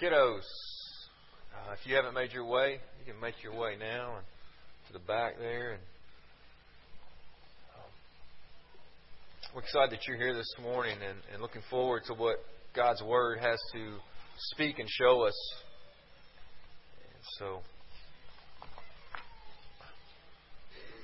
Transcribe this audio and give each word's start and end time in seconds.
Kiddos, 0.00 0.42
uh, 1.54 1.72
if 1.72 1.86
you 1.86 1.94
haven't 1.94 2.14
made 2.14 2.32
your 2.32 2.44
way, 2.44 2.80
you 2.98 3.12
can 3.12 3.20
make 3.20 3.36
your 3.44 3.54
way 3.54 3.76
now 3.78 4.16
and 4.16 4.26
to 4.88 4.92
the 4.92 4.98
back 4.98 5.38
there. 5.38 5.74
And 5.74 5.80
um, 7.76 7.90
we're 9.54 9.62
excited 9.62 9.92
that 9.92 10.00
you're 10.08 10.16
here 10.16 10.34
this 10.34 10.52
morning 10.60 10.96
and, 11.08 11.18
and 11.32 11.40
looking 11.40 11.62
forward 11.70 12.02
to 12.08 12.14
what 12.14 12.38
God's 12.74 13.02
Word 13.04 13.38
has 13.38 13.56
to 13.74 13.94
speak 14.52 14.80
and 14.80 14.88
show 14.88 15.22
us. 15.22 15.54
And 17.04 17.22
so, 17.38 17.60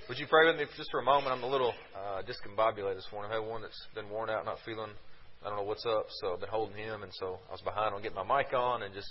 would 0.09 0.18
you 0.18 0.27
pray 0.27 0.50
with 0.50 0.57
me 0.57 0.64
just 0.77 0.91
for 0.91 0.98
a 0.98 1.04
moment? 1.04 1.29
I'm 1.29 1.45
a 1.45 1.48
little 1.48 1.75
uh, 1.96 2.22
discombobulated 2.22 2.96
this 2.96 3.09
morning. 3.12 3.30
I 3.30 3.36
have 3.36 3.45
one 3.45 3.62
that's 3.62 3.86
been 3.95 4.11
worn 4.11 4.30
out, 4.30 4.45
not 4.45 4.57
feeling 4.66 4.91
I 5.43 5.48
don't 5.48 5.57
know 5.57 5.64
what's 5.64 5.86
up, 5.86 6.04
so 6.20 6.34
I've 6.34 6.41
been 6.41 6.50
holding 6.50 6.77
him, 6.77 7.02
and 7.02 7.11
so 7.14 7.38
I 7.48 7.52
was 7.52 7.62
behind 7.62 7.95
on 7.95 8.02
getting 8.02 8.16
my 8.16 8.43
mic 8.43 8.52
on, 8.52 8.82
and 8.82 8.93
just 8.93 9.11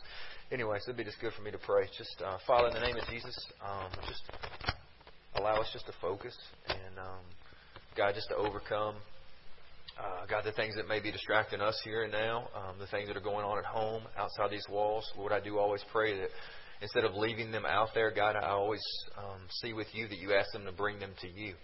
anyway, 0.51 0.77
so 0.77 0.91
it'd 0.91 0.97
be 0.97 1.03
just 1.03 1.19
good 1.19 1.33
for 1.33 1.41
me 1.41 1.49
to 1.49 1.57
pray. 1.57 1.89
Just 1.97 2.21
uh, 2.23 2.37
Father, 2.45 2.67
in 2.67 2.75
the 2.75 2.81
name 2.81 2.97
of 2.97 3.07
Jesus, 3.09 3.35
um, 3.65 3.89
just 4.07 4.21
allow 5.33 5.59
us 5.59 5.67
just 5.73 5.87
to 5.87 5.93
focus, 5.99 6.37
and 6.67 6.99
um, 6.99 7.25
God, 7.97 8.13
just 8.13 8.29
to 8.29 8.35
overcome. 8.35 8.93
Uh, 9.97 10.27
God, 10.29 10.43
the 10.45 10.51
things 10.51 10.75
that 10.75 10.87
may 10.87 10.99
be 10.99 11.11
distracting 11.11 11.61
us 11.61 11.81
here 11.83 12.03
and 12.03 12.11
now, 12.11 12.47
um, 12.55 12.77
the 12.77 12.85
things 12.87 13.07
that 13.07 13.17
are 13.17 13.25
going 13.25 13.43
on 13.43 13.57
at 13.57 13.65
home, 13.65 14.03
outside 14.15 14.51
these 14.51 14.67
walls. 14.69 15.11
Lord, 15.17 15.31
I 15.31 15.39
do 15.39 15.57
always 15.57 15.81
pray 15.91 16.15
that 16.15 16.29
instead 16.79 17.05
of 17.05 17.15
leaving 17.15 17.51
them 17.51 17.65
out 17.65 17.89
there, 17.95 18.11
God, 18.11 18.35
I 18.35 18.49
always 18.49 18.83
um, 19.17 19.41
see 19.63 19.73
with 19.73 19.87
you 19.93 20.07
that 20.07 20.19
you 20.19 20.35
ask 20.35 20.51
them 20.53 20.65
to 20.65 20.71
bring 20.71 20.99
them 20.99 21.11
to 21.21 21.27
you. 21.27 21.55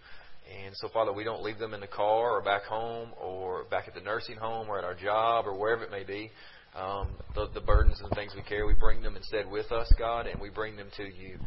And 0.46 0.76
so, 0.76 0.90
Father, 0.90 1.12
we 1.12 1.24
don't 1.24 1.42
leave 1.42 1.58
them 1.58 1.74
in 1.74 1.80
the 1.80 1.88
car 1.88 2.32
or 2.32 2.42
back 2.42 2.64
home 2.64 3.10
or 3.20 3.64
back 3.66 3.88
at 3.88 3.96
the 3.96 4.02
nursing 4.02 4.38
home 4.38 4.70
or 4.70 4.78
at 4.78 4.84
our 4.84 4.94
job 4.94 5.48
or 5.48 5.58
wherever 5.58 5.84
it 5.84 5.92
may 5.92 6.04
be. 6.04 6.32
Um, 6.76 7.08
the, 7.34 7.48
the 7.54 7.62
burdens 7.62 8.00
and 8.02 8.12
the 8.12 8.16
things 8.16 8.34
we 8.36 8.44
carry, 8.44 8.66
we 8.68 8.74
bring 8.74 9.02
them 9.02 9.16
instead 9.16 9.50
with 9.50 9.72
us, 9.72 9.92
God, 9.98 10.28
and 10.28 10.40
we 10.42 10.50
bring 10.50 10.76
them 10.76 10.90
to 10.98 11.04
you. 11.04 11.40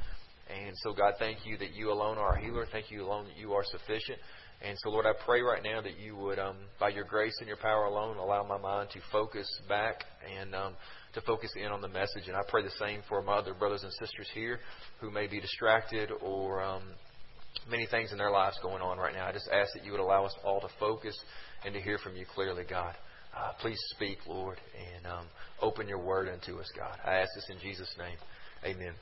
And 0.48 0.74
so, 0.82 0.92
God, 0.92 1.14
thank 1.18 1.44
you 1.44 1.58
that 1.58 1.74
you 1.74 1.92
alone 1.92 2.16
are 2.16 2.30
our 2.30 2.36
healer. 2.36 2.66
Thank 2.72 2.90
you 2.90 3.04
alone 3.04 3.26
that 3.26 3.36
you 3.36 3.52
are 3.52 3.64
sufficient. 3.64 4.18
And 4.60 4.76
so, 4.82 4.90
Lord, 4.90 5.06
I 5.06 5.12
pray 5.24 5.42
right 5.42 5.62
now 5.62 5.80
that 5.82 5.98
you 6.00 6.16
would, 6.16 6.38
um, 6.38 6.56
by 6.80 6.88
your 6.88 7.04
grace 7.04 7.36
and 7.38 7.46
your 7.46 7.58
power 7.58 7.84
alone, 7.84 8.16
allow 8.16 8.42
my 8.42 8.58
mind 8.58 8.90
to 8.90 9.00
focus 9.12 9.46
back 9.68 10.04
and 10.40 10.54
um, 10.54 10.74
to 11.14 11.20
focus 11.20 11.50
in 11.56 11.66
on 11.66 11.80
the 11.80 11.88
message. 11.88 12.26
And 12.26 12.36
I 12.36 12.40
pray 12.48 12.62
the 12.62 12.70
same 12.70 13.02
for 13.08 13.22
my 13.22 13.34
other 13.34 13.54
brothers 13.54 13.82
and 13.84 13.92
sisters 13.92 14.28
here 14.34 14.60
who 15.00 15.10
may 15.10 15.26
be 15.26 15.40
distracted 15.40 16.10
or 16.22 16.62
um, 16.62 16.82
many 17.70 17.86
things 17.86 18.12
in 18.12 18.18
their 18.18 18.30
lives 18.30 18.58
going 18.62 18.82
on 18.82 18.98
right 18.98 19.14
now. 19.14 19.26
I 19.26 19.32
just 19.32 19.48
ask 19.52 19.72
that 19.74 19.84
you 19.84 19.92
would 19.92 20.00
allow 20.00 20.24
us 20.24 20.34
all 20.44 20.60
to 20.60 20.68
focus 20.78 21.18
and 21.64 21.74
to 21.74 21.80
hear 21.80 21.98
from 21.98 22.16
you 22.16 22.24
clearly, 22.34 22.64
God. 22.68 22.94
Uh, 23.36 23.52
please 23.60 23.78
speak, 23.94 24.18
Lord, 24.26 24.58
and 24.96 25.06
um, 25.06 25.26
open 25.60 25.88
your 25.88 25.98
word 25.98 26.28
unto 26.28 26.58
us, 26.58 26.70
God. 26.76 26.98
I 27.04 27.16
ask 27.16 27.30
this 27.34 27.50
in 27.50 27.60
Jesus' 27.60 27.94
name. 27.98 28.16
Amen. 28.64 28.92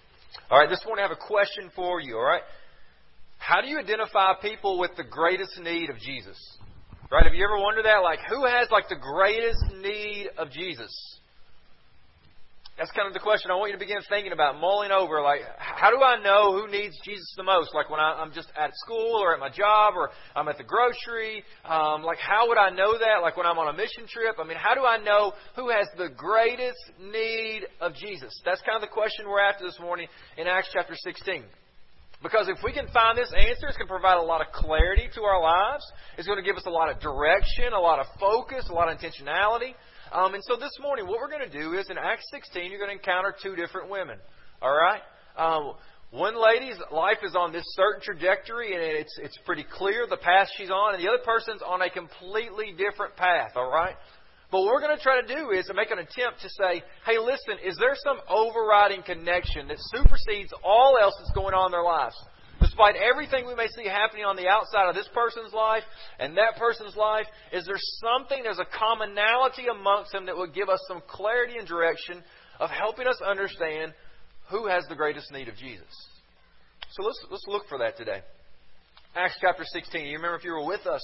All 0.51 0.59
right, 0.59 0.69
this 0.69 0.83
morning 0.85 1.05
I 1.05 1.09
have 1.09 1.17
a 1.17 1.27
question 1.27 1.71
for 1.75 2.01
you, 2.01 2.17
all 2.17 2.25
right? 2.25 2.43
How 3.39 3.61
do 3.61 3.69
you 3.69 3.79
identify 3.79 4.35
people 4.43 4.79
with 4.79 4.91
the 4.97 5.05
greatest 5.05 5.59
need 5.61 5.91
of 5.91 5.99
Jesus? 5.99 6.37
Right? 7.11 7.25
Have 7.25 7.35
you 7.35 7.45
ever 7.45 7.59
wondered 7.59 7.85
that? 7.85 7.99
Like, 8.03 8.19
who 8.29 8.45
has 8.45 8.69
like 8.71 8.89
the 8.89 8.97
greatest 8.97 9.63
need 9.81 10.29
of 10.37 10.51
Jesus? 10.51 10.93
That's 12.77 12.91
kind 12.93 13.09
of 13.09 13.15
the 13.15 13.25
question 13.25 13.51
I 13.51 13.55
want 13.55 13.73
you 13.73 13.79
to 13.79 13.83
begin 13.83 13.97
thinking 14.07 14.33
about, 14.33 14.61
mulling 14.61 14.93
over. 14.93 15.23
Like, 15.23 15.41
how 15.57 15.89
do 15.89 15.97
I 16.05 16.21
know 16.23 16.53
who 16.53 16.71
needs 16.71 16.95
Jesus 17.03 17.33
the 17.35 17.43
most? 17.43 17.75
Like 17.75 17.89
when 17.89 18.01
I, 18.01 18.21
am 18.21 18.33
just 18.35 18.53
at 18.53 18.71
school 18.85 19.17
or 19.17 19.33
at 19.33 19.41
my 19.41 19.49
job 19.49 19.95
or 19.97 20.11
I'm 20.37 20.47
at 20.49 20.59
the 20.59 20.65
grocery. 20.65 21.43
Um, 21.65 22.03
like, 22.03 22.19
how 22.19 22.49
would 22.49 22.59
I 22.59 22.69
know 22.69 22.99
that? 22.99 23.23
Like 23.23 23.39
when 23.39 23.47
I'm 23.47 23.57
on 23.57 23.73
a 23.73 23.77
mission 23.77 24.05
trip. 24.07 24.37
I 24.39 24.45
mean, 24.45 24.59
how 24.61 24.75
do 24.75 24.85
I 24.85 24.99
know 24.99 25.33
who 25.57 25.71
has 25.71 25.89
the 25.97 26.11
greatest 26.15 26.77
need 27.01 27.63
of 27.81 27.95
Jesus? 27.95 28.39
That's 28.45 28.61
kind 28.61 28.77
of 28.77 28.83
the 28.83 28.93
question 28.93 29.25
we're 29.27 29.41
after 29.41 29.65
this 29.65 29.81
morning 29.81 30.09
in 30.37 30.47
Acts 30.47 30.69
chapter 30.71 30.95
16. 30.95 31.45
Because 32.23 32.49
if 32.49 32.59
we 32.63 32.73
can 32.73 32.89
find 32.93 33.17
this 33.17 33.33
answer, 33.33 33.69
it's 33.69 33.77
going 33.77 33.89
to 33.89 33.93
provide 33.93 34.19
a 34.19 34.23
lot 34.23 34.41
of 34.41 34.53
clarity 34.53 35.09
to 35.15 35.23
our 35.23 35.41
lives. 35.41 35.85
It's 36.19 36.27
going 36.27 36.39
to 36.39 36.45
give 36.45 36.57
us 36.57 36.67
a 36.67 36.71
lot 36.71 36.91
of 36.91 37.01
direction, 37.01 37.73
a 37.73 37.81
lot 37.81 38.01
of 38.01 38.07
focus, 38.21 38.69
a 38.69 38.73
lot 38.73 38.93
of 38.93 38.99
intentionality. 38.99 39.73
Um, 40.13 40.35
and 40.35 40.45
so 40.45 40.57
this 40.57 40.73
morning, 40.81 41.07
what 41.07 41.19
we're 41.19 41.31
going 41.31 41.49
to 41.49 41.59
do 41.63 41.75
is 41.75 41.91
in 41.91 41.99
Acts 41.99 42.27
16, 42.31 42.71
you're 42.71 42.79
going 42.79 42.91
to 42.91 42.97
encounter 42.97 43.35
two 43.43 43.57
different 43.57 43.91
women. 43.91 44.19
All 44.63 44.75
right? 44.75 45.03
Um, 45.37 45.75
one 46.11 46.41
lady's 46.41 46.79
life 46.93 47.19
is 47.25 47.35
on 47.35 47.53
this 47.53 47.65
certain 47.75 48.01
trajectory, 48.01 48.75
and 48.75 48.83
it's 48.83 49.19
it's 49.21 49.37
pretty 49.45 49.67
clear 49.69 50.07
the 50.09 50.17
path 50.17 50.49
she's 50.57 50.71
on, 50.71 50.95
and 50.95 51.03
the 51.03 51.09
other 51.09 51.23
person's 51.25 51.61
on 51.61 51.83
a 51.83 51.91
completely 51.91 52.73
different 52.79 53.17
path. 53.17 53.53
All 53.57 53.71
right. 53.71 53.97
But 54.53 54.61
what 54.61 54.75
we're 54.75 54.81
going 54.81 54.97
to 54.97 55.03
try 55.03 55.21
to 55.21 55.27
do 55.27 55.51
is 55.51 55.67
to 55.67 55.75
make 55.75 55.91
an 55.91 55.99
attempt 55.99 56.41
to 56.43 56.49
say, 56.49 56.83
hey, 57.05 57.19
listen, 57.19 57.59
is 57.67 57.77
there 57.79 57.97
some 57.99 58.19
overriding 58.31 59.03
connection 59.03 59.67
that 59.67 59.79
supersedes 59.91 60.55
all 60.63 60.97
else 61.03 61.15
that's 61.19 61.35
going 61.35 61.53
on 61.53 61.67
in 61.67 61.73
their 61.73 61.83
lives? 61.83 62.15
Despite 62.77 62.97
everything 62.97 63.47
we 63.47 63.55
may 63.55 63.69
see 63.69 63.89
happening 63.89 64.27
on 64.27 64.37
the 64.37 64.49
outside 64.49 64.87
of 64.87 64.95
this 64.95 65.09
person's 65.15 65.55
life 65.55 65.83
and 66.19 66.37
that 66.37 66.59
person's 66.59 66.95
life, 66.95 67.25
is 67.51 67.65
there 67.65 67.81
something, 68.05 68.43
there's 68.43 68.59
a 68.59 68.69
commonality 68.79 69.65
amongst 69.73 70.13
them 70.13 70.27
that 70.27 70.37
would 70.37 70.53
give 70.53 70.69
us 70.69 70.81
some 70.87 71.01
clarity 71.09 71.57
and 71.57 71.67
direction 71.67 72.23
of 72.61 72.69
helping 72.69 73.07
us 73.07 73.17
understand 73.27 73.95
who 74.51 74.67
has 74.67 74.85
the 74.91 74.95
greatest 74.95 75.33
need 75.33 75.49
of 75.49 75.57
Jesus? 75.57 75.89
So 76.91 77.03
let's, 77.03 77.25
let's 77.31 77.45
look 77.49 77.67
for 77.67 77.79
that 77.79 77.97
today. 77.97 78.21
Acts 79.15 79.39
chapter 79.41 79.65
16. 79.65 80.05
You 80.05 80.17
remember 80.19 80.37
if 80.37 80.45
you 80.45 80.53
were 80.53 80.67
with 80.67 80.87
us, 80.87 81.01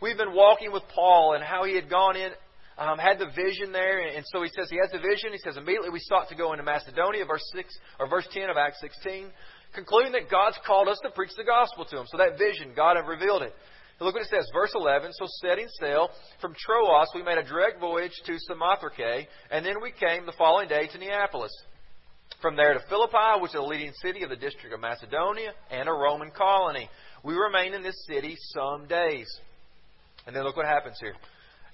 we've 0.00 0.16
been 0.16 0.32
walking 0.32 0.72
with 0.72 0.84
Paul 0.94 1.34
and 1.34 1.44
how 1.44 1.64
he 1.64 1.74
had 1.74 1.90
gone 1.90 2.16
in 2.16 2.32
um, 2.78 2.98
had 2.98 3.18
the 3.18 3.26
vision 3.36 3.70
there, 3.70 4.00
and 4.00 4.24
so 4.32 4.42
he 4.42 4.48
says 4.56 4.70
he 4.70 4.78
has 4.80 4.90
the 4.90 4.98
vision. 4.98 5.30
He 5.32 5.38
says 5.38 5.58
immediately 5.58 5.90
we 5.90 6.00
sought 6.00 6.30
to 6.30 6.34
go 6.34 6.52
into 6.52 6.64
Macedonia, 6.64 7.26
verse 7.26 7.44
six 7.54 7.68
or 8.00 8.08
verse 8.08 8.26
ten 8.32 8.48
of 8.48 8.56
Acts 8.56 8.80
16 8.80 9.28
concluding 9.74 10.12
that 10.12 10.30
God's 10.30 10.58
called 10.66 10.88
us 10.88 10.98
to 11.02 11.10
preach 11.10 11.32
the 11.36 11.44
gospel 11.44 11.84
to 11.84 11.96
them. 11.96 12.06
So 12.08 12.18
that 12.18 12.38
vision, 12.38 12.72
God 12.76 12.96
had 12.96 13.06
revealed 13.06 13.42
it. 13.42 13.54
look 14.00 14.14
what 14.14 14.22
it 14.22 14.28
says, 14.28 14.46
verse 14.52 14.72
11. 14.74 15.12
So 15.12 15.26
setting 15.42 15.68
sail 15.80 16.10
from 16.40 16.54
Troas, 16.54 17.08
we 17.14 17.22
made 17.22 17.38
a 17.38 17.42
direct 17.42 17.80
voyage 17.80 18.12
to 18.26 18.38
Samothrace, 18.48 19.26
and 19.50 19.64
then 19.64 19.76
we 19.82 19.92
came 19.92 20.26
the 20.26 20.32
following 20.36 20.68
day 20.68 20.88
to 20.92 20.98
Neapolis. 20.98 21.52
From 22.40 22.56
there 22.56 22.72
to 22.72 22.80
Philippi, 22.88 23.40
which 23.40 23.50
is 23.50 23.56
a 23.56 23.62
leading 23.62 23.92
city 24.02 24.22
of 24.22 24.30
the 24.30 24.36
district 24.36 24.74
of 24.74 24.80
Macedonia 24.80 25.52
and 25.70 25.88
a 25.88 25.92
Roman 25.92 26.30
colony. 26.30 26.88
We 27.22 27.34
remained 27.34 27.74
in 27.74 27.82
this 27.82 28.06
city 28.08 28.36
some 28.54 28.86
days. 28.88 29.28
And 30.26 30.34
then 30.34 30.44
look 30.44 30.56
what 30.56 30.66
happens 30.66 30.96
here. 31.00 31.14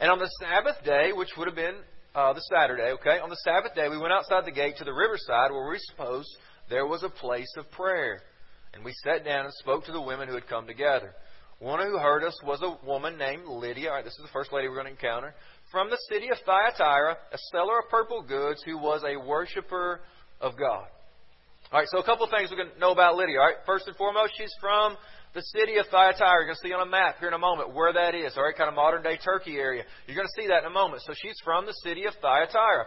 And 0.00 0.10
on 0.10 0.19
the 0.19 0.31
Sabbath 0.41 0.82
day, 0.84 1.12
which 1.12 1.31
would 1.37 1.47
have 1.47 1.56
been 1.56 1.76
uh, 2.14 2.32
the 2.32 2.42
Saturday, 2.53 2.92
okay, 3.00 3.19
on 3.19 3.31
the 3.31 3.41
Sabbath 3.44 3.75
day, 3.75 3.88
we 3.88 3.98
went 3.98 4.12
outside 4.12 4.44
the 4.44 4.53
gate 4.53 4.76
to 4.78 4.84
the 4.84 4.92
riverside 4.92 5.50
where 5.50 5.70
we 5.70 5.78
supposed 5.91 6.28
there 6.69 6.87
was 6.87 7.03
a 7.03 7.09
place 7.09 7.53
of 7.56 7.71
prayer. 7.71 8.21
And 8.75 8.84
we 8.84 8.93
sat 9.05 9.25
down 9.25 9.45
and 9.45 9.55
spoke 9.55 9.84
to 9.87 9.93
the 9.93 10.01
women 10.01 10.29
who 10.29 10.34
had 10.34 10.47
come 10.47 10.67
together. 10.67 11.15
One 11.59 11.84
who 11.84 11.99
heard 11.99 12.23
us 12.23 12.39
was 12.45 12.62
a 12.62 12.87
woman 12.87 13.19
named 13.19 13.45
Lydia. 13.47 13.89
All 13.89 13.97
right, 13.97 14.05
this 14.05 14.15
is 14.15 14.23
the 14.23 14.33
first 14.33 14.53
lady 14.53 14.69
we're 14.69 14.75
going 14.75 14.87
to 14.87 14.93
encounter. 14.93 15.34
From 15.73 15.91
the 15.91 15.99
city 16.09 16.29
of 16.31 16.39
Thyatira, 16.47 17.17
a 17.33 17.39
seller 17.51 17.81
of 17.81 17.91
purple 17.91 18.23
goods 18.23 18.62
who 18.65 18.79
was 18.79 19.03
a 19.03 19.19
worshiper 19.19 20.01
of 20.41 20.56
God. 20.56 20.87
All 21.73 21.81
right, 21.81 21.89
so 21.91 21.99
a 21.99 22.05
couple 22.05 22.25
of 22.25 22.31
things 22.31 22.51
we're 22.51 22.62
going 22.62 22.73
to 22.73 22.79
know 22.81 22.93
about 22.93 23.17
Lydia. 23.17 23.41
All 23.41 23.47
right, 23.47 23.56
first 23.67 23.89
and 23.89 23.97
foremost, 23.97 24.33
she's 24.39 24.55
from 24.61 24.97
the 25.35 25.43
city 25.43 25.77
of 25.77 25.87
Thyatira. 25.91 26.41
You're 26.41 26.47
going 26.47 26.61
to 26.62 26.69
see 26.69 26.73
on 26.73 26.87
a 26.87 26.91
map 26.91 27.19
here 27.19 27.29
in 27.29 27.35
a 27.35 27.43
moment 27.43 27.75
where 27.75 27.93
that 27.93 28.15
is. 28.15 28.33
All 28.37 28.45
right, 28.45 28.56
kind 28.56 28.69
of 28.69 28.77
modern 28.77 29.03
day 29.03 29.19
Turkey 29.19 29.56
area. 29.56 29.83
You're 30.06 30.17
going 30.17 30.29
to 30.29 30.41
see 30.41 30.49
that 30.49 30.62
in 30.62 30.71
a 30.71 30.73
moment. 30.73 31.03
So 31.03 31.12
she's 31.12 31.37
from 31.45 31.67
the 31.67 31.75
city 31.83 32.06
of 32.06 32.15
Thyatira. 32.23 32.87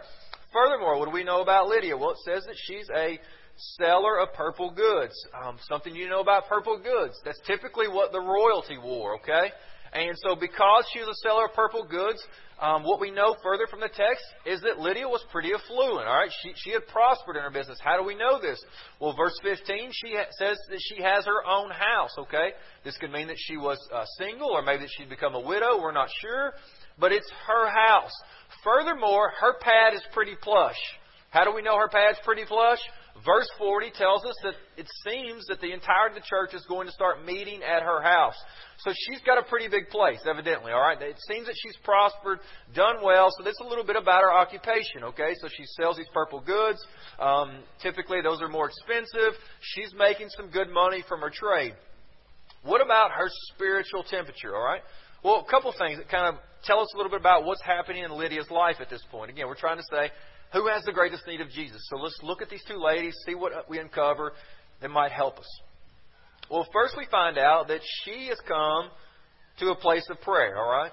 Furthermore, 0.52 0.98
what 0.98 1.06
do 1.06 1.12
we 1.12 1.24
know 1.24 1.42
about 1.42 1.68
Lydia? 1.68 1.96
Well, 1.96 2.10
it 2.10 2.24
says 2.24 2.42
that 2.44 2.56
she's 2.56 2.88
a 2.96 3.18
seller 3.56 4.18
of 4.18 4.32
purple 4.34 4.70
goods. 4.70 5.14
Um, 5.34 5.58
something 5.68 5.94
you 5.94 6.08
know 6.08 6.20
about 6.20 6.48
purple 6.48 6.78
goods. 6.78 7.20
That's 7.24 7.40
typically 7.46 7.88
what 7.88 8.12
the 8.12 8.20
royalty 8.20 8.78
wore, 8.78 9.16
okay? 9.16 9.52
And 9.92 10.16
so, 10.24 10.34
because 10.34 10.84
she 10.92 11.00
was 11.00 11.08
a 11.08 11.28
seller 11.28 11.46
of 11.46 11.54
purple 11.54 11.84
goods, 11.84 12.22
um, 12.62 12.82
what 12.82 12.98
we 12.98 13.10
know 13.10 13.36
further 13.42 13.66
from 13.68 13.80
the 13.80 13.88
text 13.88 14.24
is 14.46 14.62
that 14.62 14.78
Lydia 14.78 15.06
was 15.06 15.22
pretty 15.30 15.50
affluent. 15.52 16.08
All 16.08 16.16
right, 16.16 16.30
she 16.42 16.52
she 16.56 16.70
had 16.70 16.86
prospered 16.86 17.36
in 17.36 17.42
her 17.42 17.50
business. 17.50 17.78
How 17.82 17.98
do 17.98 18.04
we 18.04 18.14
know 18.14 18.40
this? 18.40 18.62
Well, 19.00 19.14
verse 19.14 19.34
15, 19.42 19.90
she 19.92 20.14
ha- 20.16 20.30
says 20.38 20.56
that 20.70 20.80
she 20.80 21.02
has 21.02 21.26
her 21.26 21.44
own 21.44 21.70
house. 21.70 22.12
Okay, 22.18 22.52
this 22.84 22.96
could 22.96 23.12
mean 23.12 23.26
that 23.26 23.36
she 23.36 23.58
was 23.58 23.78
uh, 23.92 24.04
single, 24.16 24.48
or 24.48 24.62
maybe 24.62 24.84
that 24.84 24.90
she'd 24.96 25.10
become 25.10 25.34
a 25.34 25.40
widow. 25.40 25.78
We're 25.82 25.92
not 25.92 26.08
sure, 26.22 26.54
but 26.98 27.12
it's 27.12 27.30
her 27.46 27.68
house. 27.68 28.12
Furthermore, 28.64 29.32
her 29.40 29.58
pad 29.60 29.92
is 29.92 30.02
pretty 30.14 30.36
plush. 30.40 30.78
How 31.30 31.44
do 31.44 31.52
we 31.54 31.62
know 31.62 31.76
her 31.76 31.88
pad's 31.88 32.18
pretty 32.24 32.44
plush? 32.46 32.80
Verse 33.24 33.46
40 33.58 33.92
tells 33.94 34.24
us 34.24 34.34
that 34.42 34.54
it 34.76 34.88
seems 35.06 35.44
that 35.46 35.60
the 35.60 35.70
entirety 35.72 36.16
of 36.16 36.22
the 36.22 36.26
church 36.26 36.54
is 36.54 36.64
going 36.66 36.86
to 36.86 36.92
start 36.92 37.24
meeting 37.24 37.60
at 37.62 37.82
her 37.82 38.02
house. 38.02 38.34
So 38.78 38.90
she's 38.90 39.20
got 39.20 39.38
a 39.38 39.44
pretty 39.44 39.68
big 39.68 39.90
place, 39.90 40.18
evidently, 40.28 40.72
all 40.72 40.80
right? 40.80 41.00
It 41.00 41.20
seems 41.28 41.46
that 41.46 41.54
she's 41.62 41.76
prospered, 41.84 42.40
done 42.74 42.96
well, 43.04 43.28
so 43.36 43.44
that's 43.44 43.60
a 43.60 43.68
little 43.68 43.84
bit 43.84 43.96
about 43.96 44.22
her 44.22 44.32
occupation, 44.32 45.04
okay? 45.04 45.34
So 45.40 45.48
she 45.48 45.62
sells 45.78 45.98
these 45.98 46.08
purple 46.12 46.40
goods. 46.40 46.84
Um, 47.20 47.62
typically, 47.80 48.22
those 48.22 48.40
are 48.42 48.48
more 48.48 48.66
expensive. 48.66 49.38
She's 49.60 49.94
making 49.96 50.28
some 50.30 50.48
good 50.50 50.70
money 50.70 51.04
from 51.06 51.20
her 51.20 51.30
trade. 51.30 51.74
What 52.64 52.80
about 52.80 53.12
her 53.12 53.28
spiritual 53.54 54.04
temperature, 54.04 54.56
all 54.56 54.64
right? 54.64 54.82
Well, 55.22 55.44
a 55.46 55.50
couple 55.50 55.72
things 55.78 55.98
that 55.98 56.08
kind 56.08 56.26
of 56.26 56.40
tell 56.64 56.80
us 56.80 56.88
a 56.94 56.96
little 56.96 57.10
bit 57.10 57.20
about 57.20 57.44
what's 57.44 57.62
happening 57.62 58.02
in 58.02 58.10
Lydia's 58.10 58.50
life 58.50 58.76
at 58.80 58.90
this 58.90 59.02
point. 59.10 59.30
Again, 59.30 59.46
we're 59.46 59.54
trying 59.54 59.76
to 59.76 59.84
say 59.90 60.10
who 60.52 60.68
has 60.68 60.82
the 60.84 60.92
greatest 60.92 61.26
need 61.26 61.40
of 61.40 61.50
Jesus. 61.50 61.80
So 61.88 61.96
let's 61.96 62.18
look 62.22 62.42
at 62.42 62.50
these 62.50 62.62
two 62.68 62.78
ladies, 62.78 63.14
see 63.26 63.34
what 63.34 63.52
we 63.68 63.78
uncover 63.78 64.32
that 64.80 64.90
might 64.90 65.12
help 65.12 65.38
us. 65.38 65.60
Well, 66.50 66.66
first 66.72 66.94
we 66.96 67.06
find 67.10 67.38
out 67.38 67.68
that 67.68 67.80
she 68.04 68.26
has 68.28 68.38
come 68.46 68.90
to 69.60 69.70
a 69.70 69.76
place 69.76 70.06
of 70.10 70.20
prayer, 70.20 70.58
all 70.58 70.70
right? 70.70 70.92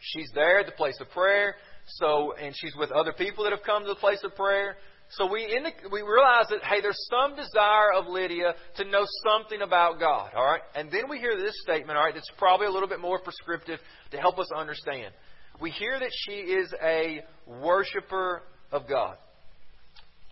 She's 0.00 0.30
there 0.34 0.60
at 0.60 0.66
the 0.66 0.72
place 0.72 0.96
of 1.00 1.10
prayer. 1.10 1.54
So, 1.96 2.34
and 2.40 2.54
she's 2.56 2.74
with 2.76 2.90
other 2.90 3.12
people 3.12 3.44
that 3.44 3.50
have 3.50 3.62
come 3.64 3.82
to 3.82 3.88
the 3.88 3.94
place 3.94 4.20
of 4.22 4.34
prayer. 4.34 4.76
So 5.10 5.30
we 5.30 5.40
indic- 5.46 5.90
we 5.90 6.02
realize 6.02 6.46
that 6.50 6.62
hey, 6.62 6.82
there's 6.82 7.08
some 7.10 7.34
desire 7.34 7.92
of 7.94 8.06
Lydia 8.06 8.54
to 8.76 8.84
know 8.84 9.06
something 9.24 9.62
about 9.62 9.98
God. 9.98 10.32
All 10.36 10.44
right, 10.44 10.60
and 10.74 10.90
then 10.90 11.08
we 11.08 11.18
hear 11.18 11.36
this 11.38 11.54
statement. 11.62 11.96
All 11.96 12.04
right, 12.04 12.14
that's 12.14 12.30
probably 12.36 12.66
a 12.66 12.70
little 12.70 12.88
bit 12.88 13.00
more 13.00 13.18
prescriptive 13.18 13.78
to 14.10 14.18
help 14.18 14.38
us 14.38 14.50
understand. 14.54 15.14
We 15.60 15.70
hear 15.70 15.98
that 15.98 16.10
she 16.12 16.32
is 16.32 16.72
a 16.82 17.24
worshiper 17.46 18.42
of 18.70 18.88
God. 18.88 19.16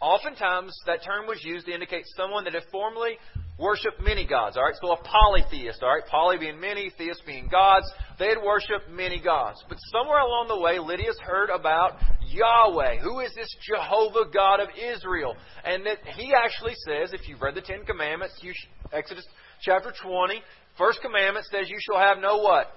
Oftentimes, 0.01 0.77
that 0.87 1.03
term 1.03 1.27
was 1.27 1.43
used 1.43 1.67
to 1.67 1.73
indicate 1.73 2.05
someone 2.17 2.45
that 2.45 2.53
had 2.53 2.65
formerly 2.71 3.17
worshipped 3.59 4.01
many 4.03 4.27
gods. 4.27 4.57
All 4.57 4.65
right, 4.65 4.75
so 4.81 4.93
a 4.93 5.03
polytheist. 5.03 5.83
All 5.83 5.89
right, 5.89 6.07
poly 6.07 6.37
being 6.37 6.61
many, 6.61 6.93
theist 6.99 7.23
being 7.27 7.49
gods. 7.51 7.91
They 8.19 8.29
had 8.29 8.39
worshipped 8.45 8.91
many 8.91 9.21
gods. 9.21 9.65
But 9.69 9.79
somewhere 9.91 10.21
along 10.21 10.49
the 10.49 10.61
way, 10.61 10.79
Lydia's 10.79 11.19
heard 11.25 11.49
about 11.49 11.99
Yahweh. 12.29 12.99
Who 12.99 13.21
is 13.21 13.35
this 13.35 13.49
Jehovah 13.67 14.31
God 14.33 14.61
of 14.61 14.69
Israel? 14.79 15.35
And 15.65 15.87
that 15.87 15.99
he 16.15 16.35
actually 16.35 16.75
says, 16.87 17.15
if 17.15 17.27
you've 17.27 17.41
read 17.41 17.55
the 17.55 17.63
Ten 17.63 17.85
Commandments, 17.85 18.39
you, 18.43 18.53
Exodus 18.93 19.27
chapter 19.63 19.93
20, 20.03 20.43
first 20.77 21.01
commandment 21.01 21.47
says, 21.47 21.71
"You 21.71 21.79
shall 21.81 21.99
have 21.99 22.19
no 22.19 22.37
what." 22.37 22.71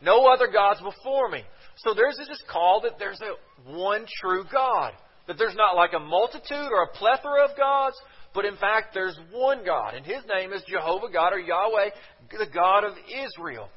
No 0.00 0.26
other 0.26 0.48
gods 0.48 0.80
before 0.80 1.28
me. 1.28 1.42
So 1.76 1.94
there's 1.94 2.16
this 2.16 2.42
call 2.50 2.80
that 2.82 2.98
there's 2.98 3.20
a 3.20 3.70
one 3.70 4.06
true 4.20 4.44
God. 4.50 4.92
That 5.26 5.36
there's 5.38 5.56
not 5.56 5.76
like 5.76 5.92
a 5.94 5.98
multitude 5.98 6.70
or 6.72 6.84
a 6.84 6.96
plethora 6.96 7.44
of 7.44 7.56
gods, 7.56 7.96
but 8.34 8.44
in 8.44 8.56
fact 8.56 8.94
there's 8.94 9.18
one 9.32 9.64
God, 9.64 9.94
and 9.94 10.04
His 10.04 10.22
name 10.32 10.52
is 10.52 10.62
Jehovah 10.66 11.12
God 11.12 11.32
or 11.32 11.38
Yahweh, 11.38 11.90
the 12.30 12.46
God 12.52 12.84
of 12.84 12.94
Israel. 13.08 13.68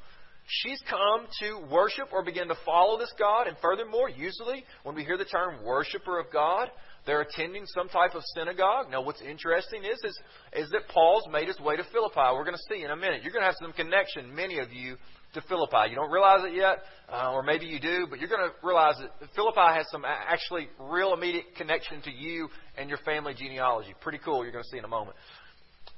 She's 0.46 0.80
come 0.88 1.26
to 1.40 1.66
worship 1.70 2.08
or 2.12 2.24
begin 2.24 2.48
to 2.48 2.56
follow 2.64 2.98
this 2.98 3.12
God, 3.18 3.46
and 3.46 3.56
furthermore, 3.62 4.08
usually 4.08 4.64
when 4.82 4.94
we 4.94 5.04
hear 5.04 5.16
the 5.16 5.24
term 5.24 5.64
worshiper 5.64 6.18
of 6.18 6.32
God, 6.32 6.68
they're 7.06 7.20
attending 7.20 7.64
some 7.66 7.88
type 7.88 8.14
of 8.14 8.22
synagogue. 8.34 8.86
Now, 8.90 9.02
what's 9.02 9.22
interesting 9.22 9.84
is, 9.84 9.98
is, 10.04 10.20
is 10.54 10.70
that 10.70 10.88
Paul's 10.88 11.26
made 11.30 11.48
his 11.48 11.58
way 11.60 11.76
to 11.76 11.84
Philippi. 11.92 12.34
We're 12.34 12.44
going 12.44 12.56
to 12.56 12.74
see 12.74 12.84
in 12.84 12.90
a 12.90 12.96
minute. 12.96 13.22
You're 13.22 13.32
going 13.32 13.42
to 13.42 13.46
have 13.46 13.56
some 13.60 13.72
connection, 13.72 14.34
many 14.34 14.58
of 14.58 14.72
you, 14.72 14.96
to 15.34 15.40
Philippi. 15.42 15.90
You 15.90 15.96
don't 15.96 16.10
realize 16.10 16.44
it 16.44 16.54
yet, 16.54 16.78
uh, 17.12 17.32
or 17.32 17.42
maybe 17.42 17.66
you 17.66 17.80
do, 17.80 18.06
but 18.08 18.18
you're 18.18 18.28
going 18.28 18.48
to 18.48 18.66
realize 18.66 18.96
that 19.00 19.10
Philippi 19.34 19.74
has 19.74 19.86
some 19.90 20.04
actually 20.06 20.68
real 20.78 21.14
immediate 21.14 21.54
connection 21.56 22.02
to 22.02 22.10
you 22.10 22.48
and 22.76 22.88
your 22.88 22.98
family 22.98 23.34
genealogy. 23.34 23.94
Pretty 24.00 24.18
cool. 24.24 24.42
You're 24.42 24.52
going 24.52 24.64
to 24.64 24.70
see 24.70 24.78
in 24.78 24.84
a 24.84 24.88
moment. 24.88 25.16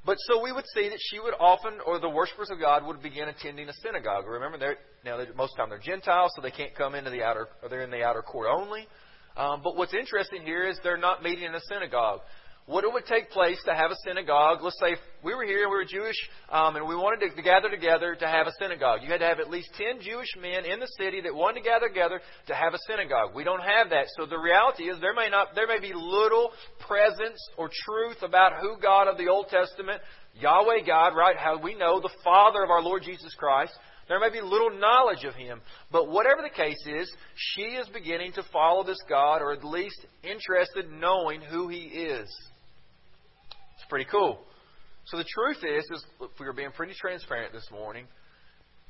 But 0.06 0.18
so 0.28 0.42
we 0.42 0.52
would 0.52 0.66
see 0.74 0.88
that 0.88 0.98
she 1.10 1.18
would 1.18 1.34
often, 1.40 1.78
or 1.86 1.98
the 1.98 2.10
worshippers 2.10 2.50
of 2.50 2.60
God 2.60 2.86
would 2.86 3.02
begin 3.02 3.28
attending 3.28 3.68
a 3.68 3.72
synagogue. 3.82 4.26
Remember, 4.26 4.58
they're, 4.58 4.76
now 5.04 5.16
they're, 5.16 5.32
most 5.34 5.52
of 5.52 5.56
the 5.56 5.62
time 5.62 5.70
they're 5.70 5.78
Gentiles, 5.78 6.32
so 6.36 6.42
they 6.42 6.50
can't 6.50 6.74
come 6.74 6.94
into 6.94 7.10
the 7.10 7.22
outer, 7.22 7.48
or 7.62 7.68
they're 7.68 7.82
in 7.82 7.90
the 7.90 8.04
outer 8.04 8.20
court 8.20 8.48
only. 8.50 8.86
Um, 9.36 9.62
but 9.64 9.76
what's 9.76 9.94
interesting 9.94 10.42
here 10.42 10.68
is 10.68 10.78
they're 10.84 10.98
not 10.98 11.22
meeting 11.22 11.44
in 11.44 11.54
a 11.54 11.60
synagogue 11.68 12.20
what 12.66 12.82
it 12.82 12.92
would 12.92 13.04
take 13.04 13.30
place 13.30 13.60
to 13.66 13.74
have 13.74 13.90
a 13.90 13.96
synagogue. 14.06 14.58
Let's 14.62 14.78
say 14.80 14.96
we 15.22 15.34
were 15.34 15.44
here 15.44 15.64
and 15.64 15.70
we 15.70 15.76
were 15.76 15.84
Jewish 15.84 16.16
um, 16.50 16.76
and 16.76 16.88
we 16.88 16.96
wanted 16.96 17.28
to, 17.28 17.36
to 17.36 17.42
gather 17.42 17.68
together 17.68 18.16
to 18.18 18.26
have 18.26 18.46
a 18.46 18.52
synagogue. 18.58 19.00
You 19.02 19.10
had 19.10 19.20
to 19.20 19.26
have 19.26 19.38
at 19.38 19.50
least 19.50 19.68
10 19.76 20.00
Jewish 20.00 20.28
men 20.40 20.64
in 20.64 20.80
the 20.80 20.88
city 20.98 21.20
that 21.20 21.34
wanted 21.34 21.60
to 21.60 21.68
gather 21.68 21.88
together 21.88 22.20
to 22.46 22.54
have 22.54 22.72
a 22.72 22.78
synagogue. 22.88 23.34
We 23.34 23.44
don't 23.44 23.62
have 23.62 23.90
that. 23.90 24.06
So 24.16 24.24
the 24.24 24.38
reality 24.38 24.84
is 24.84 24.98
there 25.00 25.14
may, 25.14 25.28
not, 25.28 25.54
there 25.54 25.66
may 25.66 25.78
be 25.78 25.92
little 25.94 26.52
presence 26.80 27.38
or 27.58 27.68
truth 27.84 28.22
about 28.22 28.60
who 28.60 28.76
God 28.80 29.08
of 29.08 29.18
the 29.18 29.28
Old 29.28 29.48
Testament, 29.48 30.00
Yahweh 30.40 30.86
God, 30.86 31.14
right, 31.14 31.36
how 31.36 31.60
we 31.60 31.74
know 31.74 32.00
the 32.00 32.14
Father 32.24 32.64
of 32.64 32.70
our 32.70 32.82
Lord 32.82 33.02
Jesus 33.02 33.34
Christ, 33.34 33.72
there 34.08 34.20
may 34.20 34.30
be 34.30 34.40
little 34.40 34.78
knowledge 34.78 35.24
of 35.24 35.34
him. 35.34 35.60
But 35.90 36.08
whatever 36.08 36.42
the 36.42 36.54
case 36.54 36.82
is, 36.86 37.10
she 37.34 37.62
is 37.62 37.88
beginning 37.88 38.32
to 38.32 38.42
follow 38.52 38.84
this 38.84 38.98
God, 39.08 39.40
or 39.40 39.52
at 39.52 39.64
least 39.64 40.06
interested 40.22 40.86
in 40.86 41.00
knowing 41.00 41.40
who 41.40 41.68
he 41.68 41.78
is. 41.78 42.28
It's 43.84 43.90
pretty 43.90 44.06
cool. 44.10 44.38
So 45.04 45.18
the 45.18 45.24
truth 45.24 45.58
is, 45.58 45.84
is 45.90 46.02
if 46.22 46.30
we 46.40 46.46
were 46.46 46.54
being 46.54 46.70
pretty 46.70 46.94
transparent 46.98 47.52
this 47.52 47.68
morning, 47.70 48.06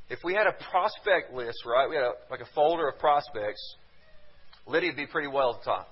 if 0.08 0.20
we 0.22 0.34
had 0.34 0.46
a 0.46 0.52
prospect 0.70 1.34
list, 1.34 1.58
right, 1.66 1.90
we 1.90 1.96
had 1.96 2.04
a, 2.04 2.12
like 2.30 2.38
a 2.38 2.46
folder 2.54 2.88
of 2.88 3.00
prospects, 3.00 3.60
Lydia 4.68 4.90
would 4.90 4.96
be 4.96 5.06
pretty 5.06 5.26
well 5.26 5.54
at 5.54 5.64
the 5.64 5.64
top. 5.64 5.88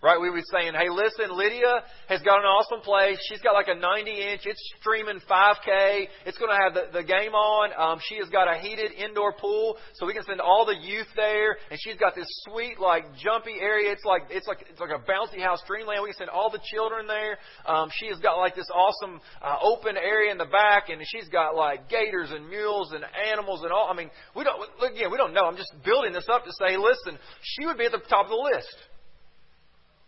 Right? 0.00 0.14
We 0.20 0.30
would 0.30 0.36
be 0.36 0.46
saying, 0.54 0.74
hey, 0.78 0.86
listen, 0.94 1.34
Lydia 1.34 1.82
has 2.06 2.22
got 2.22 2.38
an 2.38 2.46
awesome 2.46 2.86
place. 2.86 3.18
She's 3.28 3.40
got 3.42 3.58
like 3.58 3.66
a 3.66 3.74
90 3.74 4.10
inch. 4.30 4.42
It's 4.46 4.62
streaming 4.78 5.18
5K. 5.28 6.06
It's 6.24 6.38
going 6.38 6.54
to 6.54 6.60
have 6.62 6.70
the, 6.70 7.02
the 7.02 7.02
game 7.02 7.34
on. 7.34 7.74
Um, 7.74 7.98
she 8.06 8.14
has 8.22 8.28
got 8.30 8.46
a 8.46 8.62
heated 8.62 8.92
indoor 8.92 9.32
pool, 9.32 9.76
so 9.94 10.06
we 10.06 10.14
can 10.14 10.22
send 10.22 10.40
all 10.40 10.62
the 10.64 10.78
youth 10.78 11.08
there. 11.16 11.58
And 11.68 11.80
she's 11.82 11.96
got 11.96 12.14
this 12.14 12.30
sweet, 12.46 12.78
like, 12.78 13.10
jumpy 13.18 13.58
area. 13.58 13.90
It's 13.90 14.04
like, 14.04 14.30
it's 14.30 14.46
like, 14.46 14.70
it's 14.70 14.78
like 14.78 14.94
a 14.94 15.02
bouncy 15.02 15.42
house 15.42 15.58
dreamland. 15.66 16.06
We 16.06 16.14
can 16.14 16.18
send 16.18 16.30
all 16.30 16.48
the 16.48 16.62
children 16.70 17.08
there. 17.08 17.34
Um, 17.66 17.90
she 17.90 18.06
has 18.06 18.20
got 18.20 18.38
like 18.38 18.54
this 18.54 18.70
awesome, 18.70 19.18
uh, 19.42 19.56
open 19.62 19.96
area 19.96 20.30
in 20.30 20.38
the 20.38 20.46
back, 20.46 20.90
and 20.90 21.02
she's 21.10 21.26
got 21.26 21.56
like 21.56 21.90
gators 21.90 22.30
and 22.30 22.48
mules 22.48 22.92
and 22.92 23.02
animals 23.34 23.64
and 23.64 23.72
all. 23.72 23.90
I 23.90 23.96
mean, 23.96 24.10
we 24.36 24.44
don't, 24.44 24.62
again, 24.78 25.10
we 25.10 25.18
don't 25.18 25.34
know. 25.34 25.46
I'm 25.46 25.56
just 25.56 25.74
building 25.84 26.12
this 26.12 26.28
up 26.30 26.44
to 26.44 26.52
say, 26.54 26.76
listen, 26.76 27.18
she 27.42 27.66
would 27.66 27.78
be 27.78 27.86
at 27.86 27.90
the 27.90 28.02
top 28.08 28.26
of 28.26 28.30
the 28.30 28.50
list. 28.54 28.76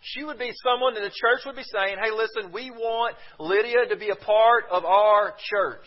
She 0.03 0.25
would 0.25 0.39
be 0.39 0.51
someone 0.65 0.95
that 0.95 1.01
the 1.01 1.11
church 1.11 1.41
would 1.45 1.57
be 1.57 1.63
saying, 1.63 1.97
hey, 2.03 2.11
listen, 2.11 2.53
we 2.53 2.71
want 2.71 3.17
Lydia 3.39 3.87
to 3.91 3.97
be 3.97 4.11
a 4.11 4.17
part 4.17 4.65
of 4.71 4.85
our 4.85 5.35
church. 5.51 5.87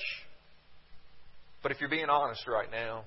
But 1.64 1.72
if 1.72 1.80
you're 1.80 1.90
being 1.90 2.10
honest 2.10 2.48
right 2.48 2.70
now, 2.72 3.06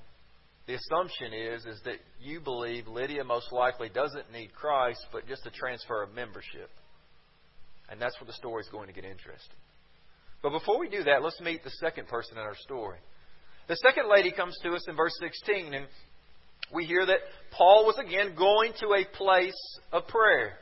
the 0.67 0.75
assumption 0.75 1.33
is, 1.33 1.65
is 1.65 1.81
that 1.85 1.99
you 2.21 2.41
believe 2.41 2.89
Lydia 2.89 3.23
most 3.23 3.53
likely 3.53 3.89
doesn't 3.89 4.33
need 4.33 4.53
Christ, 4.53 4.99
but 5.13 5.29
just 5.29 5.47
a 5.47 5.51
transfer 5.51 6.03
of 6.03 6.13
membership. 6.13 6.71
And 7.89 8.01
that's 8.01 8.19
where 8.21 8.27
the 8.27 8.33
story 8.33 8.63
is 8.63 8.69
going 8.69 8.89
to 8.89 8.93
get 8.93 9.05
interesting. 9.05 9.57
But 10.43 10.51
before 10.51 10.81
we 10.81 10.89
do 10.89 11.05
that, 11.05 11.23
let's 11.23 11.41
meet 11.41 11.63
the 11.63 11.71
second 11.71 12.09
person 12.09 12.37
in 12.37 12.43
our 12.43 12.57
story. 12.57 12.99
The 13.69 13.77
second 13.77 14.09
lady 14.11 14.33
comes 14.33 14.57
to 14.63 14.71
us 14.71 14.85
in 14.89 14.97
verse 14.97 15.15
16, 15.21 15.73
and 15.75 15.87
we 16.75 16.85
hear 16.85 17.07
that 17.07 17.19
Paul 17.53 17.87
was 17.87 17.97
again 18.05 18.35
going 18.37 18.73
to 18.81 18.95
a 18.95 19.17
place 19.17 19.79
of 19.93 20.09
prayer. 20.09 20.59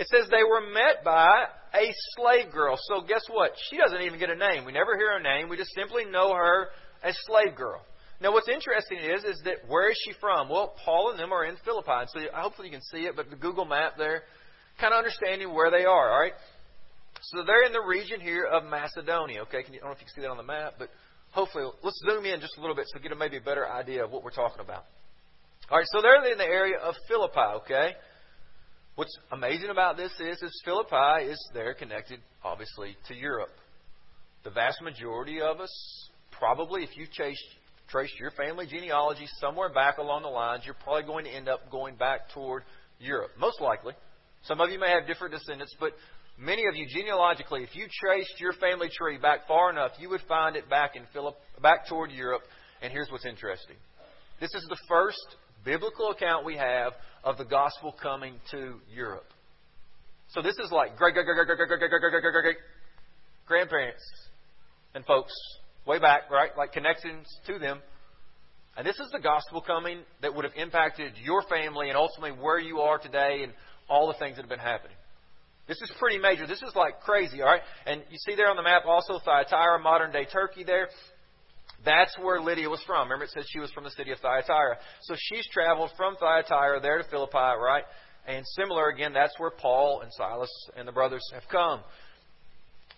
It 0.00 0.08
says 0.08 0.30
they 0.30 0.42
were 0.42 0.62
met 0.72 1.04
by 1.04 1.44
a 1.74 1.92
slave 2.16 2.50
girl. 2.50 2.78
So 2.88 3.02
guess 3.02 3.20
what? 3.28 3.52
She 3.68 3.76
doesn't 3.76 4.00
even 4.00 4.18
get 4.18 4.30
a 4.30 4.34
name. 4.34 4.64
We 4.64 4.72
never 4.72 4.96
hear 4.96 5.12
her 5.12 5.22
name. 5.22 5.50
We 5.50 5.58
just 5.58 5.74
simply 5.74 6.06
know 6.06 6.32
her 6.32 6.68
as 7.04 7.14
slave 7.26 7.54
girl. 7.54 7.82
Now, 8.18 8.32
what's 8.32 8.48
interesting 8.48 8.96
is, 8.96 9.24
is 9.24 9.42
that 9.44 9.68
where 9.68 9.90
is 9.90 10.00
she 10.02 10.14
from? 10.18 10.48
Well, 10.48 10.74
Paul 10.86 11.10
and 11.10 11.20
them 11.20 11.34
are 11.34 11.44
in 11.44 11.56
Philippi. 11.66 12.08
So 12.14 12.20
hopefully 12.32 12.68
you 12.68 12.72
can 12.72 12.82
see 12.90 13.04
it, 13.04 13.12
but 13.14 13.28
the 13.28 13.36
Google 13.36 13.66
map 13.66 13.98
there, 13.98 14.22
kind 14.80 14.94
of 14.94 14.98
understanding 14.98 15.52
where 15.52 15.70
they 15.70 15.84
are, 15.84 16.10
all 16.10 16.20
right? 16.20 16.32
So 17.20 17.44
they're 17.44 17.66
in 17.66 17.72
the 17.72 17.84
region 17.84 18.22
here 18.22 18.46
of 18.46 18.64
Macedonia, 18.64 19.42
okay? 19.42 19.62
Can 19.62 19.74
you, 19.74 19.80
I 19.80 19.84
don't 19.84 19.90
know 19.90 19.96
if 19.96 20.00
you 20.00 20.06
can 20.06 20.14
see 20.14 20.22
that 20.22 20.30
on 20.30 20.38
the 20.38 20.42
map, 20.42 20.76
but 20.78 20.88
hopefully, 21.32 21.64
let's 21.82 22.00
zoom 22.08 22.24
in 22.24 22.40
just 22.40 22.56
a 22.56 22.60
little 22.62 22.76
bit 22.76 22.86
so 22.88 23.00
get 23.00 23.12
a, 23.12 23.16
maybe 23.16 23.36
a 23.36 23.42
better 23.42 23.68
idea 23.68 24.02
of 24.02 24.10
what 24.10 24.24
we're 24.24 24.30
talking 24.30 24.60
about. 24.60 24.84
All 25.70 25.76
right, 25.76 25.86
so 25.92 26.00
they're 26.00 26.24
in 26.32 26.38
the 26.38 26.44
area 26.44 26.78
of 26.78 26.94
Philippi, 27.06 27.64
okay? 27.64 27.92
What's 29.00 29.18
amazing 29.32 29.70
about 29.70 29.96
this 29.96 30.12
is, 30.20 30.42
is 30.42 30.62
Philippi 30.62 31.30
is 31.30 31.50
there 31.54 31.72
connected, 31.72 32.20
obviously, 32.44 32.98
to 33.08 33.14
Europe. 33.14 33.48
The 34.44 34.50
vast 34.50 34.82
majority 34.82 35.40
of 35.40 35.58
us, 35.58 36.10
probably, 36.32 36.82
if 36.82 36.90
you've 36.98 37.10
chased, 37.10 37.42
traced 37.88 38.12
your 38.20 38.30
family 38.32 38.66
genealogy 38.66 39.26
somewhere 39.40 39.70
back 39.72 39.96
along 39.96 40.24
the 40.24 40.28
lines, 40.28 40.64
you're 40.66 40.76
probably 40.84 41.04
going 41.04 41.24
to 41.24 41.30
end 41.30 41.48
up 41.48 41.70
going 41.70 41.96
back 41.96 42.28
toward 42.34 42.64
Europe. 42.98 43.30
Most 43.38 43.58
likely. 43.62 43.94
Some 44.42 44.60
of 44.60 44.68
you 44.68 44.78
may 44.78 44.90
have 44.90 45.06
different 45.06 45.32
descendants, 45.32 45.74
but 45.80 45.92
many 46.38 46.66
of 46.66 46.76
you 46.76 46.86
genealogically, 46.86 47.62
if 47.62 47.74
you 47.74 47.86
traced 48.04 48.38
your 48.38 48.52
family 48.52 48.90
tree 48.94 49.16
back 49.16 49.48
far 49.48 49.70
enough, 49.70 49.92
you 49.98 50.10
would 50.10 50.20
find 50.28 50.56
it 50.56 50.68
back 50.68 50.94
in 50.94 51.04
Philip, 51.14 51.36
back 51.62 51.88
toward 51.88 52.10
Europe. 52.10 52.42
And 52.82 52.92
here's 52.92 53.10
what's 53.10 53.24
interesting. 53.24 53.76
This 54.40 54.52
is 54.52 54.66
the 54.68 54.76
first 54.90 55.36
biblical 55.64 56.10
account 56.10 56.44
we 56.44 56.56
have 56.56 56.92
of 57.24 57.38
the 57.38 57.44
gospel 57.44 57.94
coming 58.00 58.34
to 58.50 58.80
Europe. 58.92 59.26
So 60.28 60.42
this 60.42 60.56
is 60.58 60.70
like 60.70 60.96
great, 60.96 61.14
great, 61.14 61.26
great, 61.26 61.36
great, 61.36 61.46
great, 61.46 61.68
great, 61.68 61.90
great, 61.90 61.90
great, 61.90 62.22
great, 62.22 62.42
great, 62.42 62.56
grandparents 63.46 64.02
and 64.94 65.04
folks 65.04 65.32
way 65.86 65.98
back, 65.98 66.30
right? 66.30 66.50
Like 66.56 66.72
connections 66.72 67.26
to 67.46 67.58
them. 67.58 67.80
And 68.76 68.86
this 68.86 68.98
is 69.00 69.10
the 69.12 69.18
gospel 69.18 69.60
coming 69.60 70.00
that 70.22 70.34
would 70.34 70.44
have 70.44 70.54
impacted 70.56 71.14
your 71.22 71.42
family 71.42 71.88
and 71.88 71.96
ultimately 71.96 72.38
where 72.40 72.58
you 72.58 72.78
are 72.80 72.98
today 72.98 73.40
and 73.42 73.52
all 73.88 74.06
the 74.06 74.14
things 74.14 74.36
that 74.36 74.42
have 74.42 74.48
been 74.48 74.60
happening. 74.60 74.96
This 75.66 75.80
is 75.82 75.92
pretty 75.98 76.18
major. 76.18 76.46
This 76.46 76.62
is 76.62 76.72
like 76.74 77.00
crazy, 77.00 77.42
all 77.42 77.48
right? 77.48 77.62
And 77.86 78.02
you 78.10 78.18
see 78.18 78.36
there 78.36 78.48
on 78.48 78.56
the 78.56 78.62
map 78.62 78.82
also 78.86 79.18
Thyatira, 79.24 79.80
modern 79.80 80.12
day 80.12 80.24
Turkey 80.24 80.64
there. 80.64 80.88
That's 81.84 82.16
where 82.18 82.40
Lydia 82.40 82.68
was 82.68 82.82
from. 82.86 83.04
Remember, 83.04 83.24
it 83.24 83.30
says 83.30 83.46
she 83.48 83.58
was 83.58 83.70
from 83.70 83.84
the 83.84 83.90
city 83.90 84.12
of 84.12 84.18
Thyatira. 84.18 84.76
So 85.02 85.14
she's 85.16 85.46
traveled 85.48 85.90
from 85.96 86.16
Thyatira 86.16 86.80
there 86.80 86.98
to 86.98 87.04
Philippi, 87.04 87.36
right? 87.36 87.84
And 88.26 88.44
similar, 88.56 88.88
again, 88.88 89.12
that's 89.12 89.32
where 89.38 89.50
Paul 89.50 90.02
and 90.02 90.12
Silas 90.12 90.50
and 90.76 90.86
the 90.86 90.92
brothers 90.92 91.22
have 91.32 91.44
come. 91.50 91.80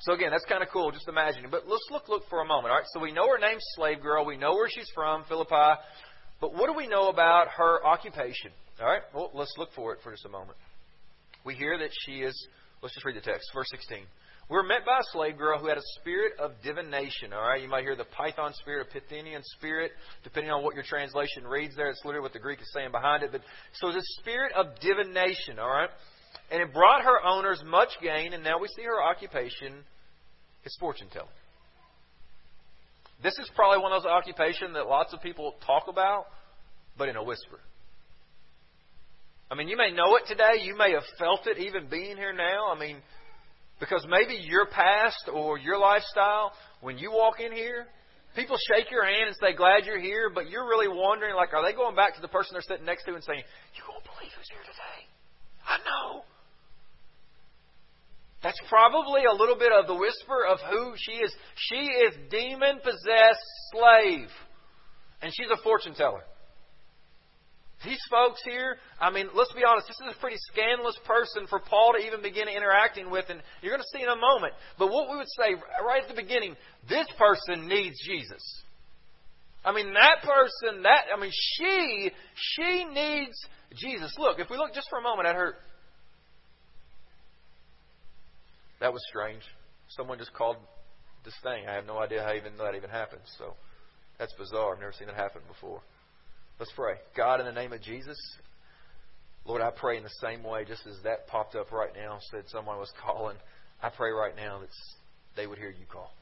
So 0.01 0.15
again, 0.15 0.31
that's 0.33 0.45
kind 0.47 0.65
of 0.65 0.69
cool, 0.73 0.91
just 0.91 1.09
imagining. 1.09 1.49
But 1.49 1.69
let's 1.69 1.87
look 1.93 2.09
look 2.09 2.25
for 2.29 2.41
a 2.41 2.45
moment. 2.45 2.73
All 2.73 2.79
right, 2.79 2.87
so 2.93 2.99
we 2.99 3.13
know 3.13 3.29
her 3.29 3.39
name's 3.39 3.63
slave 3.77 4.03
girl. 4.03 4.25
We 4.25 4.37
know 4.37 4.55
where 4.55 4.69
she's 4.69 4.89
from, 4.95 5.23
Philippi. 5.29 5.79
But 6.41 6.55
what 6.55 6.67
do 6.67 6.73
we 6.73 6.89
know 6.89 7.09
about 7.09 7.47
her 7.57 7.87
occupation? 7.87 8.51
All 8.81 8.87
right, 8.87 9.03
well, 9.15 9.31
let's 9.33 9.55
look 9.59 9.69
for 9.77 9.93
it 9.93 10.01
for 10.03 10.11
just 10.11 10.25
a 10.25 10.29
moment. 10.29 10.59
We 11.45 11.55
hear 11.55 11.79
that 11.79 11.91
she 12.05 12.23
is. 12.23 12.49
Let's 12.83 12.97
just 12.97 13.07
read 13.07 13.15
the 13.15 13.21
text, 13.21 13.49
verse 13.55 13.69
16. 13.71 13.99
We 14.53 14.59
were 14.59 14.65
met 14.65 14.85
by 14.85 14.99
a 14.99 15.13
slave 15.13 15.39
girl 15.39 15.59
who 15.59 15.69
had 15.69 15.79
a 15.79 15.89
spirit 15.99 16.35
of 16.39 16.53
divination. 16.63 17.33
All 17.33 17.41
right, 17.41 17.63
you 17.63 17.71
might 17.71 17.85
hear 17.85 17.97
the 17.97 18.05
Python 18.05 18.53
spirit, 18.53 18.89
Pythonian 18.93 19.41
spirit, 19.57 19.93
depending 20.25 20.53
on 20.53 20.63
what 20.63 20.75
your 20.75 20.85
translation 20.87 21.47
reads 21.47 21.75
there. 21.75 21.89
It's 21.89 22.05
literally 22.05 22.23
what 22.23 22.35
the 22.35 22.39
Greek 22.39 22.61
is 22.61 22.71
saying 22.71 22.91
behind 22.93 23.23
it. 23.23 23.33
But 23.33 23.41
so 23.73 23.91
the 23.91 24.03
spirit 24.21 24.53
of 24.53 24.79
divination. 24.79 25.59
All 25.59 25.71
right, 25.71 25.89
and 26.51 26.61
it 26.61 26.71
brought 26.75 27.01
her 27.01 27.25
owners 27.25 27.63
much 27.65 27.89
gain, 28.03 28.35
and 28.35 28.45
now 28.45 28.59
we 28.59 28.69
see 28.77 28.83
her 28.83 29.03
occupation 29.03 29.73
is 30.67 30.77
fortune 30.79 31.09
telling. 31.11 31.31
This 33.23 33.33
is 33.39 33.49
probably 33.57 33.83
one 33.83 33.95
of 33.95 34.03
those 34.03 34.11
occupations 34.11 34.75
that 34.75 34.87
lots 34.87 35.15
of 35.15 35.23
people 35.23 35.55
talk 35.65 35.85
about, 35.89 36.27
but 36.99 37.09
in 37.09 37.17
a 37.17 37.25
whisper. 37.25 37.59
I 39.51 39.55
mean, 39.55 39.69
you 39.69 39.79
may 39.79 39.93
know 39.93 40.15
it 40.17 40.25
today. 40.27 40.63
You 40.63 40.77
may 40.77 40.93
have 40.93 41.05
felt 41.19 41.47
it 41.47 41.57
even 41.57 41.89
being 41.89 42.19
here 42.19 42.35
now. 42.35 42.71
I 42.71 42.79
mean, 42.79 42.99
because 43.83 44.07
maybe 44.09 44.39
your 44.47 44.67
past 44.67 45.27
or 45.27 45.59
your 45.59 45.77
lifestyle, 45.77 46.53
when 46.83 46.99
you 46.99 47.11
walk 47.11 47.41
in 47.41 47.51
here, 47.51 47.87
people 48.37 48.57
shake 48.71 48.93
your 48.93 49.05
hand 49.05 49.27
and 49.27 49.37
say, 49.43 49.57
glad 49.57 49.87
you're 49.87 49.99
here, 49.99 50.31
but 50.33 50.49
you're 50.49 50.69
really 50.69 50.87
wondering, 50.87 51.35
like, 51.35 51.53
are 51.53 51.67
they 51.67 51.75
going 51.75 51.97
back 51.97 52.15
to 52.15 52.23
the 52.23 52.29
person 52.29 52.55
they're 52.55 52.63
sitting 52.63 52.87
next 52.87 53.03
to 53.07 53.15
and 53.15 53.25
saying, 53.25 53.43
you 53.75 53.83
won't 53.91 54.05
believe 54.05 54.31
who's 54.39 54.47
here 54.55 54.63
today? 54.63 54.99
I 55.67 55.79
know. 55.83 56.23
That's 58.45 58.61
probably 58.69 59.25
a 59.27 59.35
little 59.35 59.59
bit 59.59 59.73
of 59.73 59.89
the 59.89 59.99
whisper 59.99 60.47
of 60.47 60.59
who 60.71 60.95
she 60.97 61.19
is. 61.19 61.35
She 61.57 61.83
is 61.83 62.15
demon 62.31 62.79
possessed 62.85 63.49
slave. 63.75 64.31
And 65.23 65.33
she's 65.35 65.51
a 65.53 65.61
fortune 65.61 65.95
teller. 65.95 66.23
These 67.85 68.01
folks 68.11 68.41
here, 68.45 68.77
I 69.01 69.11
mean, 69.11 69.29
let's 69.35 69.53
be 69.53 69.65
honest, 69.67 69.89
this 69.89 69.99
is 69.99 70.15
a 70.15 70.21
pretty 70.21 70.39
scandalous 70.53 70.97
person 71.05 71.47
for 71.49 71.59
Paul 71.59 71.95
to 71.99 72.07
even 72.07 72.23
begin 72.23 72.49
interacting 72.49 73.11
with, 73.11 73.27
and 73.29 73.43
you're 73.61 73.73
going 73.73 73.83
to 73.83 73.99
see 73.99 74.03
in 74.03 74.09
a 74.09 74.17
moment. 74.17 74.55
But 74.79 74.91
what 74.91 75.11
we 75.11 75.17
would 75.17 75.31
say 75.37 75.55
right 75.85 76.03
at 76.03 76.09
the 76.09 76.21
beginning, 76.21 76.55
this 76.89 77.07
person 77.19 77.67
needs 77.67 77.97
Jesus. 78.05 78.43
I 79.65 79.73
mean, 79.73 79.95
that 79.95 80.23
person, 80.23 80.83
that, 80.83 81.07
I 81.15 81.21
mean, 81.21 81.31
she, 81.33 82.11
she 82.35 82.85
needs 82.85 83.35
Jesus. 83.75 84.15
Look, 84.19 84.39
if 84.39 84.51
we 84.51 84.57
look 84.57 84.75
just 84.75 84.89
for 84.91 84.99
a 84.99 85.03
moment 85.03 85.29
at 85.29 85.35
her 85.35 85.57
That 88.83 88.93
was 88.93 89.01
strange. 89.09 89.43
Someone 89.91 90.19
just 90.19 90.35
called 90.35 90.57
this 91.25 91.35
thing. 91.45 91.69
I 91.69 91.75
have 91.75 91.87
no 91.87 91.99
idea 91.99 92.21
how 92.25 92.35
even 92.35 92.57
that 92.59 92.75
even 92.75 92.91
happened. 92.91 93.23
So 93.39 93.55
that's 94.19 94.35
bizarre. 94.35 94.75
I've 94.75 94.81
never 94.81 94.93
seen 94.93 95.09
it 95.09 95.15
happen 95.15 95.41
before. 95.47 95.81
Let's 96.59 96.73
pray. 96.77 96.95
God, 97.17 97.41
in 97.41 97.47
the 97.47 97.53
name 97.53 97.73
of 97.73 97.83
Jesus, 97.83 98.19
Lord, 99.45 99.63
I 99.63 99.71
pray 99.71 99.97
in 99.97 100.05
the 100.05 100.11
same 100.21 100.45
way, 100.45 100.65
just 100.65 100.87
as 100.87 100.97
that 101.05 101.27
popped 101.27 101.57
up 101.57 101.73
right 101.73 101.91
now, 101.97 102.19
said 102.31 102.45
someone 102.49 102.79
was 102.79 102.93
calling. 103.05 103.37
I 103.83 103.89
pray 103.89 104.11
right 104.11 104.37
now 104.37 104.61
that 104.61 104.69
they 105.37 105.47
would 105.47 105.59
hear 105.59 105.71
you 105.71 105.87
call. 105.91 106.13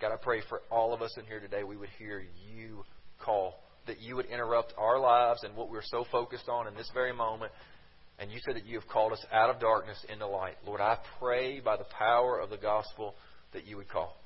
God, 0.00 0.12
I 0.12 0.16
pray 0.16 0.40
for 0.48 0.62
all 0.70 0.92
of 0.92 1.02
us 1.02 1.12
in 1.16 1.24
here 1.24 1.38
today, 1.38 1.62
we 1.62 1.76
would 1.76 1.90
hear 1.98 2.24
you 2.52 2.84
call, 3.20 3.54
that 3.86 4.00
you 4.00 4.16
would 4.16 4.26
interrupt 4.26 4.74
our 4.76 4.98
lives 4.98 5.44
and 5.44 5.54
what 5.54 5.70
we're 5.70 5.82
so 5.84 6.04
focused 6.10 6.48
on 6.48 6.66
in 6.66 6.74
this 6.74 6.90
very 6.92 7.12
moment, 7.12 7.52
and 8.18 8.30
you 8.30 8.40
said 8.44 8.56
that 8.56 8.66
you 8.66 8.78
have 8.78 8.88
called 8.88 9.12
us 9.12 9.24
out 9.32 9.50
of 9.50 9.60
darkness 9.60 9.98
into 10.12 10.26
light. 10.26 10.56
Lord, 10.66 10.80
I 10.80 10.98
pray 11.20 11.60
by 11.60 11.76
the 11.76 11.86
power 11.96 12.40
of 12.40 12.50
the 12.50 12.56
gospel 12.56 13.14
that 13.52 13.66
you 13.66 13.76
would 13.76 13.88
call. 13.88 14.16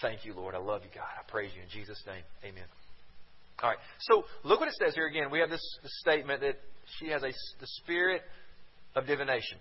Thank 0.00 0.24
you, 0.24 0.34
Lord. 0.34 0.54
I 0.54 0.58
love 0.58 0.82
you, 0.82 0.90
God. 0.94 1.06
I 1.18 1.30
praise 1.30 1.50
you 1.54 1.62
in 1.62 1.68
Jesus' 1.68 2.02
name. 2.06 2.22
Amen. 2.44 2.64
All 3.62 3.70
right. 3.70 3.78
So 4.00 4.24
look 4.44 4.60
what 4.60 4.68
it 4.68 4.74
says 4.82 4.94
here 4.94 5.06
again. 5.06 5.30
We 5.30 5.40
have 5.40 5.50
this, 5.50 5.62
this 5.82 5.92
statement 6.00 6.40
that 6.42 6.56
she 6.98 7.08
has 7.08 7.22
a, 7.22 7.32
the 7.60 7.66
spirit 7.82 8.22
of 8.94 9.06
divination 9.06 9.58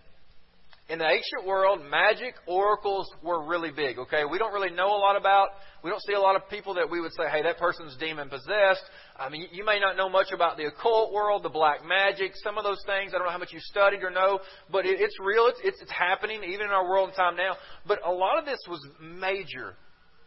in 0.89 0.99
the 0.99 1.05
ancient 1.05 1.45
world, 1.45 1.81
magic 1.89 2.35
oracles 2.47 3.11
were 3.21 3.45
really 3.45 3.71
big. 3.71 3.99
Okay, 3.99 4.23
we 4.29 4.37
don't 4.37 4.53
really 4.53 4.69
know 4.69 4.87
a 4.87 4.99
lot 4.99 5.17
about. 5.17 5.49
We 5.83 5.89
don't 5.89 6.01
see 6.03 6.13
a 6.13 6.19
lot 6.19 6.35
of 6.37 6.49
people 6.49 6.75
that 6.75 6.89
we 6.89 7.01
would 7.01 7.11
say, 7.13 7.29
"Hey, 7.29 7.43
that 7.43 7.57
person's 7.57 7.97
demon 7.97 8.29
possessed." 8.29 8.83
I 9.19 9.29
mean, 9.29 9.47
you 9.51 9.65
may 9.65 9.79
not 9.79 9.97
know 9.97 10.07
much 10.07 10.31
about 10.31 10.55
the 10.55 10.65
occult 10.65 11.11
world, 11.11 11.43
the 11.43 11.49
black 11.49 11.85
magic, 11.85 12.31
some 12.35 12.57
of 12.57 12.63
those 12.63 12.81
things. 12.85 13.11
I 13.13 13.17
don't 13.17 13.27
know 13.27 13.33
how 13.33 13.37
much 13.37 13.51
you 13.51 13.59
studied 13.59 14.01
or 14.03 14.11
know, 14.11 14.39
but 14.71 14.85
it, 14.85 15.01
it's 15.01 15.17
real. 15.19 15.47
It's, 15.47 15.59
it's 15.63 15.81
it's 15.81 15.91
happening 15.91 16.41
even 16.43 16.67
in 16.67 16.71
our 16.71 16.87
world 16.87 17.09
and 17.09 17.15
time 17.15 17.35
now. 17.35 17.57
But 17.85 17.99
a 18.05 18.11
lot 18.11 18.39
of 18.39 18.45
this 18.45 18.59
was 18.69 18.79
major. 19.01 19.75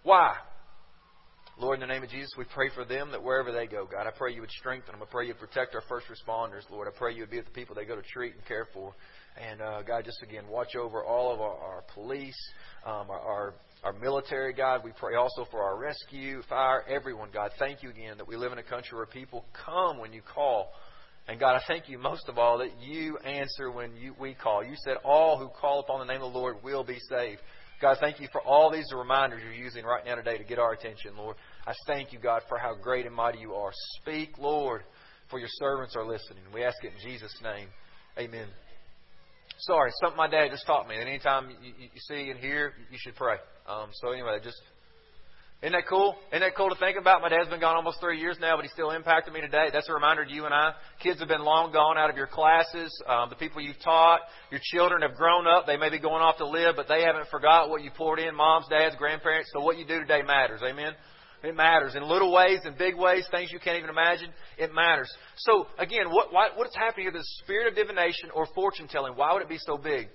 Why? 0.02 0.34
Lord, 1.60 1.80
in 1.80 1.86
the 1.86 1.92
name 1.92 2.02
of 2.02 2.08
Jesus, 2.08 2.30
we 2.38 2.44
pray 2.54 2.70
for 2.74 2.84
them 2.84 3.10
that 3.10 3.22
wherever 3.22 3.52
they 3.52 3.66
go, 3.66 3.86
God, 3.86 4.06
I 4.06 4.10
pray 4.16 4.32
you 4.32 4.40
would 4.40 4.50
strengthen 4.50 4.92
them. 4.92 5.02
I 5.02 5.10
pray 5.10 5.26
you 5.26 5.34
would 5.34 5.48
protect 5.48 5.74
our 5.74 5.82
first 5.88 6.06
responders, 6.06 6.62
Lord. 6.70 6.88
I 6.88 6.96
pray 6.96 7.14
you 7.14 7.20
would 7.20 7.30
be 7.30 7.36
with 7.36 7.46
the 7.46 7.52
people 7.52 7.74
they 7.74 7.84
go 7.84 7.96
to 7.96 8.02
treat 8.02 8.34
and 8.34 8.44
care 8.46 8.66
for. 8.72 8.94
And 9.40 9.60
uh, 9.60 9.82
God, 9.82 10.04
just 10.04 10.22
again, 10.22 10.44
watch 10.48 10.74
over 10.74 11.04
all 11.04 11.34
of 11.34 11.40
our, 11.40 11.56
our 11.56 11.84
police, 11.94 12.38
um, 12.86 13.10
our, 13.10 13.20
our 13.20 13.54
our 13.82 13.92
military, 13.94 14.52
God. 14.52 14.82
We 14.84 14.92
pray 14.92 15.14
also 15.14 15.46
for 15.50 15.62
our 15.62 15.78
rescue, 15.78 16.42
fire, 16.48 16.84
everyone, 16.88 17.30
God. 17.32 17.50
Thank 17.58 17.82
you 17.82 17.90
again 17.90 18.18
that 18.18 18.28
we 18.28 18.36
live 18.36 18.52
in 18.52 18.58
a 18.58 18.62
country 18.62 18.96
where 18.96 19.06
people 19.06 19.44
come 19.64 19.98
when 19.98 20.12
you 20.12 20.20
call. 20.22 20.72
And 21.28 21.40
God, 21.40 21.54
I 21.56 21.62
thank 21.66 21.88
you 21.88 21.98
most 21.98 22.28
of 22.28 22.38
all 22.38 22.58
that 22.58 22.78
you 22.80 23.16
answer 23.18 23.70
when 23.70 23.96
you, 23.96 24.14
we 24.20 24.34
call. 24.34 24.64
You 24.64 24.74
said 24.84 24.96
all 25.04 25.38
who 25.38 25.48
call 25.48 25.80
upon 25.80 26.06
the 26.06 26.12
name 26.12 26.22
of 26.22 26.32
the 26.32 26.38
Lord 26.38 26.56
will 26.62 26.84
be 26.84 26.98
saved. 27.08 27.40
God, 27.80 27.96
thank 28.00 28.20
you 28.20 28.28
for 28.30 28.42
all 28.42 28.70
these 28.70 28.92
reminders 28.94 29.40
you're 29.42 29.54
using 29.54 29.84
right 29.84 30.04
now 30.04 30.16
today 30.16 30.36
to 30.36 30.44
get 30.44 30.58
our 30.58 30.72
attention, 30.72 31.12
Lord. 31.16 31.36
I 31.66 31.74
thank 31.86 32.12
you, 32.12 32.18
God, 32.18 32.42
for 32.48 32.58
how 32.58 32.74
great 32.74 33.06
and 33.06 33.14
mighty 33.14 33.38
you 33.38 33.54
are. 33.54 33.70
Speak, 34.00 34.38
Lord, 34.38 34.82
for 35.30 35.38
your 35.38 35.48
servants 35.52 35.94
are 35.96 36.06
listening. 36.06 36.42
We 36.52 36.64
ask 36.64 36.76
it 36.82 36.92
in 36.92 37.10
Jesus' 37.10 37.34
name. 37.42 37.68
Amen. 38.18 38.46
Sorry, 39.60 39.90
something 40.00 40.16
my 40.16 40.28
dad 40.28 40.48
just 40.50 40.66
taught 40.66 40.88
me. 40.88 40.96
That 40.96 41.06
anytime 41.06 41.50
you, 41.62 41.72
you 41.78 42.00
see 42.08 42.30
and 42.30 42.38
hear, 42.40 42.72
you 42.90 42.98
should 42.98 43.14
pray. 43.14 43.36
Um, 43.68 43.90
so 43.92 44.10
anyway, 44.12 44.38
just 44.42 44.60
isn't 45.62 45.72
that 45.72 45.86
cool? 45.90 46.16
Isn't 46.32 46.40
that 46.40 46.56
cool 46.56 46.70
to 46.70 46.76
think 46.76 46.96
about? 46.96 47.20
My 47.20 47.28
dad's 47.28 47.50
been 47.50 47.60
gone 47.60 47.76
almost 47.76 48.00
three 48.00 48.18
years 48.18 48.38
now, 48.40 48.56
but 48.56 48.64
he 48.64 48.70
still 48.70 48.92
impacted 48.92 49.34
me 49.34 49.42
today. 49.42 49.68
That's 49.70 49.90
a 49.90 49.92
reminder 49.92 50.24
to 50.24 50.32
you 50.32 50.46
and 50.46 50.54
I. 50.54 50.72
Kids 51.02 51.20
have 51.20 51.28
been 51.28 51.44
long 51.44 51.70
gone 51.70 51.98
out 51.98 52.08
of 52.08 52.16
your 52.16 52.26
classes. 52.26 52.90
Um, 53.06 53.28
the 53.28 53.36
people 53.36 53.60
you've 53.60 53.80
taught, 53.84 54.20
your 54.50 54.60
children 54.72 55.02
have 55.02 55.16
grown 55.16 55.46
up. 55.46 55.66
They 55.66 55.76
may 55.76 55.90
be 55.90 55.98
going 55.98 56.22
off 56.22 56.38
to 56.38 56.48
live, 56.48 56.76
but 56.76 56.88
they 56.88 57.02
haven't 57.02 57.28
forgot 57.30 57.68
what 57.68 57.82
you 57.82 57.90
poured 57.94 58.20
in. 58.20 58.34
Moms, 58.34 58.68
dads, 58.70 58.96
grandparents. 58.96 59.50
So 59.52 59.60
what 59.60 59.76
you 59.76 59.86
do 59.86 60.00
today 60.00 60.22
matters. 60.22 60.62
Amen. 60.64 60.94
It 61.42 61.56
matters 61.56 61.94
in 61.94 62.02
little 62.02 62.32
ways, 62.32 62.60
in 62.64 62.74
big 62.76 62.96
ways, 62.96 63.26
things 63.30 63.50
you 63.50 63.58
can't 63.58 63.78
even 63.78 63.88
imagine. 63.88 64.30
It 64.58 64.74
matters. 64.74 65.10
So 65.38 65.66
again, 65.78 66.10
what 66.10 66.32
what's 66.32 66.76
happening 66.76 67.06
here? 67.06 67.12
The 67.12 67.24
spirit 67.42 67.68
of 67.68 67.74
divination 67.74 68.30
or 68.34 68.46
fortune 68.54 68.88
telling. 68.88 69.14
Why 69.14 69.32
would 69.32 69.42
it 69.42 69.48
be 69.48 69.58
so 69.58 69.78
big? 69.78 70.08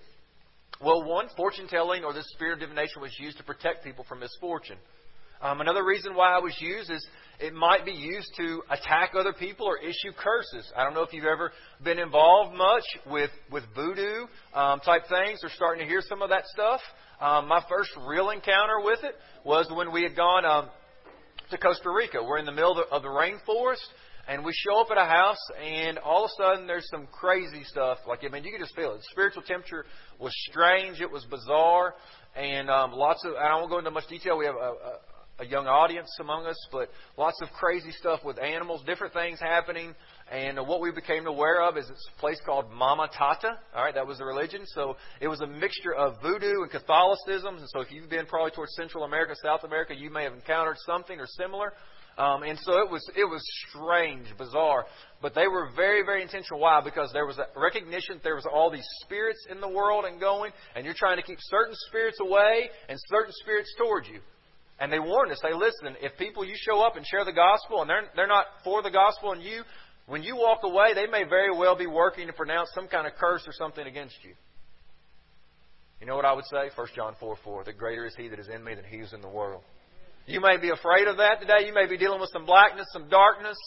Well, 0.82 1.04
one, 1.04 1.28
fortune 1.36 1.68
telling 1.68 2.04
or 2.04 2.14
this 2.14 2.28
spirit 2.34 2.54
of 2.56 2.60
divination 2.60 3.02
was 3.02 3.12
used 3.20 3.38
to 3.38 3.44
protect 3.44 3.84
people 3.84 4.06
from 4.08 4.20
misfortune. 4.20 4.78
Um, 5.42 5.62
another 5.62 5.84
reason 5.84 6.16
why 6.16 6.38
it 6.38 6.44
was 6.44 6.56
used 6.60 6.90
is 6.90 7.06
it 7.40 7.54
might 7.54 7.86
be 7.86 7.92
used 7.92 8.30
to 8.38 8.62
attack 8.70 9.12
other 9.18 9.34
people 9.34 9.66
or 9.68 9.78
issue 9.78 10.12
curses. 10.16 10.72
I 10.76 10.84
don't 10.84 10.94
know 10.94 11.02
if 11.02 11.12
you've 11.12 11.26
ever 11.26 11.52
been 11.84 12.00
involved 12.00 12.56
much 12.56 12.84
with 13.08 13.32
with 13.52 13.64
voodoo 13.76 14.28
um, 14.54 14.80
type 14.80 15.04
things 15.10 15.40
or 15.44 15.50
starting 15.50 15.84
to 15.84 15.90
hear 15.90 16.02
some 16.08 16.22
of 16.22 16.30
that 16.30 16.46
stuff. 16.48 16.82
Um, 17.20 17.48
my 17.48 17.64
first 17.70 17.92
real 18.08 18.30
encounter 18.30 18.80
with 18.84 19.00
it 19.04 19.16
was 19.44 19.68
when 19.74 19.92
we 19.92 20.04
had 20.04 20.16
gone. 20.16 20.46
Um, 20.46 20.70
to 21.52 21.58
Costa 21.58 21.90
Rica. 21.90 22.24
We're 22.24 22.40
in 22.40 22.46
the 22.46 22.52
middle 22.52 22.84
of 22.92 23.02
the, 23.02 23.08
rainforest, 23.08 23.86
and 24.28 24.44
we 24.44 24.52
show 24.54 24.82
up 24.82 24.88
at 24.92 24.98
a 24.98 25.06
house, 25.06 25.38
and 25.62 25.98
all 26.00 26.26
of 26.26 26.32
a 26.32 26.42
sudden 26.42 26.68
there's 26.68 26.88
some 26.90 27.08
crazy 27.12 27.64
stuff. 27.64 28.00
Like 28.08 28.20
I 28.26 28.30
mean, 28.30 28.44
you 28.44 28.52
can 28.52 28.60
just 28.60 28.76
feel 28.76 28.94
it. 28.94 28.98
The 28.98 29.08
spiritual 29.12 29.44
temperature 29.44 29.86
was 30.20 30.34
strange. 30.50 31.02
It 31.02 31.12
was 31.12 31.26
bizarre, 31.26 31.96
and 32.36 32.70
um, 32.70 32.92
lots 32.92 33.24
of. 33.26 33.34
I 33.36 33.56
won't 33.56 33.70
go 33.70 33.78
into 33.78 33.92
much 33.92 34.08
detail. 34.08 34.38
We 34.38 34.46
have 34.46 34.56
a, 34.56 34.60
a 34.60 35.00
a 35.40 35.46
young 35.46 35.68
audience 35.68 36.10
among 36.20 36.46
us, 36.46 36.68
but 36.72 36.90
lots 37.18 37.42
of 37.42 37.50
crazy 37.50 37.92
stuff 37.92 38.22
with 38.24 38.40
animals, 38.40 38.82
different 38.86 39.14
things 39.14 39.40
happening. 39.40 39.94
And 40.32 40.58
what 40.68 40.82
we 40.82 40.92
became 40.92 41.28
aware 41.28 41.62
of 41.62 41.78
is 41.78 41.88
this 41.88 42.04
place 42.18 42.40
called 42.44 42.72
Mama 42.72 43.10
Tata. 43.16 43.60
All 43.76 43.84
right, 43.84 43.94
that 43.94 44.08
was 44.08 44.18
the 44.18 44.26
religion. 44.26 44.62
So 44.66 44.98
it 45.22 45.28
was 45.28 45.42
a 45.42 45.48
mixture 45.48 45.94
of 45.94 46.20
voodoo 46.22 46.64
and 46.64 46.72
Catholicism. 46.72 47.58
And 47.58 47.70
so 47.70 47.82
if 47.82 47.92
you've 47.92 48.10
been 48.10 48.26
probably 48.26 48.52
towards 48.52 48.74
Central 48.76 49.04
America, 49.04 49.36
South 49.44 49.64
America, 49.64 49.94
you 49.96 50.10
may 50.10 50.24
have 50.24 50.34
encountered 50.34 50.78
something 50.86 51.20
or 51.20 51.28
similar. 51.28 51.74
Um, 52.18 52.44
and 52.44 52.58
so 52.60 52.80
it 52.80 52.90
was 52.90 53.06
it 53.16 53.26
was 53.26 53.44
strange, 53.70 54.26
bizarre, 54.38 54.86
but 55.22 55.36
they 55.36 55.48
were 55.48 55.72
very 55.76 56.02
very 56.06 56.22
intentional. 56.22 56.62
Why? 56.62 56.80
Because 56.82 57.12
there 57.12 57.26
was 57.26 57.38
a 57.40 57.48
recognition 57.60 58.16
that 58.16 58.24
there 58.24 58.36
was 58.36 58.46
all 58.46 58.72
these 58.72 58.88
spirits 59.02 59.46
in 59.52 59.60
the 59.60 59.68
world 59.68 60.06
and 60.06 60.18
going, 60.18 60.54
and 60.76 60.86
you're 60.86 60.96
trying 60.98 61.18
to 61.18 61.24
keep 61.24 61.40
certain 61.42 61.76
spirits 61.90 62.18
away 62.22 62.70
and 62.88 62.98
certain 63.10 63.34
spirits 63.44 63.70
towards 63.78 64.08
you. 64.08 64.22
And 64.80 64.92
they 64.92 65.00
warned 65.00 65.32
us. 65.32 65.40
They 65.44 65.54
listen. 65.54 65.96
If 66.02 66.18
people 66.18 66.46
you 66.46 66.56
show 66.58 66.82
up 66.82 66.96
and 66.96 67.06
share 67.06 67.26
the 67.26 67.34
gospel 67.34 67.82
and 67.82 67.90
they're 67.90 68.08
they're 68.16 68.28
not 68.28 68.46
for 68.64 68.82
the 68.82 68.92
gospel 68.92 69.34
and 69.34 69.44
you, 69.44 69.64
When 70.08 70.22
you 70.22 70.36
walk 70.36 70.60
away, 70.64 70.94
they 70.94 71.08
may 71.08 71.24
very 71.24 71.56
well 71.56 71.76
be 71.76 71.88
working 71.88 72.28
to 72.28 72.34
pronounce 72.34 72.70
some 72.76 72.88
kind 72.88 73.08
of 73.08 73.14
curse 73.20 73.44
or 73.48 73.54
something 73.54 73.86
against 73.86 74.16
you. 74.24 74.34
You 76.00 76.08
know 76.08 76.16
what 76.16 76.26
I 76.26 76.34
would 76.34 76.46
say? 76.46 76.70
1 76.76 76.88
John 76.96 77.16
4 77.20 77.38
4. 77.44 77.64
The 77.64 77.74
greater 77.74 78.06
is 78.06 78.14
he 78.16 78.28
that 78.28 78.40
is 78.40 78.48
in 78.48 78.64
me 78.64 78.76
than 78.76 78.86
he 78.86 78.98
is 78.98 79.14
in 79.14 79.22
the 79.22 79.30
world. 79.30 79.64
You 80.28 80.42
may 80.42 80.58
be 80.58 80.70
afraid 80.70 81.08
of 81.08 81.18
that 81.18 81.40
today. 81.40 81.68
You 81.68 81.74
may 81.74 81.88
be 81.88 81.98
dealing 81.98 82.20
with 82.20 82.30
some 82.34 82.46
blackness, 82.46 82.88
some 82.92 83.10
darkness. 83.10 83.58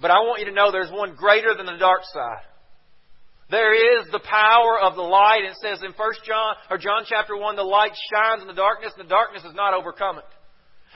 But 0.00 0.10
I 0.10 0.20
want 0.20 0.40
you 0.40 0.46
to 0.46 0.52
know 0.52 0.70
there's 0.70 0.92
one 0.92 1.14
greater 1.16 1.54
than 1.56 1.66
the 1.66 1.76
dark 1.76 2.02
side. 2.12 2.46
There 3.50 4.00
is 4.00 4.06
the 4.12 4.20
power 4.20 4.78
of 4.78 4.94
the 4.94 5.02
light. 5.02 5.42
It 5.42 5.56
says 5.62 5.82
in 5.82 5.92
1 5.92 6.12
John 6.26 6.54
or 6.70 6.78
John 6.78 7.02
chapter 7.06 7.36
1, 7.36 7.56
the 7.56 7.62
light 7.62 7.92
shines 8.12 8.42
in 8.42 8.48
the 8.48 8.54
darkness, 8.54 8.92
and 8.96 9.06
the 9.06 9.10
darkness 9.10 9.42
has 9.42 9.54
not 9.54 9.74
overcome 9.74 10.18
it. 10.18 10.24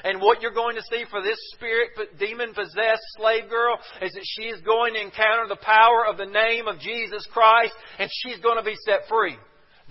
And 0.04 0.20
what 0.20 0.42
you're 0.42 0.52
going 0.52 0.76
to 0.76 0.82
see 0.90 1.04
for 1.10 1.22
this 1.22 1.38
spirit 1.54 1.90
demon 2.18 2.54
possessed 2.54 3.02
slave 3.16 3.48
girl 3.48 3.78
is 4.00 4.12
that 4.12 4.24
she 4.24 4.44
is 4.44 4.60
going 4.62 4.94
to 4.94 5.00
encounter 5.00 5.46
the 5.48 5.60
power 5.62 6.06
of 6.06 6.16
the 6.16 6.26
name 6.26 6.66
of 6.66 6.80
Jesus 6.80 7.26
Christ 7.32 7.72
and 7.98 8.10
she's 8.10 8.38
going 8.38 8.58
to 8.58 8.64
be 8.64 8.76
set 8.84 9.08
free. 9.08 9.36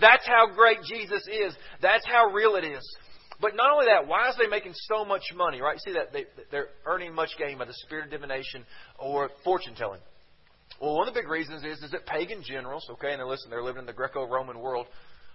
That's 0.00 0.26
how 0.26 0.48
great 0.54 0.78
Jesus 0.84 1.22
is. 1.28 1.54
That's 1.80 2.06
how 2.06 2.26
real 2.32 2.56
it 2.56 2.64
is. 2.64 2.82
But 3.40 3.56
not 3.56 3.72
only 3.72 3.86
that, 3.86 4.06
why 4.06 4.28
is 4.28 4.36
they 4.38 4.46
making 4.46 4.74
so 4.74 5.04
much 5.04 5.22
money, 5.34 5.60
right? 5.60 5.78
See 5.80 5.92
that 5.94 6.12
they, 6.12 6.26
they're 6.50 6.68
earning 6.86 7.14
much 7.14 7.30
gain 7.38 7.58
by 7.58 7.64
the 7.64 7.74
spirit 7.74 8.06
of 8.06 8.10
divination 8.10 8.64
or 8.98 9.30
fortune 9.44 9.74
telling. 9.74 10.00
Well, 10.80 10.94
one 10.94 11.08
of 11.08 11.14
the 11.14 11.20
big 11.20 11.28
reasons 11.28 11.64
is, 11.64 11.82
is 11.82 11.90
that 11.90 12.06
pagan 12.06 12.42
generals, 12.46 12.86
okay, 12.92 13.12
and 13.12 13.22
listening, 13.24 13.50
they're 13.50 13.62
living 13.62 13.80
in 13.80 13.86
the 13.86 13.92
Greco-Roman 13.92 14.58
world, 14.60 14.86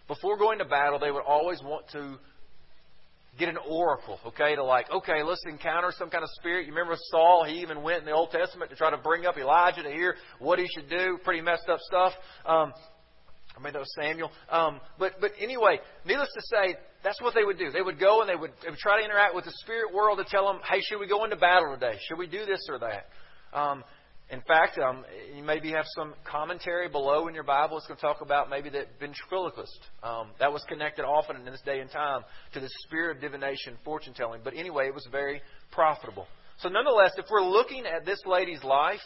before 0.08 0.38
going 0.38 0.60
to 0.60 0.66
battle, 0.66 1.00
they 1.00 1.12
would 1.12 1.24
always 1.28 1.62
want 1.62 1.90
to 1.90 2.18
get 3.38 3.50
an 3.50 3.58
oracle, 3.68 4.20
okay, 4.26 4.56
to 4.56 4.64
like, 4.64 4.90
okay, 4.92 5.24
let's 5.24 5.44
encounter 5.48 5.92
some 5.98 6.10
kind 6.10 6.24
of 6.24 6.30
spirit. 6.40 6.66
You 6.66 6.74
remember 6.74 6.96
Saul, 7.12 7.46
he 7.48 7.62
even 7.62 7.84
went 7.84 8.00
in 8.00 8.06
the 8.06 8.12
Old 8.12 8.32
Testament 8.32 8.70
to 8.72 8.76
try 8.76 8.90
to 8.92 8.98
bring 8.98 9.26
up 9.26 9.38
Elijah 9.38 9.84
to 9.84 9.92
hear 9.92 10.16
what 10.40 10.60
he 10.60 10.68
should 10.74 10.90
do. 10.90 11.20
Pretty 11.24 11.42
messed 11.42 11.70
up 11.70 11.80
stuff. 11.82 12.14
Um, 12.46 12.74
I 13.56 13.64
mean, 13.64 13.74
that 13.74 13.80
was 13.80 13.94
Samuel. 14.00 14.32
Um, 14.50 14.80
but, 15.00 15.14
but 15.20 15.32
anyway, 15.40 15.80
needless 16.06 16.30
to 16.34 16.42
say, 16.42 16.76
that's 17.04 17.22
what 17.22 17.34
they 17.34 17.44
would 17.44 17.58
do. 17.58 17.72
They 17.72 17.82
would 17.82 18.00
go 18.00 18.22
and 18.22 18.30
they 18.30 18.36
would, 18.36 18.52
they 18.64 18.70
would 18.70 18.80
try 18.80 19.00
to 19.00 19.06
interact 19.06 19.34
with 19.34 19.46
the 19.46 19.54
spirit 19.64 19.94
world 19.94 20.20
to 20.20 20.26
tell 20.26 20.46
them, 20.46 20.62
hey, 20.70 20.80
should 20.82 21.00
we 21.00 21.08
go 21.08 21.24
into 21.24 21.38
battle 21.38 21.74
today? 21.74 21.98
Should 22.08 22.18
we 22.18 22.28
do 22.28 22.46
this 22.46 22.60
or 22.70 22.80
that? 22.80 23.08
Um, 23.54 23.84
in 24.30 24.42
fact, 24.42 24.78
um, 24.78 25.06
you 25.34 25.42
maybe 25.42 25.72
have 25.72 25.86
some 25.96 26.14
commentary 26.30 26.90
below 26.90 27.30
in 27.30 27.34
your 27.34 27.46
Bible. 27.46 27.78
It's 27.78 27.88
going 27.88 27.96
to 27.98 28.02
talk 28.02 28.20
about 28.22 28.50
maybe 28.50 28.70
that 28.72 28.88
ventriloquist. 29.00 29.80
Um, 30.04 30.32
that 30.40 30.52
was 30.52 30.66
connected 30.68 31.04
often 31.06 31.38
in 31.38 31.46
this 31.46 31.62
day 31.66 31.80
and 31.80 31.90
time 31.90 32.22
to 32.54 32.60
the 32.60 32.70
spirit 32.86 33.16
of 33.16 33.22
divination, 33.22 33.78
fortune 33.86 34.14
telling. 34.14 34.42
But 34.44 34.54
anyway, 34.54 34.88
it 34.88 34.94
was 34.94 35.08
very 35.10 35.42
profitable. 35.72 36.28
So, 36.60 36.68
nonetheless, 36.68 37.12
if 37.18 37.26
we're 37.32 37.46
looking 37.46 37.86
at 37.86 38.06
this 38.06 38.20
lady's 38.26 38.64
life, 38.64 39.00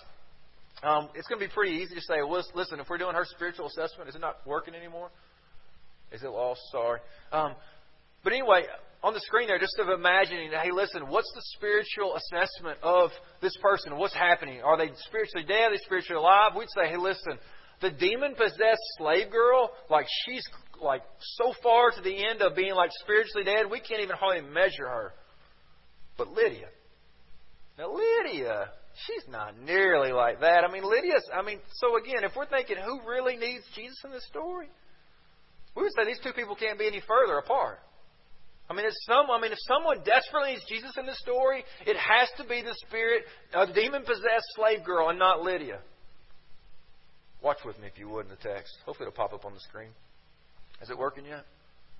um, 0.81 1.09
it's 1.13 1.27
going 1.27 1.39
to 1.39 1.47
be 1.47 1.53
pretty 1.53 1.75
easy 1.75 1.93
to 1.93 2.01
say, 2.01 2.15
well, 2.27 2.43
listen, 2.55 2.79
if 2.79 2.89
we're 2.89 2.97
doing 2.97 3.13
her 3.13 3.25
spiritual 3.25 3.67
assessment, 3.67 4.09
is 4.09 4.15
it 4.15 4.21
not 4.21 4.37
working 4.47 4.73
anymore? 4.73 5.11
Is 6.11 6.23
it 6.23 6.29
lost? 6.29 6.61
Sorry. 6.71 6.99
Um, 7.31 7.53
but 8.23 8.33
anyway, 8.33 8.63
on 9.03 9.13
the 9.13 9.19
screen 9.21 9.47
there, 9.47 9.57
just 9.57 9.79
of 9.79 9.89
imagining, 9.89 10.51
hey, 10.51 10.71
listen, 10.71 11.07
what's 11.07 11.31
the 11.33 11.41
spiritual 11.57 12.15
assessment 12.15 12.77
of 12.83 13.09
this 13.41 13.55
person? 13.61 13.97
What's 13.97 14.13
happening? 14.13 14.61
Are 14.61 14.77
they 14.77 14.91
spiritually 15.07 15.45
dead? 15.47 15.69
Are 15.69 15.71
they 15.71 15.81
spiritually 15.83 16.19
alive? 16.19 16.51
We'd 16.55 16.69
say, 16.75 16.87
hey, 16.87 16.97
listen, 16.97 17.39
the 17.81 17.89
demon 17.89 18.35
possessed 18.35 18.85
slave 18.97 19.31
girl, 19.31 19.71
like 19.89 20.05
she's 20.25 20.45
like 20.81 21.01
so 21.37 21.53
far 21.61 21.91
to 21.91 22.01
the 22.01 22.25
end 22.25 22.41
of 22.41 22.55
being 22.55 22.73
like 22.73 22.91
spiritually 23.01 23.43
dead, 23.43 23.65
we 23.69 23.79
can't 23.79 24.01
even 24.01 24.15
hardly 24.15 24.47
measure 24.47 24.87
her. 24.87 25.13
But 26.17 26.29
Lydia, 26.29 26.67
now 27.77 27.93
Lydia, 27.93 28.69
she's 29.07 29.23
not 29.29 29.59
nearly 29.59 30.11
like 30.11 30.41
that. 30.41 30.63
I 30.63 30.71
mean, 30.71 30.83
Lydia's, 30.83 31.27
I 31.33 31.41
mean, 31.41 31.59
so 31.73 31.97
again, 31.97 32.23
if 32.23 32.35
we're 32.35 32.45
thinking 32.45 32.77
who 32.77 33.01
really 33.07 33.35
needs 33.35 33.63
Jesus 33.75 33.97
in 34.05 34.11
this 34.11 34.25
story, 34.27 34.69
we 35.75 35.83
would 35.83 35.91
say 35.97 36.05
these 36.05 36.19
two 36.23 36.33
people 36.33 36.55
can't 36.55 36.77
be 36.77 36.87
any 36.87 37.01
further 37.07 37.37
apart. 37.37 37.79
I 38.71 38.73
mean, 38.73 38.85
it's 38.85 39.03
some, 39.05 39.29
I 39.29 39.41
mean, 39.41 39.51
if 39.51 39.59
someone 39.67 39.97
desperately 40.05 40.53
needs 40.53 40.63
Jesus 40.63 40.91
in 40.97 41.05
the 41.05 41.15
story, 41.15 41.65
it 41.85 41.97
has 41.97 42.29
to 42.37 42.47
be 42.47 42.61
the 42.61 42.73
spirit, 42.87 43.23
of 43.53 43.75
demon 43.75 44.03
possessed 44.03 44.47
slave 44.55 44.85
girl 44.85 45.09
and 45.09 45.19
not 45.19 45.41
Lydia. 45.41 45.79
Watch 47.43 47.57
with 47.65 47.77
me 47.79 47.87
if 47.87 47.99
you 47.99 48.07
would 48.07 48.27
in 48.27 48.31
the 48.31 48.37
text. 48.37 48.71
Hopefully 48.85 49.09
it'll 49.09 49.17
pop 49.17 49.33
up 49.33 49.43
on 49.43 49.53
the 49.53 49.59
screen. 49.59 49.89
Is 50.81 50.89
it 50.89 50.97
working 50.97 51.25
yet? 51.25 51.43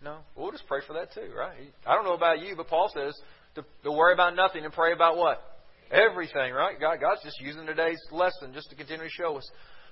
No? 0.01 0.19
Well, 0.33 0.45
we'll 0.45 0.51
just 0.53 0.65
pray 0.65 0.79
for 0.87 0.93
that 0.93 1.13
too, 1.13 1.33
right? 1.37 1.57
I 1.85 1.93
don't 1.93 2.05
know 2.05 2.15
about 2.15 2.39
you, 2.39 2.55
but 2.55 2.69
Paul 2.69 2.89
says 2.95 3.19
to, 3.55 3.65
to 3.83 3.91
worry 3.91 4.13
about 4.13 4.37
nothing 4.37 4.63
and 4.63 4.71
pray 4.71 4.93
about 4.93 5.17
what? 5.17 5.43
Everything, 5.91 6.53
right? 6.53 6.79
God, 6.79 7.01
God's 7.01 7.21
just 7.21 7.41
using 7.41 7.65
today's 7.65 7.99
lesson 8.13 8.53
just 8.53 8.69
to 8.69 8.77
continue 8.77 9.03
to 9.03 9.11
show 9.11 9.35
us 9.35 9.49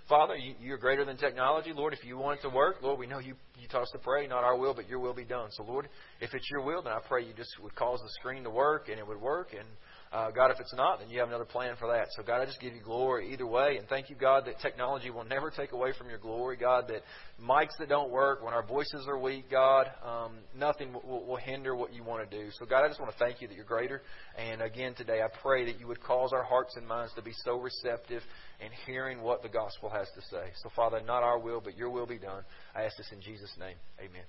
Father, 0.10 0.36
you, 0.36 0.74
are 0.74 0.78
greater 0.78 1.06
than 1.06 1.17
technology. 1.17 1.72
Lord, 1.72 1.93
if 1.93 2.04
you 2.04 2.17
want 2.17 2.39
it 2.39 2.41
to 2.41 2.50
work, 2.50 2.78
Lord, 2.82 2.98
we 2.98 3.06
know 3.06 3.19
you, 3.19 3.36
you 3.62 3.67
taught 3.67 3.84
us 3.84 3.91
to 3.91 4.00
pray, 4.00 4.26
not 4.26 4.43
our 4.43 4.58
will, 4.58 4.74
but 4.74 4.89
your 4.89 4.98
will 4.98 5.13
be 5.13 5.24
done. 5.24 5.50
So, 5.52 5.62
Lord, 5.62 5.88
if 6.19 6.34
it's 6.34 6.50
your 6.50 6.62
will, 6.62 6.82
then 6.82 6.91
I 6.91 7.00
pray 7.08 7.24
you 7.24 7.34
just 7.38 7.52
would 7.62 7.76
cause 7.76 8.00
the 8.02 8.10
screen 8.19 8.43
to 8.43 8.50
work 8.50 8.89
and 8.89 8.98
it 8.98 9.08
would 9.08 9.22
work. 9.22 9.50
And 9.54 9.67
uh, 10.12 10.32
God, 10.32 10.50
if 10.50 10.60
it's 10.60 10.74
not, 10.74 11.00
then 11.00 11.10
you 11.12 11.19
have 11.19 11.28
another 11.28 11.45
plan 11.45 11.76
for 11.78 11.88
that. 11.93 12.08
So, 12.15 12.24
God, 12.24 12.41
I 12.41 12.45
just 12.45 12.60
give 12.60 12.74
you 12.74 12.82
glory 12.82 13.32
either 13.32 13.45
way. 13.45 13.78
And 13.78 13.88
thank 13.88 14.10
you, 14.10 14.15
God, 14.15 14.45
that 14.45 14.60
technology 14.60 15.12
will 15.12 15.24
never 15.24 15.52
take 15.52 15.72
away 15.72 15.93
from 15.95 16.10
your 16.10 16.17
glory. 16.17 16.58
God, 16.58 16.88
that 16.88 17.04
mics 17.39 17.78
that 17.78 17.89
don't 17.89 18.10
work, 18.10 18.43
when 18.43 18.52
our 18.52 18.65
voices 18.65 19.06
are 19.08 19.19
weak, 19.19 19.52
God, 19.52 19.86
um, 20.04 20.38
nothing 20.58 20.93
will, 20.93 21.26
will 21.28 21.36
hinder 21.36 21.76
what 21.76 21.93
you 21.93 22.04
want 22.04 22.28
to 22.28 22.38
do. 22.43 22.50
So, 22.58 22.65
God, 22.65 22.84
I 22.84 22.88
just 22.88 23.00
want 23.00 23.12
to 23.12 23.19
thank 23.19 23.39
you 23.39 23.48
that 23.50 23.54
you're 23.54 23.65
greater. 23.65 24.02
And 24.36 24.63
again, 24.63 24.95
today, 24.95 25.22
I 25.22 25.28
pray 25.43 25.72
that 25.72 25.80
you 25.80 25.86
would 25.86 26.02
cause 26.02 26.34
our 26.34 26.43
hearts 26.43 26.76
and 26.76 26.88
minds 26.88 27.13
to 27.13 27.22
be 27.22 27.34
so 27.45 27.60
receptive 27.60 28.24
and 28.60 28.72
hearing 28.88 29.22
what 29.22 29.43
the 29.43 29.50
gospel 29.50 29.91
has 29.91 30.08
to 30.15 30.22
say. 30.32 30.50
So, 30.63 30.72
Father, 30.76 31.02
not 31.06 31.22
our 31.22 31.38
will, 31.38 31.62
but 31.62 31.78
your 31.78 31.91
will 31.91 32.08
be 32.08 32.17
done. 32.17 32.43
I 32.76 32.82
ask 32.82 32.98
this 32.98 33.12
in 33.13 33.22
Jesus' 33.22 33.54
name. 33.60 33.76
Amen. 34.00 34.24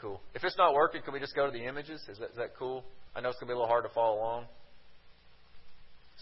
Cool. 0.00 0.20
If 0.34 0.42
it's 0.42 0.58
not 0.58 0.74
working, 0.74 1.00
can 1.02 1.14
we 1.14 1.20
just 1.20 1.36
go 1.36 1.46
to 1.46 1.52
the 1.52 1.64
images? 1.64 2.00
Is 2.08 2.18
that, 2.18 2.30
is 2.30 2.36
that 2.36 2.56
cool? 2.58 2.84
I 3.14 3.20
know 3.20 3.28
it's 3.28 3.38
going 3.38 3.46
to 3.46 3.52
be 3.52 3.54
a 3.54 3.56
little 3.56 3.68
hard 3.68 3.84
to 3.84 3.94
follow 3.94 4.18
along. 4.18 4.46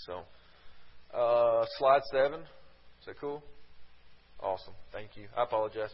So, 0.06 0.22
uh, 1.16 1.66
slide 1.78 2.02
seven. 2.12 2.40
Is 2.40 3.06
that 3.06 3.20
cool? 3.20 3.42
Awesome. 4.40 4.74
Thank 4.92 5.16
you. 5.16 5.26
I 5.36 5.42
apologize. 5.42 5.90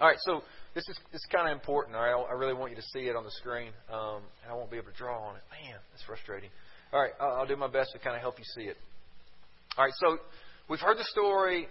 All 0.00 0.06
right, 0.06 0.18
so 0.26 0.42
this 0.74 0.84
is 0.88 0.98
this 1.10 1.20
is 1.20 1.26
kind 1.32 1.48
of 1.48 1.52
important. 1.52 1.96
All 1.96 2.02
right, 2.02 2.26
I 2.30 2.34
really 2.34 2.54
want 2.54 2.70
you 2.70 2.76
to 2.76 2.88
see 2.92 3.08
it 3.08 3.16
on 3.16 3.24
the 3.24 3.30
screen, 3.32 3.72
um, 3.92 4.22
I 4.48 4.54
won't 4.54 4.70
be 4.70 4.76
able 4.76 4.92
to 4.92 4.96
draw 4.96 5.18
on 5.28 5.36
it. 5.36 5.42
Man, 5.50 5.78
that's 5.92 6.04
frustrating. 6.04 6.50
All 6.92 7.00
right, 7.00 7.12
I'll, 7.20 7.40
I'll 7.40 7.46
do 7.46 7.56
my 7.56 7.68
best 7.68 7.90
to 7.92 7.98
kind 7.98 8.14
of 8.14 8.22
help 8.22 8.38
you 8.38 8.44
see 8.54 8.68
it. 8.68 8.76
All 9.76 9.84
right, 9.84 9.94
so 9.98 10.18
we've 10.68 10.80
heard 10.80 10.98
the 10.98 11.04
story 11.04 11.68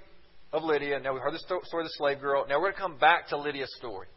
of 0.51 0.63
Lydia. 0.63 0.99
Now 0.99 1.13
we've 1.13 1.21
heard 1.21 1.33
the 1.33 1.39
story 1.39 1.61
of 1.61 1.87
the 1.87 1.97
slave 1.97 2.19
girl. 2.19 2.45
Now 2.49 2.55
we're 2.55 2.71
going 2.71 2.75
to 2.75 2.79
come 2.79 2.97
back 2.97 3.29
to 3.29 3.37
Lydia's 3.37 3.73
story. 3.77 4.07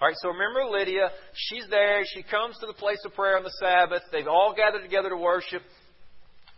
All 0.00 0.08
right, 0.08 0.16
so 0.20 0.28
remember 0.28 0.64
Lydia. 0.70 1.08
She's 1.34 1.64
there. 1.70 2.02
She 2.14 2.22
comes 2.22 2.58
to 2.60 2.66
the 2.66 2.74
place 2.74 3.00
of 3.06 3.14
prayer 3.14 3.38
on 3.38 3.44
the 3.44 3.52
Sabbath. 3.58 4.02
They've 4.12 4.28
all 4.28 4.54
gathered 4.54 4.82
together 4.82 5.08
to 5.08 5.16
worship 5.16 5.62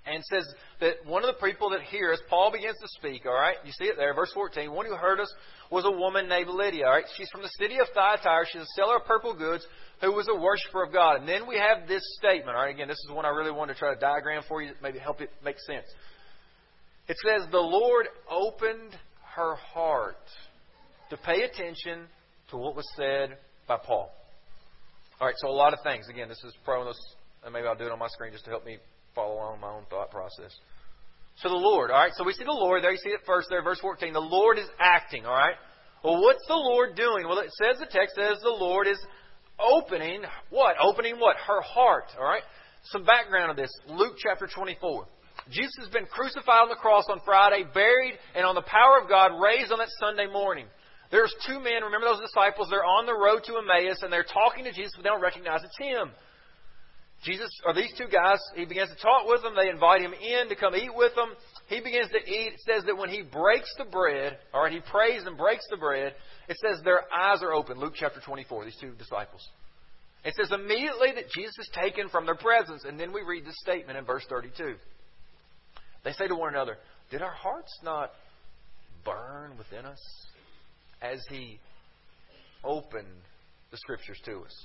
and 0.09 0.25
says 0.25 0.53
that 0.81 1.05
one 1.05 1.25
of 1.25 1.35
the 1.35 1.47
people 1.47 1.71
that 1.71 1.83
hear 1.83 2.13
us, 2.13 2.21
Paul 2.29 2.53
begins 2.53 2.77
to 2.81 2.89
speak, 2.99 3.27
all 3.27 3.35
right? 3.35 3.57
You 3.65 3.73
see 3.73 3.85
it 3.85 3.97
there, 3.97 4.15
verse 4.15 4.31
14. 4.33 4.73
One 4.73 4.87
who 4.87 4.95
heard 4.95 5.21
us 5.21 5.33
was 5.71 5.85
a 5.85 5.91
woman 5.91 6.29
named 6.29 6.49
Lydia, 6.49 6.87
all 6.87 6.93
right? 6.93 7.05
She's 7.17 7.29
from 7.31 7.43
the 7.43 7.51
city 7.59 7.79
of 7.79 7.87
Thyatira. 7.95 8.47
She's 8.51 8.63
a 8.63 8.75
seller 8.77 8.97
of 8.97 9.05
purple 9.05 9.35
goods 9.35 9.67
who 10.01 10.13
was 10.13 10.29
a 10.29 10.35
worshiper 10.35 10.85
of 10.85 10.93
God. 10.93 11.21
And 11.21 11.29
then 11.29 11.47
we 11.47 11.57
have 11.57 11.89
this 11.89 12.03
statement, 12.19 12.57
all 12.57 12.65
right? 12.65 12.75
Again, 12.75 12.89
this 12.89 13.03
is 13.07 13.13
one 13.13 13.25
I 13.25 13.31
really 13.31 13.53
wanted 13.53 13.75
to 13.75 13.79
try 13.79 13.95
to 13.95 14.01
diagram 14.01 14.43
for 14.49 14.63
you, 14.63 14.73
maybe 14.83 14.99
help 14.99 15.21
it 15.21 15.31
make 15.45 15.59
sense. 15.61 15.87
It 17.09 17.17
says, 17.25 17.49
The 17.51 17.59
Lord 17.59 18.07
opened 18.31 18.97
her 19.35 19.55
heart 19.57 20.17
to 21.11 21.17
pay 21.17 21.43
attention 21.43 22.07
to 22.51 22.57
what 22.57 22.77
was 22.77 22.87
said 22.97 23.37
by 23.67 23.77
Paul. 23.77 24.13
All 25.21 25.27
right, 25.27 25.35
so 25.39 25.49
a 25.49 25.51
lot 25.51 25.73
of 25.73 25.81
things. 25.83 26.07
Again, 26.09 26.29
this 26.29 26.43
is 26.45 26.55
probably, 26.65 26.93
and 27.45 27.53
maybe 27.53 27.67
I'll 27.67 27.77
do 27.77 27.87
it 27.87 27.93
on 27.93 27.99
my 27.99 28.09
screen 28.09 28.33
just 28.33 28.45
to 28.45 28.51
help 28.51 28.65
me 28.65 28.79
follow 29.15 29.35
along 29.35 29.61
my 29.61 29.71
own 29.71 29.85
thought 29.91 30.11
process. 30.11 30.55
So 31.37 31.49
the 31.49 31.55
Lord, 31.55 31.91
all 31.91 31.99
right? 31.99 32.13
So 32.17 32.25
we 32.25 32.33
see 32.33 32.45
the 32.45 32.51
Lord 32.51 32.83
there. 32.83 32.91
You 32.91 32.99
see 32.99 33.11
it 33.11 33.21
first 33.27 33.49
there, 33.49 33.63
verse 33.63 33.79
14. 33.81 34.13
The 34.13 34.21
Lord 34.21 34.59
is 34.59 34.67
acting, 34.81 35.25
all 35.25 35.35
right? 35.35 35.55
Well, 36.03 36.21
what's 36.21 36.45
the 36.47 36.55
Lord 36.55 36.97
doing? 36.97 37.27
Well, 37.27 37.39
it 37.39 37.51
says, 37.63 37.79
the 37.79 37.87
text 37.87 38.17
says 38.17 38.39
the 38.43 38.51
Lord 38.51 38.87
is 38.87 38.99
opening, 39.59 40.23
what? 40.51 40.77
Opening 40.81 41.17
what? 41.19 41.37
Her 41.37 41.61
heart, 41.61 42.07
all 42.19 42.25
right? 42.25 42.43
Some 42.85 43.05
background 43.05 43.51
of 43.51 43.57
this. 43.57 43.71
Luke 43.89 44.15
chapter 44.19 44.49
24. 44.53 45.07
Jesus 45.51 45.75
has 45.81 45.89
been 45.89 46.07
crucified 46.07 46.63
on 46.63 46.69
the 46.69 46.77
cross 46.77 47.05
on 47.09 47.21
Friday, 47.25 47.65
buried, 47.73 48.15
and 48.35 48.45
on 48.45 48.55
the 48.55 48.63
power 48.63 48.99
of 49.01 49.09
God 49.09 49.41
raised 49.41 49.73
on 49.73 49.79
that 49.79 49.89
Sunday 50.01 50.27
morning. 50.27 50.67
There's 51.11 51.35
two 51.47 51.59
men, 51.59 51.83
remember 51.83 52.07
those 52.07 52.21
disciples, 52.21 52.69
they're 52.69 52.85
on 52.85 53.07
the 53.07 53.17
road 53.17 53.43
to 53.47 53.57
Emmaus, 53.57 54.03
and 54.03 54.13
they're 54.13 54.29
talking 54.29 54.65
to 54.65 54.73
Jesus, 54.73 54.93
but 54.95 55.05
they 55.05 55.09
don't 55.09 55.23
recognize 55.23 55.65
it's 55.65 55.79
Him. 55.79 56.11
Jesus, 57.25 57.51
or 57.67 57.75
these 57.75 57.93
two 57.99 58.07
guys, 58.07 58.39
he 58.55 58.65
begins 58.65 58.91
to 58.91 59.03
talk 59.03 59.27
with 59.27 59.43
them. 59.43 59.55
They 59.57 59.71
invite 59.71 60.03
him 60.03 60.13
in 60.13 60.49
to 60.49 60.55
come 60.55 60.77
eat 60.77 60.95
with 60.95 61.15
them. 61.17 61.31
He 61.67 61.81
begins 61.81 62.09
to 62.11 62.19
eat. 62.19 62.55
It 62.55 62.61
says 62.61 62.85
that 62.85 62.97
when 62.97 63.11
he 63.11 63.23
breaks 63.23 63.69
the 63.77 63.85
bread, 63.85 64.39
all 64.55 64.63
right, 64.63 64.73
he 64.73 64.81
prays 64.81 65.23
and 65.27 65.37
breaks 65.37 65.65
the 65.69 65.77
bread, 65.77 66.15
it 66.49 66.57
says 66.59 66.81
their 66.85 67.03
eyes 67.13 67.43
are 67.43 67.53
open. 67.53 67.79
Luke 67.79 67.95
chapter 67.97 68.21
24, 68.21 68.65
these 68.65 68.79
two 68.81 68.93
disciples. 68.93 69.47
It 70.25 70.35
says 70.35 70.53
immediately 70.53 71.13
that 71.15 71.31
Jesus 71.35 71.59
is 71.59 71.71
taken 71.75 72.09
from 72.09 72.25
their 72.25 72.37
presence. 72.37 72.85
And 72.85 72.99
then 72.99 73.13
we 73.13 73.23
read 73.23 73.45
this 73.45 73.59
statement 73.63 73.99
in 73.99 74.05
verse 74.05 74.25
32. 74.29 74.77
They 76.05 76.13
say 76.13 76.29
to 76.29 76.35
one 76.35 76.55
another, 76.55 76.77
Did 77.11 77.23
our 77.23 77.33
hearts 77.33 77.77
not 77.83 78.13
burn 79.05 79.59
within 79.59 79.87
us 79.87 80.01
as 81.03 81.21
He 81.29 81.59
opened 82.65 83.07
the 83.71 83.77
Scriptures 83.77 84.21
to 84.25 84.41
us? 84.41 84.65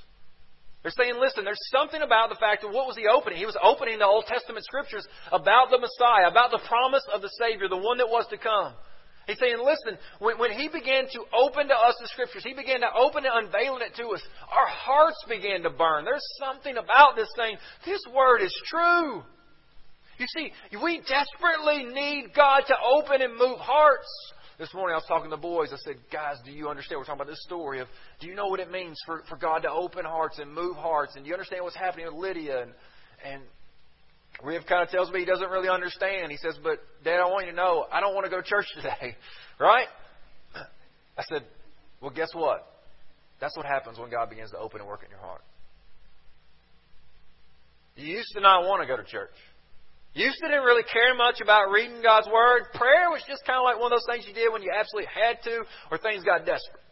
They're 0.84 0.92
saying, 0.92 1.16
listen, 1.16 1.46
there's 1.48 1.64
something 1.72 2.02
about 2.04 2.28
the 2.28 2.36
fact 2.36 2.64
of 2.68 2.76
what 2.76 2.88
was 2.88 3.00
he 3.00 3.08
opening? 3.08 3.40
He 3.40 3.48
was 3.48 3.58
opening 3.64 4.00
the 4.00 4.06
Old 4.06 4.26
Testament 4.28 4.66
Scriptures 4.68 5.08
about 5.32 5.72
the 5.72 5.80
Messiah, 5.80 6.28
about 6.28 6.52
the 6.52 6.60
promise 6.68 7.04
of 7.14 7.22
the 7.22 7.32
Savior, 7.40 7.70
the 7.72 7.80
one 7.80 7.98
that 7.98 8.12
was 8.12 8.28
to 8.30 8.38
come. 8.38 8.76
He's 9.26 9.40
saying, 9.40 9.64
listen, 9.64 9.98
when, 10.20 10.38
when 10.38 10.52
he 10.52 10.68
began 10.68 11.08
to 11.16 11.24
open 11.32 11.70
to 11.70 11.74
us 11.74 11.96
the 12.02 12.12
Scriptures, 12.12 12.44
he 12.44 12.54
began 12.54 12.82
to 12.82 12.92
open 12.92 13.24
and 13.24 13.48
unveiling 13.48 13.82
it 13.82 13.96
to 13.96 14.12
us, 14.12 14.22
our 14.52 14.68
hearts 14.68 15.24
began 15.30 15.64
to 15.64 15.70
burn. 15.70 16.04
There's 16.04 16.28
something 16.44 16.76
about 16.76 17.16
this 17.16 17.32
thing. 17.38 17.56
This 17.86 18.04
Word 18.14 18.44
is 18.44 18.54
true. 18.68 19.24
You 20.20 20.28
see, 20.36 20.52
we 20.84 21.00
desperately 21.00 21.86
need 21.86 22.36
God 22.36 22.64
to 22.68 22.76
open 22.84 23.22
and 23.22 23.34
move 23.40 23.58
hearts. 23.60 24.12
This 24.60 24.72
morning 24.74 24.94
I 24.94 24.98
was 24.98 25.06
talking 25.08 25.32
to 25.32 25.36
the 25.36 25.42
boys. 25.42 25.70
I 25.74 25.78
said, 25.78 25.96
guys, 26.12 26.36
do 26.46 26.52
you 26.52 26.70
understand? 26.70 27.00
We're 27.00 27.06
talking 27.06 27.22
about 27.22 27.32
this 27.32 27.44
story 27.44 27.80
of, 27.80 27.88
do 28.20 28.28
you 28.28 28.36
know 28.36 28.48
what 28.48 28.60
it 28.60 28.70
means 28.70 28.98
for, 29.06 29.24
for 29.28 29.36
God 29.36 29.64
to 29.64 29.72
open 29.72 30.06
hearts 30.06 30.38
and 30.38 30.54
move 30.54 30.76
hearts? 30.76 31.16
And 31.16 31.24
do 31.24 31.30
you 31.30 31.34
understand 31.34 31.64
what's 31.64 31.76
happening 31.76 32.06
with 32.06 32.16
Lydia? 32.16 32.62
And, 32.62 32.72
and 33.26 33.42
Riv 34.44 34.64
kind 34.68 34.84
of 34.84 34.90
tells 34.90 35.12
me 35.12 35.22
he 35.22 35.26
doesn't 35.26 35.50
really 35.50 35.70
understand. 35.70 36.32
He 36.32 36.38
says, 36.38 36.56
but 36.62 36.80
Dad, 37.04 37.20
I 37.20 37.26
want 37.26 37.48
you 37.48 37.52
to 37.52 37.58
know, 37.58 37.86
I 37.92 38.00
don't 38.00 38.14
want 38.14 38.26
to 38.26 38.30
go 38.30 38.42
to 38.42 38.48
church 38.48 38.68
today. 38.76 39.16
right? 39.60 39.88
I 41.18 41.24
said, 41.30 41.44
well, 42.00 42.12
guess 42.12 42.30
what? 42.34 42.68
That's 43.42 43.58
what 43.58 43.66
happens 43.66 43.98
when 43.98 44.12
God 44.12 44.30
begins 44.30 44.52
to 44.52 44.58
open 44.58 44.82
and 44.82 44.88
work 44.88 45.02
in 45.04 45.10
your 45.10 45.20
heart. 45.20 45.42
You 47.96 48.06
used 48.06 48.34
to 48.34 48.42
not 48.42 48.64
want 48.64 48.82
to 48.82 48.88
go 48.88 48.98
to 48.98 49.04
church. 49.04 49.34
Used 50.14 50.38
to 50.42 50.48
didn't 50.48 50.62
really 50.64 50.86
care 50.86 51.18
much 51.18 51.42
about 51.42 51.74
reading 51.74 52.06
God's 52.06 52.30
Word. 52.30 52.70
Prayer 52.78 53.10
was 53.10 53.26
just 53.26 53.42
kind 53.50 53.58
of 53.58 53.66
like 53.66 53.82
one 53.82 53.90
of 53.90 53.98
those 53.98 54.06
things 54.06 54.30
you 54.30 54.34
did 54.34 54.54
when 54.54 54.62
you 54.62 54.70
absolutely 54.70 55.10
had 55.10 55.42
to 55.50 55.66
or 55.90 55.98
things 55.98 56.22
got 56.22 56.46
desperate. 56.46 56.86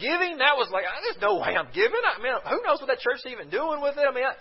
Giving, 0.00 0.40
that 0.40 0.56
was 0.56 0.68
like, 0.72 0.84
ah, 0.88 0.96
there's 1.04 1.20
no 1.20 1.36
way 1.40 1.52
I'm 1.52 1.72
giving. 1.72 2.00
I 2.00 2.16
mean, 2.20 2.32
who 2.48 2.64
knows 2.64 2.80
what 2.80 2.88
that 2.88 3.00
church's 3.00 3.28
even 3.28 3.52
doing 3.52 3.84
with 3.84 3.96
it? 3.96 4.04
I 4.08 4.12
mean, 4.12 4.24
I, 4.24 4.36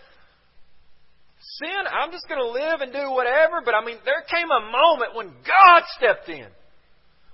sin, 1.59 1.83
I'm 1.91 2.11
just 2.11 2.27
going 2.27 2.39
to 2.39 2.51
live 2.51 2.79
and 2.79 2.91
do 2.91 3.11
whatever. 3.11 3.59
But 3.63 3.75
I 3.75 3.83
mean, 3.83 3.99
there 4.07 4.23
came 4.27 4.47
a 4.47 4.63
moment 4.71 5.15
when 5.15 5.31
God 5.43 5.79
stepped 5.95 6.27
in. 6.31 6.47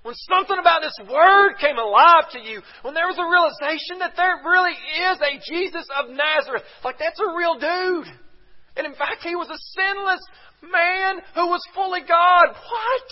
When 0.01 0.17
something 0.33 0.57
about 0.57 0.81
this 0.81 0.97
word 1.05 1.61
came 1.61 1.77
alive 1.77 2.25
to 2.33 2.41
you, 2.41 2.61
when 2.81 2.97
there 2.97 3.05
was 3.05 3.21
a 3.21 3.27
realization 3.29 4.01
that 4.01 4.17
there 4.17 4.41
really 4.41 4.73
is 4.73 5.17
a 5.21 5.33
Jesus 5.45 5.85
of 5.93 6.09
Nazareth, 6.09 6.65
like 6.83 6.97
that's 6.97 7.21
a 7.21 7.37
real 7.37 7.61
dude. 7.61 8.09
And 8.77 8.85
in 8.85 8.93
fact, 8.93 9.23
he 9.23 9.35
was 9.35 9.49
a 9.49 9.57
sinless 9.75 10.21
man 10.63 11.21
who 11.35 11.47
was 11.47 11.61
fully 11.75 12.01
God. 12.01 12.47
What? 12.47 13.09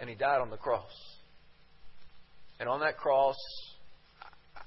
And 0.00 0.08
he 0.08 0.16
died 0.16 0.40
on 0.40 0.50
the 0.50 0.56
cross. 0.56 0.92
And 2.60 2.68
on 2.68 2.80
that 2.80 2.96
cross, 2.96 3.36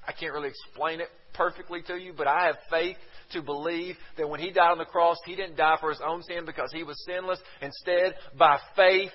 I 0.08 0.14
can't 0.14 0.34
really 0.34 0.50
explain 0.50 1.02
it 1.02 1.10
perfectly 1.34 1.82
to 1.88 1.96
you, 1.96 2.14
but 2.16 2.28
I 2.28 2.46
have 2.48 2.58
faith 2.70 2.98
to 3.34 3.42
believe 3.42 3.96
that 4.18 4.30
when 4.30 4.40
he 4.40 4.52
died 4.52 4.72
on 4.72 4.78
the 4.78 4.86
cross, 4.86 5.18
he 5.26 5.36
didn't 5.36 5.56
die 5.56 5.78
for 5.80 5.90
his 5.90 6.02
own 6.06 6.24
sin 6.24 6.46
because 6.46 6.72
he 6.74 6.84
was 6.84 7.02
sinless. 7.06 7.40
Instead, 7.62 8.16
by 8.38 8.58
faith, 8.76 9.12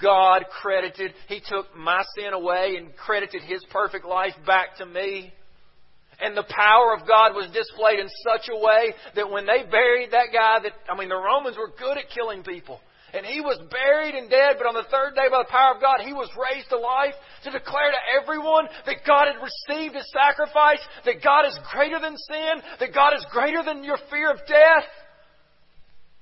God 0.00 0.44
credited, 0.50 1.12
he 1.28 1.40
took 1.46 1.74
my 1.74 2.02
sin 2.16 2.32
away 2.32 2.76
and 2.76 2.94
credited 2.96 3.42
his 3.42 3.64
perfect 3.70 4.04
life 4.04 4.34
back 4.46 4.76
to 4.78 4.86
me. 4.86 5.32
And 6.20 6.36
the 6.36 6.46
power 6.48 6.94
of 6.98 7.06
God 7.06 7.34
was 7.34 7.46
displayed 7.54 8.00
in 8.00 8.08
such 8.26 8.50
a 8.50 8.58
way 8.58 8.92
that 9.14 9.30
when 9.30 9.46
they 9.46 9.62
buried 9.70 10.10
that 10.10 10.34
guy 10.34 10.58
that, 10.62 10.72
I 10.90 10.98
mean, 10.98 11.08
the 11.08 11.16
Romans 11.16 11.56
were 11.56 11.70
good 11.78 11.96
at 11.96 12.10
killing 12.10 12.42
people. 12.42 12.80
And 13.14 13.24
he 13.24 13.40
was 13.40 13.56
buried 13.70 14.14
and 14.14 14.28
dead, 14.28 14.56
but 14.58 14.68
on 14.68 14.74
the 14.74 14.84
third 14.90 15.14
day 15.14 15.30
by 15.30 15.40
the 15.40 15.50
power 15.50 15.74
of 15.74 15.80
God, 15.80 16.04
he 16.04 16.12
was 16.12 16.28
raised 16.36 16.68
to 16.68 16.76
life 16.76 17.14
to 17.44 17.50
declare 17.50 17.90
to 17.90 18.02
everyone 18.20 18.68
that 18.84 19.06
God 19.06 19.32
had 19.32 19.40
received 19.40 19.94
his 19.94 20.04
sacrifice, 20.12 20.82
that 21.06 21.24
God 21.24 21.46
is 21.46 21.58
greater 21.72 21.98
than 22.00 22.18
sin, 22.18 22.60
that 22.80 22.92
God 22.92 23.14
is 23.16 23.24
greater 23.32 23.62
than 23.64 23.84
your 23.84 23.96
fear 24.10 24.30
of 24.30 24.38
death. 24.46 24.90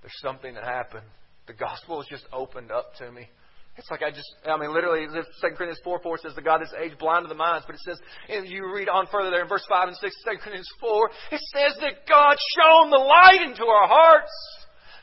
There's 0.03 0.21
something 0.23 0.55
that 0.55 0.63
happened. 0.63 1.07
The 1.49 1.55
gospel 1.55 1.99
was 1.99 2.07
just 2.07 2.27
opened 2.33 2.71
up 2.71 2.95
to 2.99 3.11
me. 3.11 3.29
It's 3.77 3.91
like 3.91 4.03
I 4.03 4.11
just, 4.11 4.29
I 4.49 4.57
mean, 4.57 4.73
literally, 4.73 5.05
2 5.05 5.21
Corinthians 5.41 5.81
4 5.85 6.01
4 6.01 6.19
says 6.19 6.35
the 6.35 6.41
God 6.41 6.63
this 6.63 6.73
age 6.81 6.97
blinded 6.99 7.31
the 7.31 7.37
minds, 7.37 7.67
but 7.67 7.75
it 7.75 7.83
says, 7.85 8.01
if 8.29 8.49
you 8.49 8.73
read 8.73 8.89
on 8.89 9.07
further 9.13 9.31
there 9.31 9.43
in 9.43 9.49
verse 9.49 9.65
5 9.69 9.89
and 9.89 9.97
6, 9.97 10.17
2 10.25 10.31
Corinthians 10.41 10.69
4, 10.81 11.11
it 11.33 11.41
says 11.53 11.77
that 11.81 12.09
God 12.09 12.37
shone 12.57 12.89
the 12.91 12.97
light 12.97 13.43
into 13.45 13.65
our 13.65 13.87
hearts. 13.87 14.33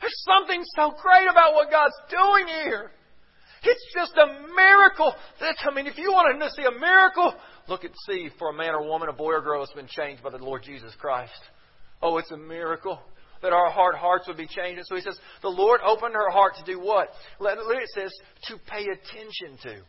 There's 0.00 0.24
something 0.26 0.62
so 0.74 0.92
great 1.00 1.30
about 1.30 1.54
what 1.54 1.70
God's 1.70 1.94
doing 2.10 2.46
here. 2.64 2.90
It's 3.62 3.94
just 3.94 4.12
a 4.18 4.26
miracle. 4.54 5.14
That, 5.40 5.56
I 5.64 5.74
mean, 5.74 5.86
if 5.86 5.96
you 5.96 6.12
want 6.12 6.38
to 6.38 6.50
see 6.50 6.66
a 6.66 6.78
miracle, 6.78 7.32
look 7.68 7.84
and 7.84 7.94
see 8.08 8.28
for 8.38 8.50
a 8.50 8.52
man 8.52 8.74
or 8.74 8.84
woman, 8.84 9.08
a 9.08 9.12
boy 9.12 9.32
or 9.32 9.40
girl 9.40 9.64
has 9.64 9.74
been 9.74 9.86
changed 9.88 10.22
by 10.22 10.30
the 10.30 10.38
Lord 10.38 10.62
Jesus 10.64 10.92
Christ. 10.98 11.32
Oh, 12.02 12.18
it's 12.18 12.30
a 12.32 12.36
miracle 12.36 13.00
that 13.44 13.52
our 13.52 13.70
hard 13.70 13.94
hearts 13.94 14.26
would 14.26 14.38
be 14.38 14.48
changed. 14.48 14.78
And 14.78 14.86
so 14.86 14.96
he 14.96 15.02
says, 15.02 15.18
the 15.42 15.48
Lord 15.48 15.80
opened 15.86 16.14
her 16.14 16.30
heart 16.30 16.54
to 16.56 16.64
do 16.64 16.80
what? 16.80 17.08
Literally 17.38 17.76
it 17.76 17.90
says, 17.94 18.12
to 18.48 18.56
pay 18.66 18.84
attention 18.84 19.58
to. 19.62 19.82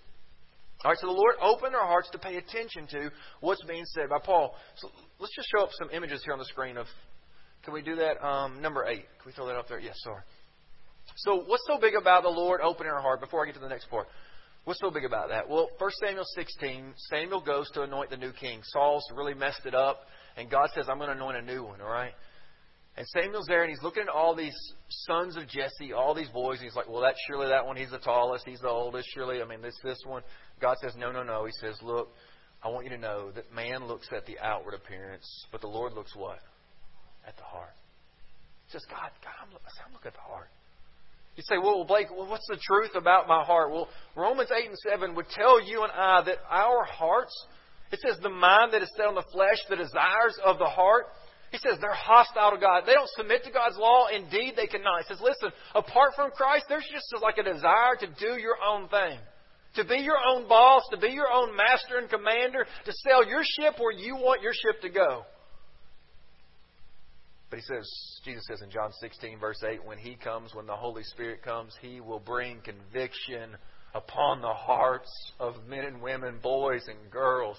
All 0.83 0.91
right, 0.91 0.97
so 0.99 1.07
the 1.07 1.13
Lord 1.13 1.35
opened 1.41 1.73
our 1.73 1.87
hearts 1.87 2.09
to 2.11 2.19
pay 2.19 2.35
attention 2.35 2.85
to 2.91 3.09
what's 3.39 3.63
being 3.63 3.85
said 3.95 4.09
by 4.09 4.19
Paul. 4.23 4.53
So 4.75 4.89
let's 5.19 5.33
just 5.35 5.47
show 5.55 5.63
up 5.63 5.69
some 5.79 5.89
images 5.91 6.21
here 6.23 6.33
on 6.33 6.39
the 6.39 6.45
screen 6.45 6.77
of. 6.77 6.85
Can 7.63 7.73
we 7.73 7.81
do 7.81 7.95
that? 7.95 8.23
Um, 8.23 8.61
number 8.61 8.85
eight. 8.85 9.05
Can 9.17 9.25
we 9.25 9.31
throw 9.31 9.47
that 9.47 9.55
up 9.55 9.67
there? 9.67 9.79
Yes, 9.79 9.95
sorry. 10.03 10.21
So 11.17 11.43
what's 11.47 11.63
so 11.65 11.79
big 11.79 11.93
about 11.99 12.23
the 12.23 12.29
Lord 12.29 12.61
opening 12.61 12.91
our 12.91 13.01
heart? 13.01 13.21
Before 13.21 13.41
I 13.41 13.47
get 13.47 13.55
to 13.55 13.61
the 13.61 13.69
next 13.69 13.89
part, 13.89 14.07
what's 14.65 14.79
so 14.81 14.91
big 14.91 15.05
about 15.05 15.29
that? 15.29 15.49
Well, 15.49 15.69
1 15.77 15.91
Samuel 16.05 16.25
16, 16.35 16.93
Samuel 17.09 17.41
goes 17.41 17.69
to 17.71 17.83
anoint 17.83 18.09
the 18.11 18.17
new 18.17 18.33
king. 18.33 18.59
Saul's 18.65 19.05
really 19.15 19.33
messed 19.33 19.65
it 19.65 19.73
up, 19.73 20.01
and 20.37 20.51
God 20.51 20.69
says, 20.75 20.85
"I'm 20.89 20.97
going 20.97 21.09
to 21.09 21.15
anoint 21.15 21.37
a 21.37 21.41
new 21.41 21.63
one." 21.63 21.81
All 21.81 21.89
right. 21.89 22.13
And 22.97 23.05
Samuel's 23.07 23.45
there, 23.47 23.63
and 23.63 23.69
he's 23.69 23.83
looking 23.83 24.03
at 24.03 24.09
all 24.09 24.35
these 24.35 24.55
sons 24.87 25.35
of 25.35 25.47
Jesse, 25.49 25.91
all 25.91 26.13
these 26.13 26.29
boys, 26.29 26.59
and 26.59 26.65
he's 26.65 26.75
like, 26.75 26.87
"Well, 26.87 27.01
that's 27.01 27.19
surely 27.27 27.47
that 27.47 27.65
one. 27.65 27.75
He's 27.75 27.91
the 27.91 27.99
tallest. 27.99 28.45
He's 28.45 28.61
the 28.61 28.69
oldest. 28.69 29.09
Surely, 29.13 29.41
I 29.41 29.45
mean, 29.45 29.61
this 29.61 29.77
this 29.83 29.99
one." 30.05 30.23
God 30.61 30.77
says, 30.81 30.95
"No, 30.95 31.11
no, 31.11 31.21
no." 31.21 31.45
He 31.45 31.51
says, 31.59 31.81
"Look, 31.81 32.13
I 32.63 32.69
want 32.69 32.85
you 32.85 32.91
to 32.91 32.97
know 32.97 33.31
that 33.31 33.51
man 33.51 33.85
looks 33.85 34.07
at 34.15 34.25
the 34.25 34.39
outward 34.39 34.75
appearance, 34.75 35.27
but 35.51 35.59
the 35.59 35.67
Lord 35.67 35.93
looks 35.93 36.15
what? 36.15 36.39
At 37.27 37.35
the 37.35 37.43
heart." 37.43 37.75
He 38.67 38.71
says, 38.71 38.85
"God, 38.89 39.11
God, 39.21 39.33
I'm, 39.41 39.49
I'm 39.49 39.93
looking 39.93 40.07
at 40.07 40.13
the 40.13 40.19
heart." 40.21 40.49
You 41.35 41.43
say, 41.43 41.57
well, 41.57 41.83
Blake, 41.83 42.07
well, 42.11 42.29
what's 42.29 42.47
the 42.47 42.57
truth 42.61 42.91
about 42.95 43.27
my 43.27 43.43
heart? 43.43 43.69
Well, 43.69 43.89
Romans 44.15 44.49
8 44.55 44.69
and 44.69 44.77
7 44.77 45.15
would 45.15 45.27
tell 45.29 45.61
you 45.61 45.83
and 45.83 45.91
I 45.91 46.21
that 46.23 46.37
our 46.49 46.85
hearts, 46.85 47.33
it 47.91 47.99
says 47.99 48.17
the 48.21 48.29
mind 48.29 48.71
that 48.71 48.81
is 48.81 48.89
set 48.95 49.05
on 49.05 49.15
the 49.15 49.25
flesh, 49.33 49.57
the 49.69 49.75
desires 49.75 50.37
of 50.45 50.59
the 50.59 50.65
heart, 50.65 51.07
he 51.55 51.69
says 51.69 51.79
they're 51.79 51.93
hostile 51.93 52.51
to 52.51 52.57
God. 52.57 52.83
They 52.85 52.93
don't 52.93 53.09
submit 53.15 53.43
to 53.45 53.51
God's 53.51 53.77
law. 53.77 54.07
Indeed, 54.07 54.53
they 54.55 54.67
cannot. 54.67 55.03
He 55.03 55.07
says, 55.07 55.21
listen, 55.23 55.51
apart 55.73 56.11
from 56.15 56.31
Christ, 56.31 56.65
there's 56.67 56.87
just 56.91 57.05
like 57.21 57.37
a 57.37 57.43
desire 57.43 57.95
to 57.99 58.07
do 58.07 58.39
your 58.39 58.57
own 58.59 58.89
thing. 58.89 59.19
To 59.75 59.85
be 59.85 59.97
your 59.97 60.17
own 60.27 60.47
boss, 60.47 60.83
to 60.91 60.97
be 60.97 61.09
your 61.09 61.31
own 61.31 61.55
master 61.55 61.97
and 61.97 62.09
commander, 62.09 62.65
to 62.85 62.93
sail 63.05 63.25
your 63.27 63.43
ship 63.43 63.75
where 63.79 63.91
you 63.91 64.15
want 64.15 64.41
your 64.41 64.53
ship 64.53 64.81
to 64.81 64.89
go. 64.89 65.23
But 67.49 67.59
he 67.59 67.63
says, 67.63 67.89
Jesus 68.25 68.43
says 68.47 68.61
in 68.61 68.69
John 68.69 68.91
16, 68.99 69.39
verse 69.39 69.63
8, 69.65 69.85
when 69.85 69.97
he 69.97 70.15
comes, 70.15 70.53
when 70.53 70.65
the 70.65 70.75
Holy 70.75 71.03
Spirit 71.03 71.43
comes, 71.43 71.73
he 71.81 72.01
will 72.01 72.19
bring 72.19 72.59
conviction 72.61 73.55
upon 73.93 74.41
the 74.41 74.53
hearts 74.53 75.09
of 75.39 75.55
men 75.67 75.85
and 75.85 76.01
women, 76.01 76.39
boys 76.41 76.85
and 76.87 77.11
girls. 77.11 77.57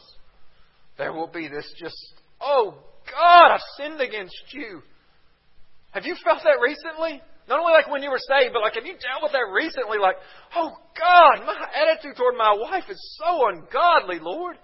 There 0.98 1.12
will 1.12 1.28
be 1.28 1.48
this 1.48 1.70
just, 1.78 1.96
oh 2.40 2.74
God, 3.10 3.52
I've 3.52 3.66
sinned 3.76 4.00
against 4.00 4.52
you. 4.52 4.82
Have 5.92 6.04
you 6.04 6.16
felt 6.24 6.42
that 6.44 6.60
recently? 6.60 7.22
Not 7.48 7.60
only 7.60 7.72
like 7.72 7.88
when 7.88 8.02
you 8.02 8.10
were 8.10 8.20
saved, 8.20 8.52
but 8.52 8.62
like 8.62 8.74
have 8.74 8.84
you 8.84 8.98
dealt 8.98 9.22
with 9.22 9.32
that 9.32 9.48
recently? 9.54 9.98
Like, 9.98 10.16
oh 10.54 10.74
God, 10.98 11.46
my 11.46 11.56
attitude 11.72 12.16
toward 12.16 12.36
my 12.36 12.56
wife 12.58 12.84
is 12.90 13.00
so 13.22 13.48
ungodly, 13.48 14.18
Lord. 14.20 14.58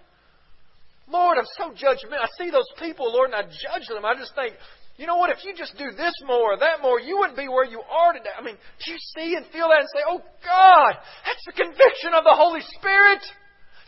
Lord, 1.08 1.38
I'm 1.38 1.48
so 1.58 1.70
judgmental. 1.70 2.22
I 2.22 2.28
see 2.38 2.50
those 2.50 2.68
people, 2.78 3.12
Lord, 3.12 3.30
and 3.30 3.36
I 3.36 3.42
judge 3.42 3.86
them. 3.88 4.04
I 4.04 4.14
just 4.14 4.34
think, 4.34 4.54
you 4.96 5.06
know 5.06 5.16
what? 5.16 5.30
If 5.30 5.44
you 5.44 5.54
just 5.54 5.76
do 5.78 5.90
this 5.90 6.14
more 6.26 6.54
or 6.54 6.58
that 6.58 6.80
more, 6.80 7.00
you 7.00 7.18
wouldn't 7.18 7.36
be 7.36 7.48
where 7.48 7.64
you 7.64 7.80
are 7.80 8.12
today. 8.12 8.32
I 8.36 8.42
mean, 8.42 8.56
do 8.84 8.92
you 8.92 8.98
see 9.16 9.34
and 9.36 9.46
feel 9.46 9.68
that 9.68 9.80
and 9.80 9.88
say, 9.94 10.02
oh 10.08 10.20
God, 10.44 10.92
that's 11.24 11.44
the 11.46 11.52
conviction 11.52 12.14
of 12.14 12.24
the 12.24 12.34
Holy 12.34 12.60
Spirit? 12.78 13.22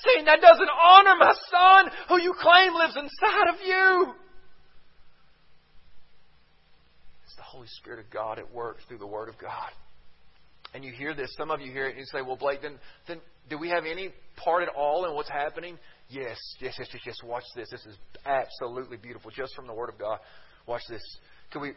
Saying 0.04 0.24
that 0.26 0.40
doesn't 0.40 0.68
honor 0.68 1.14
my 1.18 1.34
son 1.50 1.92
who 2.08 2.20
you 2.20 2.34
claim 2.38 2.74
lives 2.74 2.96
inside 2.96 3.48
of 3.48 3.60
you. 3.64 4.14
It's 7.24 7.36
the 7.36 7.42
Holy 7.42 7.68
Spirit 7.80 8.04
of 8.04 8.10
God 8.12 8.38
at 8.38 8.52
work 8.52 8.78
through 8.88 8.98
the 8.98 9.06
Word 9.06 9.28
of 9.28 9.38
God. 9.38 9.70
And 10.74 10.84
you 10.84 10.92
hear 10.92 11.14
this, 11.14 11.32
some 11.38 11.50
of 11.50 11.60
you 11.60 11.70
hear 11.70 11.86
it 11.86 11.90
and 11.90 11.98
you 12.00 12.06
say, 12.06 12.20
Well, 12.20 12.36
Blake, 12.36 12.60
then, 12.60 12.78
then 13.06 13.20
do 13.48 13.56
we 13.56 13.68
have 13.68 13.84
any 13.84 14.10
part 14.36 14.62
at 14.62 14.68
all 14.74 15.06
in 15.06 15.14
what's 15.14 15.30
happening? 15.30 15.78
Yes, 16.08 16.36
yes, 16.60 16.74
yes, 16.78 16.88
yes, 16.92 17.02
yes. 17.06 17.16
Watch 17.24 17.44
this. 17.54 17.68
This 17.70 17.86
is 17.86 17.96
absolutely 18.26 18.96
beautiful, 18.96 19.30
just 19.30 19.54
from 19.54 19.66
the 19.66 19.72
Word 19.72 19.88
of 19.88 19.98
God. 19.98 20.18
Watch 20.66 20.82
this. 20.88 21.02
Can 21.50 21.62
we, 21.62 21.72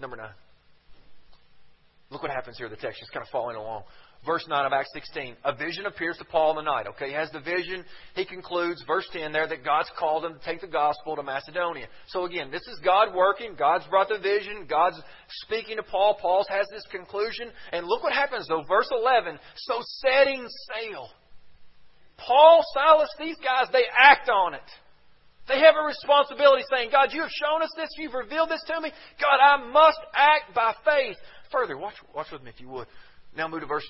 number 0.00 0.16
nine. 0.16 0.34
Look 2.10 2.22
what 2.22 2.30
happens 2.30 2.58
here. 2.58 2.68
The 2.68 2.76
text 2.76 3.00
is 3.02 3.08
kind 3.10 3.24
of 3.24 3.30
following 3.30 3.56
along. 3.56 3.84
Verse 4.26 4.44
9 4.46 4.66
of 4.66 4.72
Acts 4.72 4.90
16. 4.92 5.34
A 5.44 5.54
vision 5.54 5.86
appears 5.86 6.18
to 6.18 6.26
Paul 6.26 6.50
in 6.50 6.64
the 6.64 6.70
night. 6.70 6.86
Okay, 6.88 7.08
he 7.08 7.14
has 7.14 7.30
the 7.30 7.40
vision. 7.40 7.84
He 8.14 8.26
concludes, 8.26 8.84
verse 8.86 9.08
10 9.12 9.32
there, 9.32 9.48
that 9.48 9.64
God's 9.64 9.90
called 9.98 10.26
him 10.26 10.34
to 10.34 10.44
take 10.44 10.60
the 10.60 10.66
gospel 10.66 11.16
to 11.16 11.22
Macedonia. 11.22 11.86
So 12.08 12.26
again, 12.26 12.50
this 12.50 12.60
is 12.62 12.78
God 12.84 13.14
working. 13.14 13.54
God's 13.58 13.86
brought 13.86 14.08
the 14.10 14.18
vision. 14.18 14.66
God's 14.68 15.00
speaking 15.46 15.76
to 15.76 15.82
Paul. 15.82 16.18
Paul 16.20 16.44
has 16.50 16.66
this 16.70 16.84
conclusion. 16.90 17.50
And 17.72 17.86
look 17.86 18.02
what 18.02 18.12
happens 18.12 18.46
though. 18.46 18.62
Verse 18.68 18.88
11. 18.92 19.38
So 19.56 19.80
setting 20.02 20.46
sail. 20.74 21.08
Paul, 22.18 22.62
Silas, 22.74 23.08
these 23.18 23.36
guys, 23.42 23.68
they 23.72 23.84
act 23.98 24.28
on 24.28 24.52
it. 24.52 24.60
They 25.48 25.60
have 25.60 25.74
a 25.80 25.86
responsibility 25.86 26.62
saying, 26.70 26.90
God, 26.92 27.08
you 27.12 27.22
have 27.22 27.30
shown 27.30 27.62
us 27.62 27.72
this. 27.74 27.88
You've 27.96 28.12
revealed 28.12 28.50
this 28.50 28.62
to 28.66 28.80
me. 28.82 28.92
God, 29.18 29.40
I 29.42 29.66
must 29.72 29.98
act 30.14 30.54
by 30.54 30.74
faith. 30.84 31.16
Further, 31.50 31.78
watch, 31.78 31.94
watch 32.14 32.28
with 32.30 32.42
me 32.42 32.50
if 32.50 32.60
you 32.60 32.68
would. 32.68 32.86
Now 33.36 33.48
move 33.48 33.60
to 33.60 33.66
verse 33.66 33.86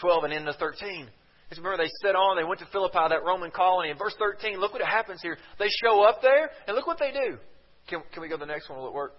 12 0.00 0.24
and 0.24 0.32
into 0.32 0.52
13. 0.54 1.08
Just 1.48 1.60
remember 1.60 1.82
they 1.82 1.90
set 2.02 2.16
on, 2.16 2.36
they 2.36 2.44
went 2.44 2.60
to 2.60 2.66
Philippi, 2.72 2.98
that 3.08 3.24
Roman 3.24 3.50
colony. 3.50 3.90
In 3.90 3.98
verse 3.98 4.14
13, 4.18 4.58
look 4.58 4.72
what 4.72 4.82
happens 4.82 5.20
here. 5.22 5.36
They 5.58 5.68
show 5.68 6.02
up 6.02 6.22
there, 6.22 6.50
and 6.66 6.74
look 6.74 6.86
what 6.86 6.98
they 6.98 7.12
do. 7.12 7.38
Can, 7.88 8.02
can 8.12 8.22
we 8.22 8.28
go 8.28 8.36
to 8.36 8.40
the 8.40 8.46
next 8.46 8.68
one? 8.68 8.78
Will 8.78 8.88
it 8.88 8.94
work? 8.94 9.14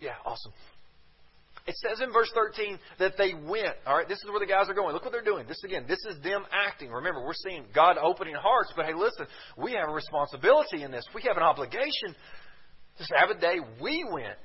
Yeah, 0.00 0.14
awesome. 0.24 0.52
It 1.66 1.76
says 1.76 2.00
in 2.00 2.12
verse 2.12 2.30
13 2.34 2.78
that 2.98 3.12
they 3.16 3.34
went. 3.34 3.76
All 3.86 3.96
right, 3.96 4.08
this 4.08 4.18
is 4.18 4.24
where 4.28 4.40
the 4.40 4.46
guys 4.46 4.68
are 4.68 4.74
going. 4.74 4.94
Look 4.94 5.04
what 5.04 5.12
they're 5.12 5.22
doing. 5.22 5.46
This 5.46 5.62
again, 5.64 5.84
this 5.86 6.00
is 6.10 6.20
them 6.22 6.42
acting. 6.50 6.90
Remember, 6.90 7.24
we're 7.24 7.34
seeing 7.34 7.66
God 7.72 7.98
opening 7.98 8.34
hearts, 8.34 8.72
but 8.74 8.86
hey, 8.86 8.94
listen, 8.94 9.26
we 9.56 9.72
have 9.72 9.88
a 9.88 9.92
responsibility 9.92 10.82
in 10.82 10.90
this. 10.90 11.04
We 11.14 11.22
have 11.22 11.36
an 11.36 11.44
obligation. 11.44 12.16
This 12.98 13.08
Sabbath 13.08 13.40
day, 13.40 13.58
we 13.80 14.04
went 14.10 14.38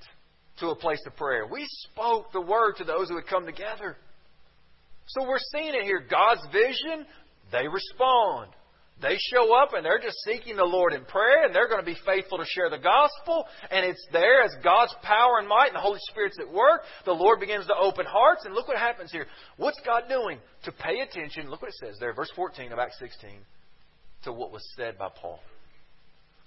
to 0.59 0.67
a 0.69 0.75
place 0.75 1.01
of 1.07 1.15
prayer. 1.15 1.47
We 1.47 1.65
spoke 1.91 2.31
the 2.33 2.41
word 2.41 2.75
to 2.77 2.83
those 2.83 3.09
who 3.09 3.15
had 3.15 3.27
come 3.27 3.45
together. 3.45 3.97
So 5.07 5.27
we're 5.27 5.39
seeing 5.53 5.73
it 5.73 5.83
here. 5.83 6.03
God's 6.09 6.45
vision, 6.51 7.05
they 7.51 7.67
respond. 7.67 8.51
They 8.99 9.15
show 9.31 9.53
up 9.55 9.73
and 9.73 9.85
they're 9.85 10.01
just 10.01 10.17
seeking 10.25 10.55
the 10.55 10.63
Lord 10.63 10.91
in 10.91 11.05
prayer 11.05 11.45
and 11.45 11.53
they're 11.53 11.67
going 11.67 11.79
to 11.79 11.85
be 11.85 11.97
faithful 12.03 12.39
to 12.39 12.45
share 12.45 12.69
the 12.69 12.79
gospel. 12.79 13.45
And 13.69 13.85
it's 13.85 14.03
there 14.11 14.41
as 14.41 14.51
God's 14.63 14.93
power 15.03 15.37
and 15.37 15.47
might 15.47 15.67
and 15.67 15.75
the 15.75 15.81
Holy 15.81 15.99
Spirit's 16.09 16.39
at 16.39 16.51
work. 16.51 16.81
The 17.05 17.13
Lord 17.13 17.39
begins 17.39 17.67
to 17.67 17.75
open 17.75 18.07
hearts. 18.07 18.45
And 18.45 18.55
look 18.55 18.67
what 18.67 18.77
happens 18.77 19.11
here. 19.11 19.27
What's 19.57 19.79
God 19.85 20.03
doing? 20.09 20.39
To 20.63 20.71
pay 20.71 20.99
attention, 21.01 21.49
look 21.49 21.61
what 21.61 21.69
it 21.69 21.77
says 21.79 21.97
there, 21.99 22.13
verse 22.13 22.31
14 22.35 22.71
of 22.71 22.79
Acts 22.79 22.97
16, 22.99 23.29
to 24.23 24.33
what 24.33 24.51
was 24.51 24.67
said 24.75 24.97
by 24.97 25.09
Paul. 25.21 25.39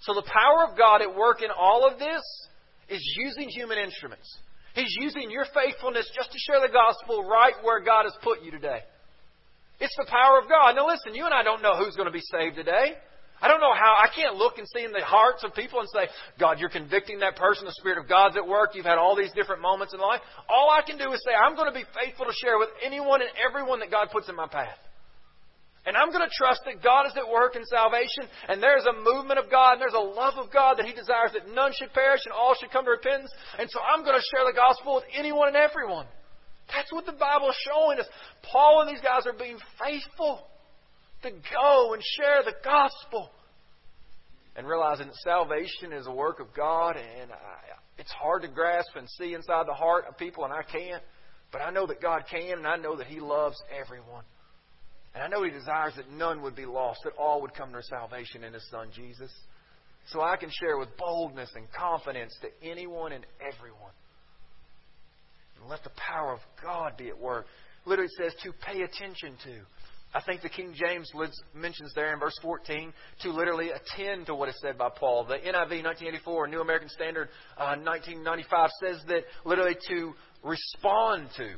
So 0.01 0.13
the 0.13 0.23
power 0.23 0.67
of 0.69 0.77
God 0.77 1.01
at 1.01 1.15
work 1.15 1.41
in 1.41 1.49
all 1.57 1.87
of 1.87 1.99
this 1.99 2.21
is 2.89 3.01
using 3.17 3.47
human 3.47 3.77
instruments. 3.77 4.27
He's 4.73 4.95
using 4.99 5.29
your 5.29 5.45
faithfulness 5.53 6.09
just 6.15 6.31
to 6.31 6.39
share 6.39 6.61
the 6.61 6.71
gospel 6.71 7.23
right 7.27 7.53
where 7.61 7.83
God 7.83 8.03
has 8.03 8.15
put 8.23 8.41
you 8.41 8.51
today. 8.51 8.79
It's 9.79 9.95
the 9.97 10.05
power 10.07 10.39
of 10.39 10.47
God. 10.47 10.75
Now 10.75 10.87
listen, 10.87 11.15
you 11.15 11.25
and 11.25 11.33
I 11.33 11.43
don't 11.43 11.61
know 11.61 11.75
who's 11.75 11.95
going 11.95 12.07
to 12.07 12.13
be 12.13 12.23
saved 12.31 12.55
today. 12.55 12.95
I 13.41 13.47
don't 13.47 13.59
know 13.59 13.73
how. 13.73 13.97
I 13.97 14.07
can't 14.15 14.35
look 14.35 14.59
and 14.59 14.67
see 14.69 14.85
in 14.85 14.91
the 14.91 15.01
hearts 15.01 15.43
of 15.43 15.55
people 15.55 15.79
and 15.79 15.89
say, 15.89 16.05
God, 16.39 16.59
you're 16.59 16.69
convicting 16.69 17.19
that 17.19 17.35
person. 17.35 17.65
The 17.65 17.73
Spirit 17.73 17.97
of 17.97 18.07
God's 18.07 18.37
at 18.37 18.47
work. 18.47 18.75
You've 18.75 18.85
had 18.85 18.99
all 18.99 19.15
these 19.15 19.31
different 19.33 19.63
moments 19.63 19.95
in 19.95 19.99
life. 19.99 20.21
All 20.47 20.69
I 20.69 20.85
can 20.85 20.99
do 20.99 21.11
is 21.11 21.19
say, 21.25 21.33
I'm 21.33 21.55
going 21.55 21.65
to 21.65 21.73
be 21.73 21.85
faithful 21.97 22.27
to 22.27 22.33
share 22.37 22.59
with 22.59 22.69
anyone 22.85 23.21
and 23.21 23.31
everyone 23.41 23.79
that 23.79 23.89
God 23.89 24.09
puts 24.11 24.29
in 24.29 24.35
my 24.35 24.47
path. 24.47 24.77
And 25.85 25.97
I'm 25.97 26.13
going 26.13 26.21
to 26.21 26.37
trust 26.37 26.61
that 26.65 26.83
God 26.83 27.07
is 27.07 27.13
at 27.17 27.25
work 27.25 27.55
in 27.55 27.65
salvation, 27.65 28.29
and 28.47 28.61
there's 28.61 28.85
a 28.85 28.93
movement 28.93 29.39
of 29.39 29.49
God, 29.49 29.73
and 29.73 29.81
there's 29.81 29.97
a 29.97 30.09
love 30.13 30.35
of 30.37 30.53
God 30.53 30.77
that 30.77 30.85
He 30.85 30.93
desires 30.93 31.33
that 31.33 31.49
none 31.49 31.73
should 31.73 31.91
perish 31.91 32.21
and 32.25 32.33
all 32.33 32.53
should 32.53 32.69
come 32.69 32.85
to 32.85 32.91
repentance. 32.91 33.31
And 33.57 33.69
so 33.69 33.79
I'm 33.81 34.05
going 34.05 34.17
to 34.17 34.27
share 34.29 34.45
the 34.45 34.53
gospel 34.53 35.01
with 35.01 35.05
anyone 35.17 35.49
and 35.49 35.57
everyone. 35.57 36.05
That's 36.69 36.91
what 36.93 37.05
the 37.05 37.17
Bible 37.17 37.49
is 37.49 37.57
showing 37.65 37.99
us. 37.99 38.05
Paul 38.51 38.81
and 38.81 38.89
these 38.93 39.01
guys 39.01 39.25
are 39.25 39.33
being 39.33 39.57
faithful 39.81 40.45
to 41.23 41.31
go 41.31 41.93
and 41.93 42.03
share 42.17 42.43
the 42.45 42.53
gospel. 42.63 43.31
And 44.55 44.67
realizing 44.67 45.07
that 45.07 45.15
salvation 45.23 45.93
is 45.93 46.05
a 46.05 46.11
work 46.11 46.39
of 46.39 46.53
God, 46.53 46.95
and 46.97 47.31
I, 47.31 47.35
it's 47.97 48.11
hard 48.11 48.43
to 48.43 48.49
grasp 48.49 48.95
and 48.95 49.09
see 49.17 49.33
inside 49.33 49.65
the 49.65 49.73
heart 49.73 50.05
of 50.07 50.17
people, 50.17 50.43
and 50.43 50.53
I 50.53 50.61
can't. 50.61 51.01
But 51.51 51.61
I 51.61 51.71
know 51.71 51.87
that 51.87 52.01
God 52.01 52.23
can, 52.29 52.57
and 52.57 52.67
I 52.67 52.75
know 52.75 52.97
that 52.97 53.07
He 53.07 53.19
loves 53.19 53.57
everyone. 53.73 54.23
And 55.13 55.23
I 55.23 55.27
know 55.27 55.43
He 55.43 55.51
desires 55.51 55.93
that 55.97 56.09
none 56.11 56.41
would 56.41 56.55
be 56.55 56.65
lost, 56.65 57.01
that 57.03 57.13
all 57.19 57.41
would 57.41 57.53
come 57.53 57.73
to 57.73 57.83
salvation 57.83 58.43
in 58.43 58.53
His 58.53 58.67
Son 58.69 58.89
Jesus. 58.93 59.31
So 60.07 60.21
I 60.21 60.35
can 60.37 60.49
share 60.59 60.77
with 60.77 60.95
boldness 60.97 61.49
and 61.55 61.65
confidence 61.71 62.35
to 62.41 62.69
anyone 62.69 63.11
and 63.11 63.25
everyone. 63.39 63.91
And 65.59 65.69
let 65.69 65.83
the 65.83 65.91
power 65.91 66.33
of 66.33 66.39
God 66.63 66.97
be 66.97 67.09
at 67.09 67.19
work. 67.19 67.45
Literally 67.85 68.11
says 68.17 68.33
to 68.43 68.51
pay 68.53 68.81
attention 68.81 69.35
to. 69.43 69.61
I 70.13 70.21
think 70.21 70.41
the 70.41 70.49
King 70.49 70.73
James 70.75 71.09
mentions 71.53 71.93
there 71.95 72.13
in 72.13 72.19
verse 72.19 72.37
14 72.41 72.91
to 73.21 73.31
literally 73.31 73.69
attend 73.69 74.25
to 74.25 74.35
what 74.35 74.49
is 74.49 74.59
said 74.61 74.77
by 74.77 74.89
Paul. 74.89 75.23
The 75.23 75.35
NIV 75.35 75.83
1984, 75.83 76.47
New 76.47 76.59
American 76.59 76.89
Standard 76.89 77.29
uh, 77.57 77.77
1995 77.77 78.69
says 78.83 78.97
that 79.07 79.23
literally 79.45 79.77
to 79.87 80.13
respond 80.43 81.29
to. 81.37 81.53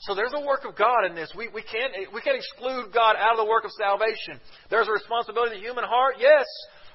So 0.00 0.14
there's 0.14 0.32
a 0.34 0.40
work 0.40 0.64
of 0.64 0.76
God 0.76 1.04
in 1.06 1.14
this. 1.14 1.32
We, 1.36 1.48
we, 1.48 1.62
can't, 1.62 1.92
we 2.14 2.22
can't 2.22 2.36
exclude 2.36 2.92
God 2.92 3.16
out 3.16 3.32
of 3.32 3.44
the 3.44 3.50
work 3.50 3.64
of 3.64 3.70
salvation. 3.72 4.40
There's 4.70 4.88
a 4.88 4.92
responsibility 4.92 5.56
of 5.56 5.60
the 5.60 5.66
human 5.66 5.84
heart, 5.84 6.16
yes. 6.18 6.46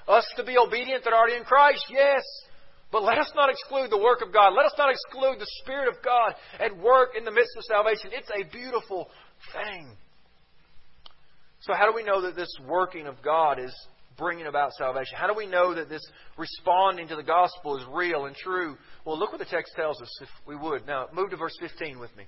Us 0.08 0.26
to 0.36 0.44
be 0.44 0.58
obedient 0.58 1.04
that 1.04 1.12
are 1.12 1.18
already 1.18 1.36
in 1.36 1.44
Christ, 1.44 1.86
yes. 1.88 2.22
But 2.90 3.04
let 3.04 3.18
us 3.18 3.30
not 3.34 3.50
exclude 3.50 3.90
the 3.90 3.98
work 3.98 4.22
of 4.22 4.32
God. 4.32 4.54
Let 4.56 4.66
us 4.66 4.74
not 4.78 4.90
exclude 4.90 5.38
the 5.38 5.46
Spirit 5.62 5.88
of 5.88 6.02
God 6.02 6.34
at 6.58 6.76
work 6.76 7.10
in 7.16 7.24
the 7.24 7.30
midst 7.30 7.56
of 7.56 7.64
salvation. 7.64 8.10
It's 8.12 8.30
a 8.30 8.48
beautiful 8.50 9.08
thing. 9.52 9.90
So, 11.60 11.74
how 11.74 11.86
do 11.86 11.94
we 11.94 12.04
know 12.04 12.22
that 12.22 12.36
this 12.36 12.52
working 12.66 13.06
of 13.06 13.16
God 13.22 13.58
is 13.58 13.74
bringing 14.16 14.46
about 14.46 14.72
salvation? 14.74 15.16
How 15.16 15.26
do 15.26 15.34
we 15.34 15.46
know 15.46 15.74
that 15.74 15.88
this 15.88 16.02
responding 16.36 17.08
to 17.08 17.16
the 17.16 17.24
gospel 17.24 17.76
is 17.76 17.84
real 17.90 18.26
and 18.26 18.36
true? 18.36 18.76
Well, 19.04 19.18
look 19.18 19.32
what 19.32 19.40
the 19.40 19.46
text 19.46 19.74
tells 19.74 20.00
us, 20.00 20.10
if 20.22 20.28
we 20.46 20.54
would. 20.54 20.86
Now, 20.86 21.06
move 21.12 21.30
to 21.30 21.36
verse 21.36 21.56
15 21.60 21.98
with 21.98 22.16
me. 22.16 22.24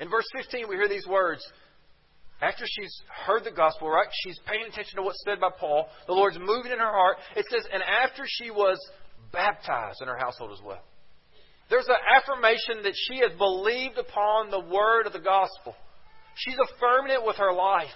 In 0.00 0.08
verse 0.10 0.26
15, 0.34 0.66
we 0.68 0.76
hear 0.76 0.88
these 0.88 1.06
words. 1.06 1.42
After 2.40 2.64
she's 2.66 2.92
heard 3.26 3.44
the 3.44 3.52
gospel, 3.52 3.88
right? 3.88 4.08
She's 4.24 4.38
paying 4.46 4.64
attention 4.68 4.96
to 4.96 5.02
what's 5.02 5.22
said 5.24 5.38
by 5.40 5.50
Paul. 5.58 5.86
The 6.06 6.12
Lord's 6.12 6.38
moving 6.38 6.72
in 6.72 6.78
her 6.78 6.90
heart. 6.90 7.18
It 7.36 7.46
says, 7.50 7.64
and 7.72 7.82
after 7.82 8.24
she 8.26 8.50
was 8.50 8.78
baptized 9.32 10.02
in 10.02 10.08
her 10.08 10.18
household 10.18 10.50
as 10.52 10.62
well. 10.64 10.82
There's 11.70 11.88
an 11.88 12.02
affirmation 12.16 12.82
that 12.82 12.94
she 13.08 13.20
has 13.20 13.30
believed 13.38 13.96
upon 13.96 14.50
the 14.50 14.60
word 14.60 15.06
of 15.06 15.12
the 15.12 15.20
gospel. 15.20 15.74
She's 16.34 16.58
affirming 16.58 17.12
it 17.12 17.24
with 17.24 17.36
her 17.36 17.52
life. 17.52 17.94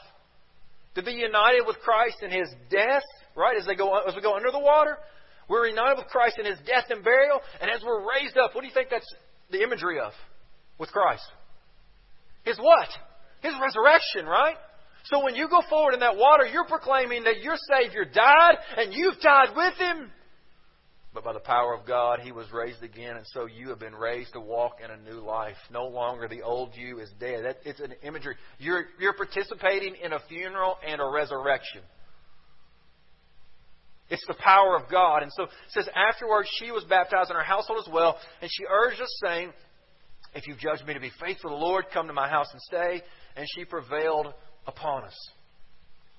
To 0.95 1.03
be 1.03 1.13
united 1.13 1.63
with 1.67 1.77
Christ 1.81 2.23
in 2.23 2.31
his 2.31 2.49
death, 2.71 3.03
right? 3.37 3.57
As 3.59 3.67
they 3.67 3.75
go 3.75 3.95
as 4.09 4.15
we 4.15 4.23
go 4.23 4.35
under 4.35 4.51
the 4.51 4.59
water, 4.59 4.97
we're 5.49 5.67
united 5.67 5.99
with 5.99 6.07
Christ 6.07 6.39
in 6.39 6.47
his 6.47 6.59
death 6.67 6.87
and 6.89 7.05
burial, 7.05 7.41
and 7.61 7.71
as 7.71 7.83
we're 7.85 8.01
raised 8.01 8.39
up, 8.39 8.55
what 8.55 8.63
do 8.63 8.67
you 8.67 8.73
think 8.73 8.89
that's 8.91 9.07
the 9.51 9.63
imagery 9.63 10.01
of 10.01 10.13
with 10.79 10.91
Christ? 10.91 11.25
His 12.47 12.57
what? 12.59 12.89
His 13.43 13.53
resurrection, 13.61 14.25
right? 14.25 14.57
So 15.05 15.23
when 15.23 15.35
you 15.35 15.49
go 15.49 15.61
forward 15.69 15.95
in 15.95 16.01
that 16.01 16.17
water, 16.17 16.47
you're 16.47 16.67
proclaiming 16.67 17.25
that 17.25 17.43
your 17.43 17.57
Savior 17.71 18.05
died 18.05 18.57
and 18.77 18.95
you've 18.95 19.21
died 19.21 19.49
with 19.55 19.75
Him. 19.75 20.11
But 21.13 21.25
by 21.25 21.33
the 21.33 21.41
power 21.41 21.75
of 21.75 21.87
God, 21.87 22.21
He 22.21 22.33
was 22.33 22.47
raised 22.53 22.83
again, 22.83 23.17
and 23.17 23.27
so 23.33 23.47
you 23.47 23.69
have 23.71 23.79
been 23.79 23.95
raised 23.95 24.33
to 24.35 24.41
walk 24.41 24.79
in 24.85 24.91
a 24.91 25.11
new 25.11 25.25
life. 25.25 25.57
No 25.73 25.87
longer 25.87 26.29
the 26.29 26.43
old 26.43 26.71
you 26.75 27.01
is 27.01 27.11
dead. 27.19 27.45
That, 27.45 27.59
it's 27.65 27.81
an 27.81 27.95
imagery. 28.03 28.37
You're, 28.59 28.85
you're 29.01 29.15
participating 29.15 29.95
in 30.03 30.13
a 30.13 30.19
funeral 30.29 30.77
and 30.87 31.01
a 31.01 31.09
resurrection. 31.09 31.83
It's 34.09 34.25
the 34.29 34.35
power 34.35 34.77
of 34.77 34.91
God. 34.91 35.23
And 35.23 35.33
so 35.33 35.45
it 35.45 35.51
says, 35.71 35.89
afterwards 35.95 36.49
she 36.61 36.71
was 36.71 36.85
baptized 36.85 37.31
in 37.31 37.37
her 37.37 37.43
household 37.43 37.83
as 37.85 37.93
well, 37.93 38.19
and 38.41 38.51
she 38.53 38.65
urged 38.69 39.01
us, 39.01 39.21
saying, 39.25 39.53
if 40.37 40.47
you've 40.47 40.59
judged 40.59 40.87
me 40.87 40.95
to 40.95 41.01
be 41.01 41.11
faithful 41.21 41.51
to 41.51 41.57
the 41.57 41.61
Lord, 41.61 41.87
come 41.93 42.07
to 42.07 42.13
my 42.13 42.29
house 42.29 42.49
and 42.53 42.61
stay. 42.63 43.03
And 43.37 43.47
she 43.55 43.65
prevailed 43.65 44.33
upon 44.67 45.05
us. 45.05 45.17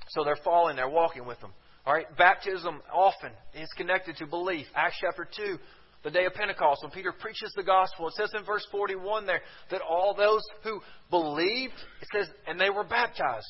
So 0.10 0.24
they're 0.24 0.38
falling, 0.44 0.76
they're 0.76 0.90
walking 0.90 1.26
with 1.26 1.40
them. 1.40 1.52
All 1.86 1.94
right, 1.94 2.06
baptism 2.18 2.82
often 2.94 3.32
is 3.54 3.70
connected 3.78 4.18
to 4.18 4.28
belief. 4.28 4.66
Acts 4.76 4.98
chapter 5.00 5.28
2, 5.38 5.58
the 6.04 6.12
day 6.12 6.26
of 6.26 6.34
Pentecost, 6.34 6.84
when 6.84 6.92
Peter 6.92 7.12
preaches 7.12 7.54
the 7.56 7.64
gospel, 7.64 8.08
it 8.08 8.14
says 8.16 8.32
in 8.38 8.44
verse 8.44 8.66
41 8.72 9.26
there 9.26 9.42
that 9.72 9.82
all 9.82 10.14
those 10.14 10.42
who 10.64 10.82
believed, 11.10 11.74
it 12.02 12.08
says, 12.14 12.28
and 12.48 12.60
they 12.60 12.70
were 12.70 12.84
baptized. 12.84 13.46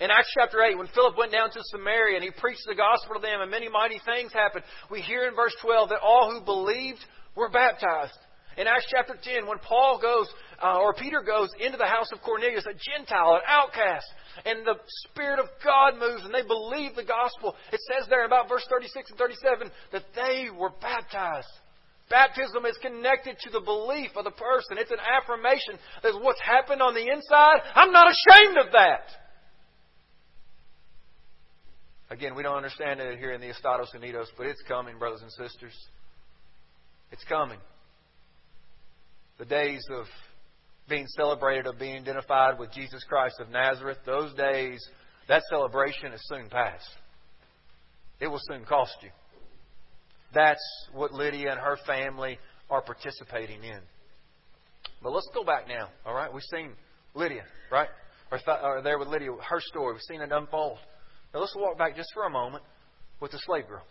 In 0.00 0.10
Acts 0.10 0.32
chapter 0.38 0.62
8, 0.62 0.78
when 0.78 0.86
Philip 0.88 1.16
went 1.18 1.32
down 1.32 1.50
to 1.50 1.60
Samaria 1.64 2.16
and 2.16 2.24
he 2.24 2.30
preached 2.30 2.62
the 2.66 2.74
gospel 2.74 3.16
to 3.16 3.20
them 3.20 3.40
and 3.40 3.50
many 3.50 3.68
mighty 3.68 4.00
things 4.04 4.32
happened, 4.32 4.64
we 4.90 5.00
hear 5.00 5.26
in 5.26 5.34
verse 5.34 5.54
12 5.60 5.88
that 5.88 6.00
all 6.00 6.30
who 6.30 6.44
believed 6.44 7.00
were 7.34 7.50
baptized. 7.50 8.18
In 8.58 8.66
Acts 8.66 8.86
chapter 8.90 9.14
10, 9.14 9.46
when 9.46 9.58
Paul 9.58 10.00
goes, 10.02 10.26
uh, 10.60 10.80
or 10.82 10.92
Peter 10.92 11.22
goes 11.22 11.48
into 11.64 11.78
the 11.78 11.86
house 11.86 12.10
of 12.10 12.20
Cornelius, 12.22 12.66
a 12.66 12.74
Gentile, 12.74 13.38
an 13.38 13.46
outcast, 13.46 14.06
and 14.44 14.66
the 14.66 14.74
Spirit 15.06 15.38
of 15.38 15.46
God 15.62 15.94
moves 15.94 16.24
and 16.24 16.34
they 16.34 16.42
believe 16.42 16.96
the 16.96 17.06
gospel, 17.06 17.54
it 17.72 17.78
says 17.86 18.08
there 18.10 18.26
about 18.26 18.48
verse 18.48 18.66
36 18.68 19.10
and 19.10 19.18
37 19.18 19.70
that 19.92 20.02
they 20.16 20.48
were 20.50 20.70
baptized. 20.82 21.46
Baptism 22.10 22.66
is 22.66 22.76
connected 22.82 23.38
to 23.46 23.50
the 23.50 23.60
belief 23.60 24.10
of 24.16 24.24
the 24.24 24.34
person. 24.34 24.74
It's 24.76 24.90
an 24.90 24.98
affirmation 25.06 25.78
that 26.02 26.18
what's 26.20 26.40
happened 26.40 26.82
on 26.82 26.94
the 26.94 27.06
inside, 27.06 27.62
I'm 27.76 27.92
not 27.92 28.10
ashamed 28.10 28.58
of 28.58 28.72
that. 28.72 29.06
Again, 32.10 32.34
we 32.34 32.42
don't 32.42 32.56
understand 32.56 32.98
it 32.98 33.18
here 33.20 33.32
in 33.32 33.40
the 33.40 33.50
Estados 33.50 33.90
Unidos, 33.94 34.26
but 34.36 34.46
it's 34.46 34.62
coming, 34.66 34.98
brothers 34.98 35.22
and 35.22 35.30
sisters. 35.30 35.76
It's 37.12 37.22
coming. 37.24 37.58
The 39.38 39.44
days 39.44 39.84
of 39.90 40.06
being 40.88 41.06
celebrated, 41.16 41.66
of 41.66 41.78
being 41.78 41.96
identified 41.96 42.58
with 42.58 42.72
Jesus 42.72 43.04
Christ 43.04 43.36
of 43.40 43.50
Nazareth, 43.50 43.98
those 44.04 44.34
days, 44.34 44.80
that 45.28 45.42
celebration 45.50 46.12
is 46.12 46.20
soon 46.28 46.48
past. 46.48 46.88
It 48.20 48.26
will 48.26 48.40
soon 48.50 48.64
cost 48.64 48.96
you. 49.02 49.10
That's 50.34 50.60
what 50.92 51.12
Lydia 51.12 51.52
and 51.52 51.60
her 51.60 51.76
family 51.86 52.38
are 52.68 52.82
participating 52.82 53.62
in. 53.62 53.80
But 55.02 55.12
let's 55.12 55.28
go 55.32 55.44
back 55.44 55.68
now, 55.68 55.88
all 56.04 56.14
right? 56.14 56.32
We've 56.32 56.42
seen 56.50 56.72
Lydia, 57.14 57.44
right? 57.70 57.88
Or, 58.30 58.38
th- 58.38 58.58
or 58.62 58.82
there 58.82 58.98
with 58.98 59.08
Lydia, 59.08 59.30
her 59.32 59.60
story. 59.60 59.94
We've 59.94 60.02
seen 60.02 60.20
it 60.20 60.32
unfold. 60.32 60.78
Now 61.32 61.40
let's 61.40 61.54
walk 61.56 61.78
back 61.78 61.96
just 61.96 62.08
for 62.12 62.24
a 62.24 62.30
moment 62.30 62.64
with 63.20 63.30
the 63.30 63.38
slave 63.46 63.68
girl. 63.68 63.84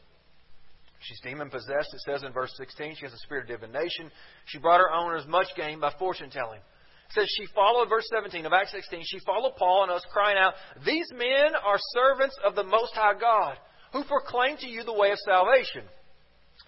She's 0.99 1.19
demon 1.21 1.49
possessed, 1.49 1.93
it 1.93 2.01
says 2.01 2.23
in 2.23 2.33
verse 2.33 2.51
16. 2.57 2.95
She 2.95 3.05
has 3.05 3.13
a 3.13 3.17
spirit 3.17 3.49
of 3.49 3.59
divination. 3.59 4.11
She 4.45 4.57
brought 4.57 4.79
her 4.79 4.91
owners 4.91 5.25
much 5.27 5.47
gain 5.55 5.79
by 5.79 5.93
fortune 5.99 6.29
telling. 6.29 6.59
It 6.59 7.13
says 7.13 7.29
she 7.37 7.45
followed, 7.53 7.87
verse 7.87 8.07
17 8.13 8.45
of 8.45 8.53
Acts 8.53 8.71
16, 8.71 9.03
she 9.05 9.19
followed 9.19 9.55
Paul 9.57 9.83
and 9.83 9.91
us, 9.91 10.05
crying 10.11 10.37
out, 10.37 10.53
These 10.85 11.09
men 11.11 11.55
are 11.63 11.77
servants 11.93 12.37
of 12.43 12.55
the 12.55 12.63
Most 12.63 12.93
High 12.93 13.17
God, 13.19 13.57
who 13.93 14.03
proclaim 14.03 14.57
to 14.57 14.67
you 14.67 14.83
the 14.83 14.93
way 14.93 15.11
of 15.11 15.19
salvation. 15.19 15.83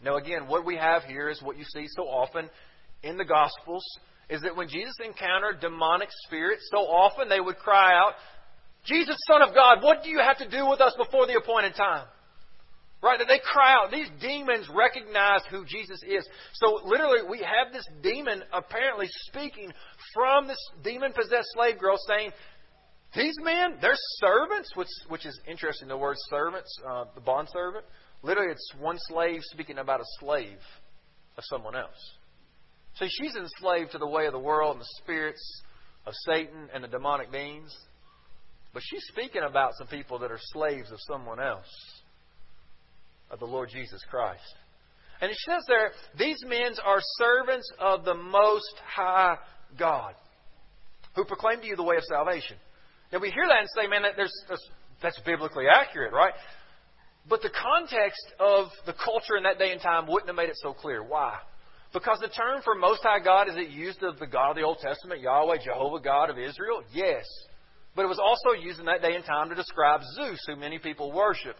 Now, 0.02 0.15
again, 0.15 0.48
what 0.48 0.65
we 0.65 0.78
have 0.78 1.04
here 1.04 1.30
is 1.30 1.42
what 1.42 1.58
you 1.58 1.65
see 1.65 1.86
so 1.88 2.04
often 2.04 2.50
in 3.04 3.18
the 3.18 3.26
Gospels 3.26 3.84
is 4.30 4.42
that 4.44 4.56
when 4.56 4.70
Jesus 4.70 4.94
encountered 5.04 5.60
demonic 5.60 6.10
spirits, 6.26 6.70
so 6.72 6.78
often 6.78 7.28
they 7.28 7.42
would 7.42 7.58
cry 7.58 7.94
out, 7.94 8.13
Jesus, 8.86 9.18
Son 9.28 9.42
of 9.42 9.54
God, 9.54 9.84
what 9.84 10.04
do 10.04 10.10
you 10.10 10.20
have 10.20 10.38
to 10.38 10.50
do 10.50 10.70
with 10.70 10.80
us 10.80 10.94
before 10.98 11.28
the 11.28 11.34
appointed 11.34 11.76
time? 11.76 12.06
Right? 13.02 13.18
That 13.18 13.28
they 13.30 13.40
cry 13.40 13.74
out. 13.74 13.92
These 13.92 14.10
demons 14.20 14.68
recognize 14.74 15.42
who 15.50 15.64
Jesus 15.66 16.02
is. 16.04 16.28
So 16.54 16.82
literally, 16.84 17.20
we 17.30 17.40
have 17.40 17.72
this 17.72 17.86
demon 18.02 18.44
apparently 18.52 19.08
speaking 19.28 19.72
from 20.14 20.48
this 20.48 20.60
demon 20.84 21.14
possessed 21.14 21.48
slave 21.54 21.80
girl 21.80 21.98
saying, 22.08 22.32
These 23.16 23.36
men, 23.42 23.78
they're 23.82 23.96
servants, 24.20 24.72
which, 24.76 24.90
which 25.08 25.26
is 25.26 25.40
interesting, 25.48 25.88
the 25.88 25.98
word 25.98 26.18
servants, 26.30 26.70
uh, 26.90 27.06
the 27.16 27.22
bond 27.22 27.48
servant. 27.54 27.86
Literally, 28.22 28.52
it's 28.52 28.74
one 28.78 28.98
slave 29.08 29.40
speaking 29.44 29.78
about 29.78 30.02
a 30.02 30.06
slave 30.20 30.60
of 31.38 31.44
someone 31.46 31.76
else. 31.76 32.18
So 32.96 33.06
she's 33.08 33.36
enslaved 33.36 33.94
to 33.94 33.98
the 33.98 34.08
way 34.08 34.26
of 34.26 34.34
the 34.34 34.40
world 34.40 34.74
and 34.74 34.82
the 34.82 34.90
spirits 35.02 35.62
of 36.06 36.14
Satan 36.26 36.68
and 36.74 36.84
the 36.84 36.88
demonic 36.90 37.32
beings. 37.32 37.74
But 38.74 38.84
she's 38.86 39.04
speaking 39.08 39.42
about 39.48 39.72
some 39.78 39.88
people 39.88 40.20
that 40.20 40.32
are 40.32 40.40
slaves 40.54 40.92
of 40.92 40.98
someone 41.08 41.40
else, 41.40 41.66
of 43.32 43.39
the 43.39 43.46
Lord 43.46 43.70
Jesus 43.70 44.02
Christ. 44.10 44.42
And 45.22 45.30
it 45.30 45.38
says 45.46 45.63
there, 45.68 45.92
these 46.18 46.42
men 46.48 46.74
are 46.86 47.00
servants 47.18 47.70
of 47.80 48.06
the 48.06 48.15
Most 48.15 48.74
High 48.86 49.38
God, 49.78 50.13
who 51.15 51.26
proclaim 51.26 51.62
to 51.62 51.68
you 51.68 51.76
the 51.76 51.84
way 51.84 51.98
of 51.98 52.04
salvation. 52.04 52.58
Now 53.12 53.20
we 53.20 53.30
hear 53.30 53.48
that 53.48 53.60
and 53.60 53.70
say, 53.76 53.88
man, 53.88 54.04
that 54.04 54.13
there's, 54.15 54.34
that's 55.02 55.20
biblically 55.26 55.65
accurate, 55.68 56.13
right? 56.13 56.34
But 57.28 57.42
the 57.42 57.50
context 57.50 58.26
of 58.39 58.68
the 58.86 58.94
culture 58.94 59.36
in 59.38 59.44
that 59.44 59.60
day 59.60 59.72
and 59.72 59.82
time 59.82 60.08
wouldn't 60.08 60.30
have 60.30 60.38
made 60.38 60.50
it 60.50 60.58
so 60.62 60.74
clear. 60.74 61.04
Why? 61.04 61.38
Because 61.92 62.20
the 62.20 62.30
term 62.30 62.62
for 62.63 62.76
Most 62.76 63.02
High 63.04 63.20
God, 63.24 63.50
is 63.50 63.56
it 63.58 63.70
used 63.70 64.04
of 64.04 64.20
the 64.20 64.28
God 64.28 64.52
of 64.52 64.56
the 64.56 64.63
Old 64.63 64.78
Testament, 64.80 65.22
Yahweh, 65.22 65.58
Jehovah, 65.65 66.00
God 66.00 66.30
of 66.30 66.38
Israel? 66.38 66.84
Yes. 66.94 67.26
But 67.96 68.06
it 68.06 68.08
was 68.08 68.20
also 68.20 68.58
used 68.60 68.80
in 68.80 68.86
that 68.86 69.02
day 69.02 69.15
and 69.15 69.26
time 69.26 69.50
to 69.50 69.56
describe 69.56 70.02
Zeus, 70.15 70.39
who 70.48 70.56
many 70.56 70.78
people 70.78 71.12
worship. 71.12 71.56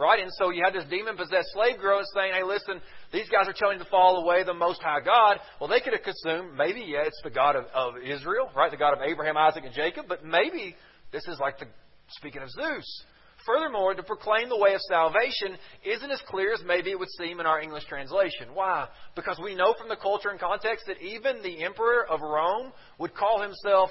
Right? 0.00 0.20
And 0.20 0.30
so 0.38 0.48
you 0.48 0.64
had 0.64 0.72
this 0.72 0.88
demon 0.88 1.14
possessed 1.18 1.52
slave 1.52 1.78
girl 1.78 2.00
saying, 2.14 2.32
hey, 2.32 2.42
listen, 2.42 2.80
these 3.12 3.28
guys 3.28 3.46
are 3.46 3.52
telling 3.52 3.76
you 3.76 3.84
to 3.84 3.90
fall 3.90 4.24
away 4.24 4.44
the 4.44 4.54
Most 4.54 4.80
High 4.80 5.04
God. 5.04 5.36
Well, 5.60 5.68
they 5.68 5.80
could 5.80 5.92
have 5.92 6.00
assumed 6.00 6.56
maybe, 6.56 6.80
yeah, 6.80 7.04
it's 7.04 7.20
the 7.22 7.28
God 7.28 7.54
of, 7.54 7.66
of 7.74 7.94
Israel, 8.02 8.48
right? 8.56 8.70
The 8.70 8.78
God 8.78 8.94
of 8.94 9.00
Abraham, 9.04 9.36
Isaac, 9.36 9.62
and 9.62 9.74
Jacob. 9.74 10.06
But 10.08 10.24
maybe 10.24 10.74
this 11.12 11.28
is 11.28 11.38
like 11.38 11.58
the, 11.58 11.66
speaking 12.08 12.40
of 12.40 12.48
Zeus. 12.48 13.04
Furthermore, 13.44 13.92
to 13.92 14.02
proclaim 14.02 14.48
the 14.48 14.56
way 14.56 14.72
of 14.72 14.80
salvation 14.88 15.58
isn't 15.84 16.10
as 16.10 16.22
clear 16.28 16.54
as 16.54 16.62
maybe 16.64 16.90
it 16.90 16.98
would 16.98 17.10
seem 17.18 17.38
in 17.38 17.44
our 17.44 17.60
English 17.60 17.84
translation. 17.84 18.48
Why? 18.54 18.88
Because 19.14 19.38
we 19.42 19.54
know 19.54 19.74
from 19.78 19.90
the 19.90 19.96
culture 19.96 20.30
and 20.30 20.40
context 20.40 20.86
that 20.86 21.00
even 21.02 21.42
the 21.42 21.62
emperor 21.62 22.06
of 22.08 22.20
Rome 22.22 22.72
would 22.98 23.14
call 23.14 23.42
himself 23.42 23.90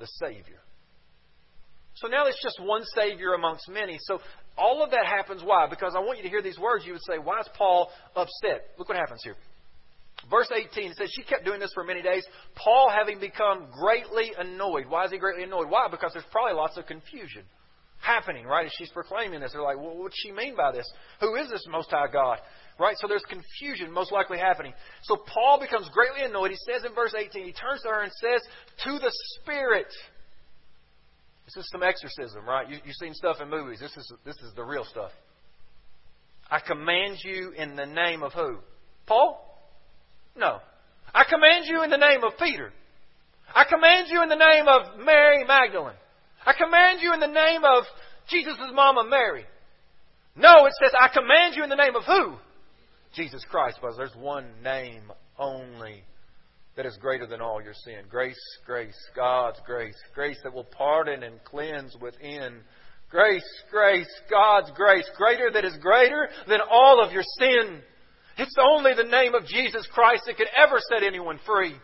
the 0.00 0.06
Savior. 0.18 0.58
So 1.96 2.08
now 2.08 2.26
it's 2.26 2.42
just 2.42 2.58
one 2.60 2.82
Savior 2.94 3.34
amongst 3.34 3.68
many. 3.68 3.98
So 4.00 4.18
all 4.56 4.82
of 4.82 4.90
that 4.90 5.06
happens. 5.06 5.42
Why? 5.44 5.66
Because 5.68 5.94
I 5.96 6.00
want 6.00 6.18
you 6.18 6.24
to 6.24 6.30
hear 6.30 6.42
these 6.42 6.58
words. 6.58 6.84
You 6.86 6.92
would 6.92 7.02
say, 7.02 7.18
why 7.18 7.40
is 7.40 7.48
Paul 7.56 7.90
upset? 8.14 8.70
Look 8.78 8.88
what 8.88 8.96
happens 8.98 9.22
here. 9.22 9.36
Verse 10.30 10.50
18 10.54 10.92
it 10.92 10.96
says, 10.96 11.10
She 11.14 11.22
kept 11.22 11.44
doing 11.44 11.60
this 11.60 11.72
for 11.74 11.84
many 11.84 12.02
days. 12.02 12.24
Paul, 12.54 12.90
having 12.90 13.18
become 13.20 13.66
greatly 13.72 14.32
annoyed. 14.38 14.86
Why 14.88 15.04
is 15.04 15.10
he 15.10 15.18
greatly 15.18 15.42
annoyed? 15.42 15.68
Why? 15.68 15.88
Because 15.90 16.12
there's 16.12 16.24
probably 16.30 16.54
lots 16.54 16.76
of 16.76 16.86
confusion 16.86 17.42
happening, 18.00 18.44
right, 18.46 18.66
as 18.66 18.72
she's 18.76 18.90
proclaiming 18.90 19.40
this. 19.40 19.52
They're 19.52 19.62
like, 19.62 19.76
well, 19.76 19.96
what 19.96 20.12
does 20.12 20.20
she 20.22 20.32
mean 20.32 20.56
by 20.56 20.72
this? 20.72 20.90
Who 21.20 21.34
is 21.36 21.50
this 21.50 21.64
Most 21.68 21.90
High 21.90 22.12
God? 22.12 22.38
Right? 22.78 22.96
So 22.98 23.06
there's 23.06 23.24
confusion 23.28 23.92
most 23.92 24.12
likely 24.12 24.38
happening. 24.38 24.72
So 25.02 25.16
Paul 25.16 25.60
becomes 25.60 25.88
greatly 25.90 26.24
annoyed. 26.24 26.50
He 26.50 26.58
says 26.70 26.84
in 26.84 26.94
verse 26.94 27.14
18, 27.16 27.44
he 27.44 27.52
turns 27.52 27.82
to 27.82 27.88
her 27.88 28.02
and 28.02 28.12
says, 28.12 28.42
To 28.84 28.98
the 28.98 29.12
Spirit. 29.40 29.86
This 31.44 31.56
is 31.56 31.68
some 31.70 31.82
exorcism, 31.82 32.46
right? 32.46 32.68
You, 32.68 32.78
you've 32.84 32.96
seen 32.96 33.14
stuff 33.14 33.36
in 33.40 33.50
movies. 33.50 33.80
This 33.80 33.96
is, 33.96 34.12
this 34.24 34.36
is 34.36 34.52
the 34.56 34.64
real 34.64 34.84
stuff. 34.84 35.10
I 36.50 36.60
command 36.60 37.18
you 37.22 37.52
in 37.56 37.76
the 37.76 37.86
name 37.86 38.22
of 38.22 38.32
who? 38.32 38.58
Paul? 39.06 39.40
No. 40.36 40.58
I 41.14 41.24
command 41.24 41.66
you 41.66 41.82
in 41.82 41.90
the 41.90 41.96
name 41.96 42.24
of 42.24 42.32
Peter. 42.38 42.72
I 43.54 43.64
command 43.64 44.08
you 44.10 44.22
in 44.22 44.28
the 44.28 44.36
name 44.36 44.66
of 44.66 44.98
Mary 45.04 45.44
Magdalene. 45.44 45.96
I 46.44 46.52
command 46.52 47.00
you 47.00 47.12
in 47.12 47.20
the 47.20 47.26
name 47.26 47.62
of 47.64 47.84
Jesus' 48.28 48.56
mama 48.72 49.04
Mary. 49.08 49.44
No, 50.36 50.66
it 50.66 50.72
says, 50.80 50.92
I 50.98 51.08
command 51.08 51.54
you 51.54 51.62
in 51.62 51.70
the 51.70 51.76
name 51.76 51.94
of 51.94 52.04
who? 52.04 52.34
Jesus 53.14 53.44
Christ, 53.48 53.78
because 53.80 53.96
there's 53.96 54.14
one 54.16 54.46
name 54.62 55.12
only 55.38 56.02
that 56.76 56.86
is 56.86 56.96
greater 56.96 57.26
than 57.26 57.40
all 57.40 57.62
your 57.62 57.74
sin. 57.74 58.04
Grace, 58.10 58.40
grace, 58.66 58.96
God's 59.14 59.60
grace. 59.64 59.96
Grace 60.14 60.38
that 60.42 60.52
will 60.52 60.64
pardon 60.64 61.22
and 61.22 61.42
cleanse 61.44 61.96
within. 62.00 62.60
Grace, 63.10 63.48
grace, 63.70 64.10
God's 64.28 64.70
grace. 64.74 65.08
Greater 65.16 65.50
that 65.52 65.64
is 65.64 65.76
greater 65.80 66.28
than 66.48 66.60
all 66.68 67.04
of 67.04 67.12
your 67.12 67.22
sin. 67.38 67.80
It's 68.38 68.56
only 68.60 68.92
the 68.94 69.04
name 69.08 69.34
of 69.34 69.46
Jesus 69.46 69.86
Christ 69.92 70.24
that 70.26 70.36
could 70.36 70.48
ever 70.56 70.78
set 70.92 71.04
anyone 71.04 71.38
free. 71.46 71.74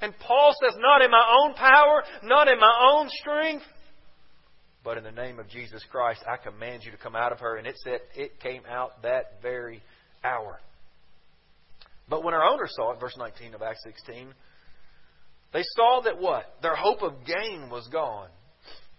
And 0.00 0.12
Paul 0.18 0.54
says, 0.60 0.76
not 0.78 1.02
in 1.02 1.10
my 1.10 1.24
own 1.40 1.54
power, 1.54 2.02
not 2.24 2.48
in 2.48 2.58
my 2.58 2.90
own 2.92 3.08
strength, 3.10 3.64
but 4.82 4.98
in 4.98 5.04
the 5.04 5.12
name 5.12 5.38
of 5.38 5.48
Jesus 5.48 5.82
Christ, 5.90 6.22
I 6.28 6.36
command 6.36 6.82
you 6.84 6.90
to 6.90 6.98
come 6.98 7.16
out 7.16 7.32
of 7.32 7.40
her. 7.40 7.56
And 7.56 7.66
it 7.66 7.76
said 7.82 8.00
it 8.14 8.38
came 8.40 8.62
out 8.68 9.02
that 9.02 9.40
very 9.40 9.82
hour. 10.22 10.60
But 12.08 12.22
when 12.22 12.34
our 12.34 12.44
owners 12.44 12.72
saw 12.76 12.92
it, 12.92 13.00
verse 13.00 13.16
19 13.16 13.54
of 13.54 13.62
Acts 13.62 13.82
16, 13.84 14.28
they 15.52 15.62
saw 15.76 16.02
that 16.04 16.20
what? 16.20 16.44
Their 16.62 16.74
hope 16.74 17.02
of 17.02 17.24
gain 17.24 17.70
was 17.70 17.88
gone. 17.88 18.28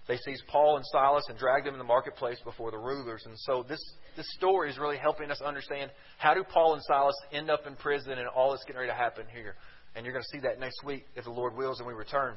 They 0.08 0.18
seized 0.18 0.44
Paul 0.48 0.78
and 0.78 0.86
Silas 0.92 1.26
and 1.30 1.38
dragged 1.38 1.66
them 1.66 1.74
in 1.74 1.80
the 1.80 1.84
marketplace 1.84 2.38
before 2.44 2.72
the 2.72 2.78
rulers. 2.78 3.24
And 3.26 3.36
so 3.40 3.66
this, 3.68 3.80
this 4.16 4.28
story 4.38 4.70
is 4.70 4.78
really 4.78 4.98
helping 4.98 5.32
us 5.32 5.42
understand 5.42 5.92
how 6.18 6.34
do 6.34 6.44
Paul 6.44 6.74
and 6.74 6.84
Silas 6.84 7.16
end 7.32 7.50
up 7.50 7.66
in 7.66 7.76
prison 7.76 8.14
and 8.14 8.28
all 8.28 8.52
that's 8.52 8.64
getting 8.66 8.80
ready 8.80 8.92
to 8.92 8.98
happen 8.98 9.26
here. 9.34 9.56
And 9.96 10.06
you're 10.06 10.14
going 10.14 10.24
to 10.24 10.38
see 10.38 10.42
that 10.42 10.60
next 10.60 10.84
week 10.84 11.06
if 11.16 11.24
the 11.24 11.32
Lord 11.32 11.56
wills 11.56 11.80
and 11.80 11.88
we 11.88 11.94
return. 11.94 12.36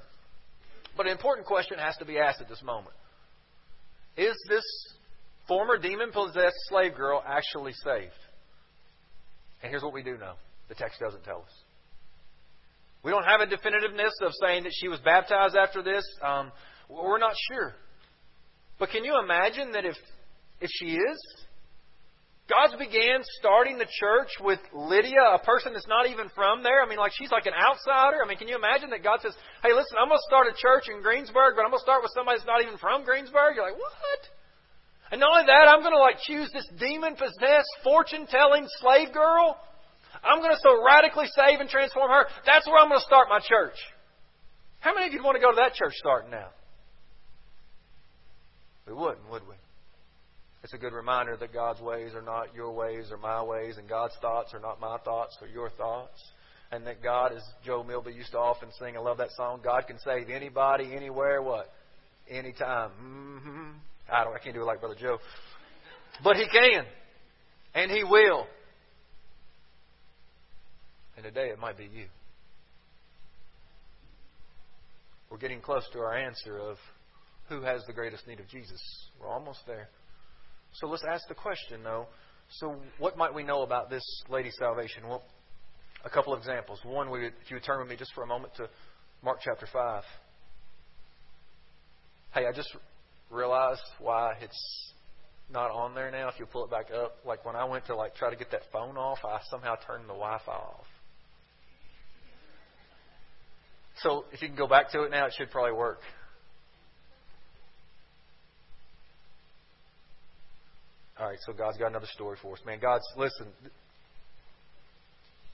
But 0.96 1.06
an 1.06 1.12
important 1.12 1.46
question 1.46 1.78
has 1.78 1.96
to 1.98 2.04
be 2.04 2.18
asked 2.18 2.40
at 2.40 2.48
this 2.48 2.62
moment. 2.62 2.94
Is 4.16 4.34
this 4.48 4.64
former 5.46 5.78
demon 5.78 6.10
possessed 6.10 6.56
slave 6.68 6.94
girl 6.96 7.22
actually 7.24 7.72
saved? 7.84 8.12
And 9.62 9.70
here's 9.70 9.82
what 9.82 9.92
we 9.92 10.02
do 10.02 10.16
know. 10.16 10.34
The 10.68 10.74
text 10.74 11.00
doesn't 11.00 11.24
tell 11.24 11.42
us. 11.42 11.54
We 13.02 13.10
don't 13.10 13.24
have 13.24 13.40
a 13.40 13.46
definitiveness 13.46 14.12
of 14.22 14.32
saying 14.42 14.64
that 14.64 14.72
she 14.74 14.88
was 14.88 15.00
baptized 15.00 15.56
after 15.56 15.82
this. 15.82 16.04
Um, 16.22 16.52
we're 16.88 17.18
not 17.18 17.34
sure. 17.50 17.74
But 18.78 18.90
can 18.90 19.04
you 19.04 19.18
imagine 19.22 19.72
that 19.72 19.84
if, 19.84 19.96
if 20.60 20.70
she 20.70 20.96
is? 20.96 21.18
God's 22.48 22.80
began 22.80 23.20
starting 23.38 23.76
the 23.76 23.86
church 24.00 24.32
with 24.40 24.58
Lydia, 24.72 25.36
a 25.36 25.38
person 25.44 25.76
that's 25.76 25.86
not 25.86 26.08
even 26.08 26.32
from 26.32 26.62
there. 26.64 26.80
I 26.80 26.88
mean, 26.88 26.96
like 26.98 27.12
she's 27.12 27.30
like 27.30 27.44
an 27.44 27.52
outsider. 27.52 28.24
I 28.24 28.26
mean, 28.26 28.38
can 28.38 28.48
you 28.48 28.56
imagine 28.56 28.88
that 28.90 29.04
God 29.04 29.20
says, 29.20 29.36
"Hey, 29.60 29.76
listen, 29.76 30.00
I'm 30.00 30.08
going 30.08 30.16
to 30.16 30.28
start 30.32 30.48
a 30.48 30.56
church 30.56 30.88
in 30.88 31.04
Greensburg, 31.04 31.60
but 31.60 31.68
I'm 31.68 31.70
going 31.70 31.84
to 31.84 31.84
start 31.84 32.00
with 32.00 32.12
somebody 32.16 32.40
that's 32.40 32.48
not 32.48 32.64
even 32.64 32.80
from 32.80 33.04
Greensburg." 33.04 33.52
You're 33.52 33.68
like, 33.68 33.76
"What?" 33.76 34.22
And 35.12 35.20
not 35.20 35.28
only 35.28 35.44
that, 35.44 35.68
I'm 35.68 35.84
going 35.84 35.92
to 35.92 36.00
like 36.00 36.24
choose 36.24 36.48
this 36.56 36.64
demon-possessed, 36.80 37.84
fortune-telling 37.84 38.64
slave 38.80 39.12
girl 39.12 39.60
I'm 40.24 40.40
going 40.40 40.50
to 40.50 40.60
so 40.62 40.84
radically 40.84 41.26
save 41.34 41.60
and 41.60 41.68
transform 41.68 42.10
her. 42.10 42.26
That's 42.46 42.66
where 42.66 42.78
I'm 42.78 42.88
going 42.88 43.00
to 43.00 43.06
start 43.06 43.28
my 43.28 43.40
church. 43.40 43.76
How 44.80 44.94
many 44.94 45.06
of 45.06 45.12
you 45.12 45.22
want 45.22 45.36
to 45.36 45.40
go 45.40 45.50
to 45.50 45.56
that 45.56 45.74
church 45.74 45.94
starting 45.96 46.30
now? 46.30 46.48
We 48.86 48.94
wouldn't, 48.94 49.28
would 49.30 49.42
we? 49.48 49.54
It's 50.64 50.72
a 50.72 50.78
good 50.78 50.92
reminder 50.92 51.36
that 51.36 51.52
God's 51.52 51.80
ways 51.80 52.12
are 52.14 52.22
not 52.22 52.54
your 52.54 52.72
ways 52.72 53.06
or 53.10 53.16
my 53.16 53.42
ways, 53.42 53.76
and 53.78 53.88
God's 53.88 54.14
thoughts 54.20 54.52
are 54.54 54.60
not 54.60 54.80
my 54.80 54.98
thoughts 55.04 55.36
or 55.40 55.46
your 55.46 55.70
thoughts. 55.70 56.20
And 56.70 56.86
that 56.86 57.02
God, 57.02 57.32
as 57.32 57.42
Joe 57.64 57.82
Milby 57.82 58.12
used 58.12 58.32
to 58.32 58.38
often 58.38 58.68
sing, 58.78 58.96
I 58.96 59.00
love 59.00 59.18
that 59.18 59.30
song, 59.36 59.60
God 59.62 59.86
can 59.86 59.98
save 60.00 60.28
anybody, 60.28 60.94
anywhere, 60.94 61.40
what? 61.40 61.72
Anytime. 62.28 62.90
Mm-hmm. 63.02 63.70
I 64.12 64.24
don't 64.24 64.34
I 64.34 64.38
can't 64.38 64.54
do 64.54 64.62
it 64.62 64.66
like 64.66 64.80
Brother 64.80 64.96
Joe. 64.98 65.18
But 66.22 66.36
he 66.36 66.46
can. 66.48 66.84
And 67.74 67.90
he 67.90 68.04
will. 68.04 68.46
And 71.18 71.24
today 71.24 71.48
it 71.48 71.58
might 71.58 71.76
be 71.76 71.82
you. 71.82 72.04
We're 75.28 75.38
getting 75.38 75.60
close 75.60 75.82
to 75.92 75.98
our 75.98 76.16
answer 76.16 76.60
of 76.60 76.76
who 77.48 77.60
has 77.62 77.82
the 77.88 77.92
greatest 77.92 78.28
need 78.28 78.38
of 78.38 78.46
Jesus. 78.46 78.80
We're 79.20 79.26
almost 79.26 79.58
there. 79.66 79.88
So 80.74 80.86
let's 80.86 81.02
ask 81.10 81.26
the 81.26 81.34
question, 81.34 81.82
though. 81.82 82.06
So, 82.60 82.76
what 82.98 83.18
might 83.18 83.34
we 83.34 83.42
know 83.42 83.62
about 83.62 83.90
this 83.90 84.04
lady's 84.30 84.54
salvation? 84.60 85.08
Well, 85.08 85.24
a 86.04 86.08
couple 86.08 86.32
of 86.32 86.38
examples. 86.38 86.78
One, 86.84 87.08
if 87.08 87.32
you 87.50 87.56
would 87.56 87.64
turn 87.64 87.80
with 87.80 87.88
me 87.88 87.96
just 87.96 88.14
for 88.14 88.22
a 88.22 88.26
moment 88.26 88.54
to 88.54 88.68
Mark 89.24 89.40
chapter 89.42 89.66
5. 89.72 90.04
Hey, 92.32 92.46
I 92.46 92.52
just 92.52 92.76
realized 93.28 93.82
why 93.98 94.34
it's 94.40 94.92
not 95.50 95.72
on 95.72 95.96
there 95.96 96.12
now. 96.12 96.28
If 96.28 96.38
you 96.38 96.46
pull 96.46 96.64
it 96.64 96.70
back 96.70 96.92
up, 96.94 97.16
like 97.26 97.44
when 97.44 97.56
I 97.56 97.64
went 97.64 97.86
to 97.86 97.96
like 97.96 98.14
try 98.14 98.30
to 98.30 98.36
get 98.36 98.52
that 98.52 98.62
phone 98.72 98.96
off, 98.96 99.18
I 99.24 99.40
somehow 99.50 99.74
turned 99.84 100.04
the 100.04 100.14
Wi-Fi 100.14 100.52
off. 100.52 100.86
So 104.02 104.24
if 104.32 104.42
you 104.42 104.48
can 104.48 104.56
go 104.56 104.66
back 104.66 104.90
to 104.92 105.02
it 105.02 105.10
now, 105.10 105.26
it 105.26 105.34
should 105.36 105.50
probably 105.50 105.72
work. 105.72 106.00
All 111.18 111.26
right, 111.26 111.38
so 111.44 111.52
God's 111.52 111.76
got 111.78 111.88
another 111.88 112.06
story 112.14 112.36
for 112.40 112.52
us. 112.52 112.60
Man, 112.64 112.78
God's, 112.80 113.04
listen. 113.16 113.48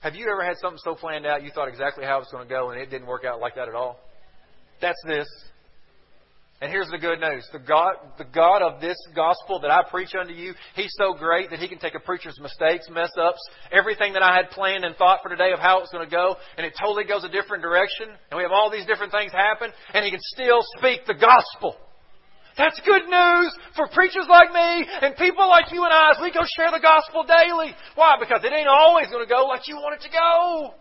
Have 0.01 0.13
you 0.13 0.29
ever 0.31 0.45
had 0.45 0.57
something 0.57 0.79
so 0.83 0.93
planned 0.93 1.25
out 1.25 1.43
you 1.43 1.49
thought 1.49 1.67
exactly 1.67 2.05
how 2.05 2.17
it 2.17 2.19
was 2.19 2.27
going 2.31 2.47
to 2.47 2.53
go 2.53 2.69
and 2.69 2.79
it 2.79 2.91
didn't 2.91 3.07
work 3.07 3.25
out 3.25 3.39
like 3.39 3.55
that 3.55 3.67
at 3.67 3.73
all? 3.73 3.99
That's 4.79 5.01
this. 5.07 5.27
And 6.61 6.71
here's 6.71 6.89
the 6.89 6.97
good 6.97 7.19
news. 7.19 7.45
The 7.51 7.59
God, 7.59 7.95
the 8.17 8.23
God 8.23 8.61
of 8.61 8.79
this 8.79 8.95
gospel 9.13 9.59
that 9.59 9.71
I 9.71 9.83
preach 9.91 10.15
unto 10.15 10.33
you, 10.33 10.53
He's 10.73 10.93
so 10.97 11.13
great 11.13 11.49
that 11.49 11.59
He 11.59 11.67
can 11.67 11.79
take 11.79 11.95
a 11.95 11.99
preacher's 11.99 12.39
mistakes, 12.39 12.87
mess 12.89 13.11
ups, 13.19 13.41
everything 13.73 14.13
that 14.13 14.23
I 14.23 14.35
had 14.35 14.51
planned 14.51 14.85
and 14.85 14.95
thought 14.95 15.19
for 15.21 15.27
today 15.27 15.51
of 15.51 15.59
how 15.59 15.79
it 15.79 15.81
was 15.81 15.91
going 15.91 16.07
to 16.07 16.11
go, 16.11 16.37
and 16.57 16.65
it 16.65 16.73
totally 16.79 17.03
goes 17.03 17.25
a 17.25 17.29
different 17.29 17.61
direction, 17.61 18.07
and 18.07 18.37
we 18.37 18.43
have 18.43 18.53
all 18.53 18.71
these 18.71 18.85
different 18.85 19.11
things 19.11 19.33
happen, 19.33 19.71
and 19.93 20.05
He 20.05 20.11
can 20.11 20.23
still 20.31 20.63
speak 20.77 21.01
the 21.05 21.13
gospel. 21.13 21.75
That's 22.57 22.79
good 22.85 23.03
news 23.03 23.51
for 23.75 23.87
preachers 23.91 24.27
like 24.29 24.47
me 24.53 24.87
and 25.01 25.13
people 25.17 25.49
like 25.49 25.73
you 25.73 25.83
and 25.83 25.91
I 25.91 26.11
as 26.11 26.17
we 26.21 26.31
go 26.31 26.39
share 26.55 26.71
the 26.71 26.79
gospel 26.79 27.27
daily. 27.27 27.75
Why? 27.95 28.15
Because 28.17 28.45
it 28.45 28.53
ain't 28.53 28.71
always 28.71 29.07
going 29.07 29.27
to 29.27 29.29
go 29.29 29.45
like 29.45 29.67
you 29.67 29.75
want 29.75 29.99
it 29.99 30.07
to 30.07 30.09
go. 30.09 30.73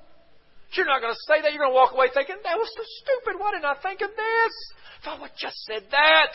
You're 0.77 0.87
not 0.87 1.01
going 1.01 1.13
to 1.13 1.25
say 1.27 1.43
that. 1.43 1.53
You're 1.53 1.63
going 1.63 1.73
to 1.73 1.79
walk 1.79 1.93
away 1.95 2.09
thinking, 2.13 2.37
that 2.43 2.59
was 2.59 2.71
so 2.75 2.83
stupid. 3.03 3.41
Why 3.41 3.53
didn't 3.53 3.67
I 3.67 3.77
think 3.83 4.01
of 4.01 4.11
this? 4.11 4.55
If 5.01 5.09
I 5.09 5.21
would 5.21 5.31
just 5.39 5.57
said 5.65 5.85
that. 5.91 6.33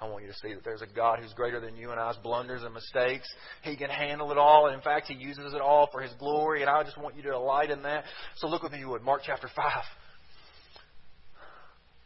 I 0.00 0.08
want 0.08 0.24
you 0.24 0.30
to 0.30 0.36
see 0.42 0.52
that 0.52 0.62
there's 0.62 0.82
a 0.82 0.86
God 0.86 1.20
who's 1.20 1.32
greater 1.32 1.58
than 1.60 1.76
you 1.76 1.90
and 1.90 1.98
I's 1.98 2.16
blunders 2.22 2.62
and 2.62 2.74
mistakes. 2.74 3.26
He 3.62 3.76
can 3.76 3.88
handle 3.88 4.30
it 4.30 4.36
all, 4.36 4.66
and 4.66 4.74
in 4.74 4.82
fact, 4.82 5.06
He 5.08 5.14
uses 5.14 5.54
it 5.54 5.60
all 5.60 5.88
for 5.90 6.02
His 6.02 6.12
glory, 6.18 6.60
and 6.60 6.70
I 6.70 6.82
just 6.82 6.98
want 6.98 7.16
you 7.16 7.22
to 7.22 7.30
delight 7.30 7.70
in 7.70 7.82
that. 7.82 8.04
So 8.36 8.46
look 8.46 8.62
with 8.62 8.72
me, 8.72 8.80
you 8.80 8.88
would. 8.90 9.02
Mark 9.02 9.22
chapter 9.24 9.48
5. 9.54 9.64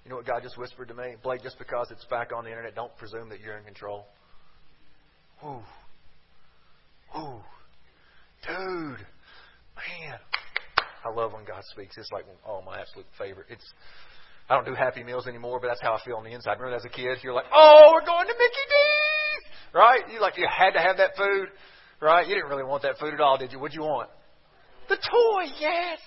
You 0.04 0.10
know 0.10 0.16
what 0.16 0.26
God 0.26 0.42
just 0.42 0.56
whispered 0.56 0.88
to 0.88 0.94
me? 0.94 1.16
Blake, 1.22 1.42
just 1.42 1.58
because 1.58 1.88
it's 1.90 2.04
back 2.06 2.30
on 2.34 2.44
the 2.44 2.50
internet, 2.50 2.74
don't 2.74 2.96
presume 2.96 3.28
that 3.30 3.40
you're 3.40 3.58
in 3.58 3.64
control. 3.64 4.06
Ooh. 5.44 5.62
Ooh. 7.18 7.40
Dude. 8.46 9.06
Man. 9.76 10.18
I 11.10 11.14
love 11.14 11.32
when 11.32 11.44
God 11.44 11.62
speaks. 11.70 11.96
It's 11.98 12.10
like, 12.12 12.24
oh, 12.46 12.62
my 12.62 12.80
absolute 12.80 13.06
favorite. 13.18 13.46
It's, 13.50 13.64
I 14.48 14.54
don't 14.54 14.64
do 14.64 14.74
Happy 14.74 15.02
Meals 15.02 15.26
anymore, 15.26 15.58
but 15.60 15.68
that's 15.68 15.82
how 15.82 15.94
I 15.94 16.00
feel 16.04 16.16
on 16.16 16.24
the 16.24 16.30
inside. 16.30 16.58
Remember 16.58 16.76
as 16.76 16.84
a 16.84 16.88
kid, 16.88 17.18
you're 17.22 17.34
like, 17.34 17.50
oh, 17.52 17.90
we're 17.92 18.06
going 18.06 18.26
to 18.26 18.34
Mickey 18.34 18.66
D's! 18.68 19.74
Right? 19.74 20.02
You 20.12 20.20
like, 20.20 20.36
you 20.38 20.46
had 20.50 20.72
to 20.72 20.80
have 20.80 20.96
that 20.98 21.16
food. 21.16 21.48
Right? 22.00 22.26
You 22.26 22.34
didn't 22.34 22.50
really 22.50 22.64
want 22.64 22.82
that 22.82 22.98
food 22.98 23.14
at 23.14 23.20
all, 23.20 23.38
did 23.38 23.52
you? 23.52 23.58
What'd 23.58 23.74
you 23.74 23.82
want? 23.82 24.10
The 24.88 24.96
toy, 24.96 25.52
yes! 25.60 26.00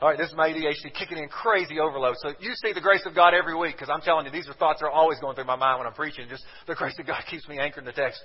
All 0.00 0.08
right, 0.08 0.16
this 0.16 0.28
is 0.28 0.34
my 0.34 0.48
ADHD 0.48 0.94
kicking 0.94 1.18
in 1.18 1.28
crazy 1.28 1.78
overload. 1.78 2.16
So 2.22 2.32
you 2.40 2.52
see 2.64 2.72
the 2.72 2.80
grace 2.80 3.02
of 3.04 3.14
God 3.14 3.34
every 3.34 3.54
week 3.54 3.74
because 3.76 3.90
I'm 3.92 4.00
telling 4.00 4.24
you, 4.24 4.32
these 4.32 4.48
are 4.48 4.54
thoughts 4.54 4.80
that 4.80 4.86
are 4.86 4.90
always 4.90 5.18
going 5.20 5.34
through 5.34 5.44
my 5.44 5.56
mind 5.56 5.78
when 5.78 5.86
I'm 5.86 5.92
preaching. 5.92 6.26
Just 6.26 6.42
the 6.66 6.74
grace 6.74 6.94
of 6.98 7.06
God 7.06 7.22
keeps 7.30 7.46
me 7.48 7.58
anchored 7.58 7.80
in 7.80 7.84
the 7.84 7.92
text. 7.92 8.18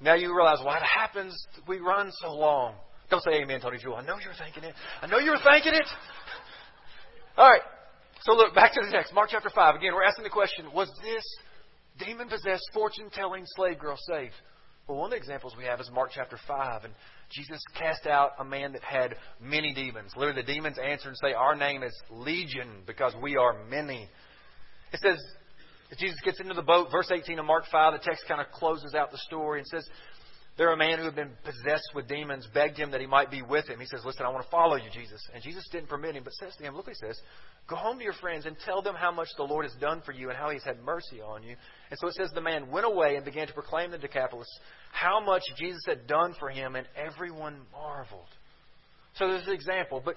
Now 0.00 0.14
you 0.14 0.32
realize 0.36 0.58
why 0.62 0.76
it 0.76 0.84
happens. 0.84 1.34
We 1.66 1.78
run 1.78 2.12
so 2.20 2.32
long. 2.32 2.74
Don't 3.10 3.22
say 3.22 3.42
amen, 3.42 3.60
Tony 3.60 3.78
Jewell. 3.78 3.96
I 3.96 4.02
know 4.02 4.16
you're 4.22 4.34
thinking 4.34 4.64
it. 4.64 4.74
I 5.00 5.06
know 5.06 5.18
you're 5.18 5.38
thinking 5.38 5.74
it. 5.74 5.86
All 7.36 7.48
right. 7.48 7.62
So 8.22 8.32
look, 8.32 8.54
back 8.54 8.72
to 8.74 8.80
the 8.84 8.90
text. 8.90 9.14
Mark 9.14 9.28
chapter 9.30 9.50
5. 9.50 9.74
Again, 9.76 9.94
we're 9.94 10.04
asking 10.04 10.24
the 10.24 10.30
question, 10.30 10.66
was 10.74 10.90
this 11.02 11.24
demon-possessed, 12.04 12.68
fortune-telling 12.74 13.44
slave 13.54 13.78
girl 13.78 13.96
saved? 13.96 14.34
Well, 14.88 14.98
one 14.98 15.06
of 15.06 15.10
the 15.12 15.16
examples 15.16 15.54
we 15.56 15.64
have 15.64 15.80
is 15.80 15.90
Mark 15.92 16.10
chapter 16.14 16.38
5. 16.48 16.84
And 16.84 16.94
Jesus 17.30 17.60
cast 17.78 18.06
out 18.06 18.32
a 18.38 18.44
man 18.44 18.72
that 18.72 18.82
had 18.82 19.16
many 19.40 19.72
demons. 19.72 20.12
Literally, 20.16 20.42
the 20.42 20.52
demons 20.52 20.78
answer 20.78 21.08
and 21.08 21.16
say, 21.18 21.32
Our 21.32 21.54
name 21.54 21.82
is 21.82 21.94
Legion 22.10 22.82
because 22.86 23.14
we 23.22 23.36
are 23.36 23.64
many. 23.68 24.08
It 24.92 25.00
says, 25.00 25.18
Jesus 25.98 26.18
gets 26.24 26.40
into 26.40 26.54
the 26.54 26.62
boat, 26.62 26.88
verse 26.90 27.10
18 27.12 27.38
of 27.38 27.44
Mark 27.44 27.64
5, 27.70 27.92
the 27.92 27.98
text 27.98 28.24
kind 28.26 28.40
of 28.40 28.48
closes 28.50 28.94
out 28.94 29.12
the 29.12 29.18
story 29.18 29.60
and 29.60 29.66
says, 29.68 29.88
there 30.56 30.72
a 30.72 30.76
man 30.76 30.98
who 30.98 31.04
had 31.04 31.14
been 31.14 31.32
possessed 31.44 31.90
with 31.94 32.08
demons 32.08 32.48
begged 32.54 32.78
him 32.78 32.90
that 32.92 33.00
he 33.00 33.06
might 33.06 33.30
be 33.30 33.42
with 33.42 33.68
him. 33.68 33.78
He 33.78 33.86
says, 33.86 34.00
Listen, 34.06 34.24
I 34.24 34.30
want 34.30 34.44
to 34.44 34.50
follow 34.50 34.76
you, 34.76 34.88
Jesus. 34.92 35.20
And 35.34 35.42
Jesus 35.42 35.68
didn't 35.70 35.88
permit 35.88 36.16
him, 36.16 36.24
but 36.24 36.32
says 36.32 36.56
to 36.56 36.64
him, 36.64 36.74
Look, 36.74 36.88
he 36.88 36.94
says, 36.94 37.20
Go 37.68 37.76
home 37.76 37.98
to 37.98 38.04
your 38.04 38.14
friends 38.14 38.46
and 38.46 38.56
tell 38.64 38.80
them 38.80 38.94
how 38.94 39.12
much 39.12 39.28
the 39.36 39.42
Lord 39.42 39.66
has 39.66 39.74
done 39.80 40.00
for 40.06 40.12
you 40.12 40.30
and 40.30 40.38
how 40.38 40.48
he's 40.48 40.64
had 40.64 40.82
mercy 40.82 41.20
on 41.20 41.42
you. 41.42 41.56
And 41.90 41.98
so 41.98 42.08
it 42.08 42.14
says, 42.14 42.30
The 42.34 42.40
man 42.40 42.70
went 42.70 42.86
away 42.86 43.16
and 43.16 43.24
began 43.24 43.46
to 43.48 43.52
proclaim 43.52 43.90
to 43.90 43.98
Decapolis 43.98 44.48
how 44.92 45.20
much 45.20 45.42
Jesus 45.58 45.82
had 45.86 46.06
done 46.06 46.34
for 46.38 46.48
him, 46.48 46.74
and 46.74 46.86
everyone 46.96 47.58
marveled. 47.70 48.28
So 49.16 49.28
there's 49.28 49.46
an 49.46 49.52
example. 49.52 50.00
But 50.02 50.16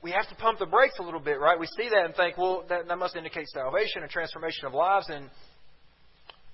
we 0.00 0.12
have 0.12 0.28
to 0.28 0.34
pump 0.36 0.60
the 0.60 0.66
brakes 0.66 0.94
a 1.00 1.02
little 1.02 1.18
bit, 1.18 1.40
right? 1.40 1.58
We 1.58 1.66
see 1.66 1.88
that 1.88 2.04
and 2.04 2.14
think, 2.14 2.38
well, 2.38 2.64
that, 2.68 2.86
that 2.86 2.98
must 2.98 3.16
indicate 3.16 3.48
salvation 3.48 4.02
and 4.02 4.10
transformation 4.10 4.66
of 4.66 4.74
lives. 4.74 5.08
And 5.08 5.28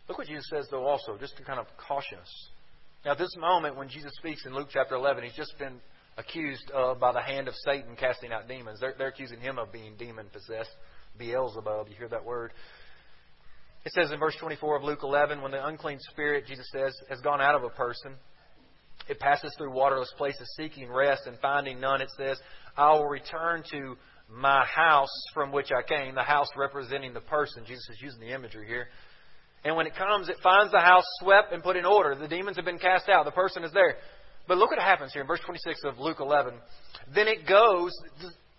look 0.09 0.17
what 0.17 0.29
Jesus 0.29 0.47
says, 0.49 0.67
though, 0.71 0.87
also, 0.87 1.19
just 1.21 1.37
to 1.37 1.45
kind 1.45 1.61
of 1.61 1.67
caution 1.77 2.19
us. 2.19 2.49
Now, 3.05 3.13
at 3.13 3.19
this 3.19 3.35
moment, 3.37 3.77
when 3.77 3.89
Jesus 3.89 4.13
speaks 4.19 4.47
in 4.47 4.55
Luke 4.55 4.69
chapter 4.73 4.95
11, 4.95 5.25
he's 5.25 5.35
just 5.35 5.59
been 5.59 5.81
accused 6.17 6.71
uh, 6.73 6.95
by 6.95 7.13
the 7.13 7.21
hand 7.21 7.49
of 7.49 7.55
Satan 7.65 7.97
casting 7.97 8.33
out 8.33 8.47
demons. 8.47 8.79
They're, 8.81 8.95
they're 8.97 9.09
accusing 9.09 9.41
him 9.41 9.59
of 9.59 9.73
being 9.73 9.97
demon 9.99 10.27
possessed. 10.33 10.71
Beelzebub, 11.19 11.89
you 11.89 11.97
hear 11.97 12.09
that 12.09 12.25
word? 12.25 12.53
It 13.85 13.93
says 13.93 14.13
in 14.13 14.21
verse 14.21 14.37
24 14.39 14.77
of 14.77 14.85
Luke 14.85 15.01
11, 15.03 15.43
when 15.43 15.51
the 15.51 15.67
unclean 15.67 15.99
spirit, 16.11 16.47
Jesus 16.47 16.67
says, 16.71 16.95
has 17.11 17.21
gone 17.21 17.41
out 17.41 17.57
of 17.57 17.65
a 17.65 17.71
person, 17.71 18.15
it 19.09 19.19
passes 19.19 19.53
through 19.59 19.73
waterless 19.73 20.13
places 20.17 20.49
seeking 20.57 20.89
rest 20.89 21.23
and 21.27 21.37
finding 21.41 21.81
none. 21.81 22.01
It 22.01 22.11
says, 22.17 22.39
I 22.77 22.93
will 22.93 23.09
return 23.09 23.65
to 23.73 23.97
my 24.31 24.65
house 24.65 25.11
from 25.35 25.51
which 25.51 25.71
I 25.73 25.83
came, 25.83 26.15
the 26.15 26.23
house 26.23 26.49
representing 26.57 27.13
the 27.13 27.21
person. 27.21 27.65
Jesus 27.67 27.89
is 27.91 28.01
using 28.01 28.21
the 28.21 28.33
imagery 28.33 28.69
here. 28.69 28.89
And 29.65 29.77
when 29.77 29.87
it 29.87 29.95
comes, 29.95 30.29
it 30.29 30.37
finds 30.43 30.73
the 30.73 30.81
house 30.81 31.05
swept 31.21 31.53
and 31.53 31.63
put 31.63 31.77
in 31.77 31.85
order. 31.85 32.15
The 32.17 32.29
demons 32.29 32.57
have 32.57 32.65
been 32.65 32.79
cast 32.79 33.09
out. 33.09 33.25
The 33.25 33.31
person 33.31 33.63
is 33.63 33.73
there. 33.73 33.97
But 34.49 34.59
look 34.59 34.71
what 34.71 34.81
happens 34.81 35.13
here 35.13 35.23
in 35.23 35.29
verse 35.29 35.41
26 35.45 35.83
of 35.85 35.99
Luke 35.99 36.19
11. 36.21 36.55
Then 37.15 37.29
it 37.29 37.47
goes, 37.47 37.93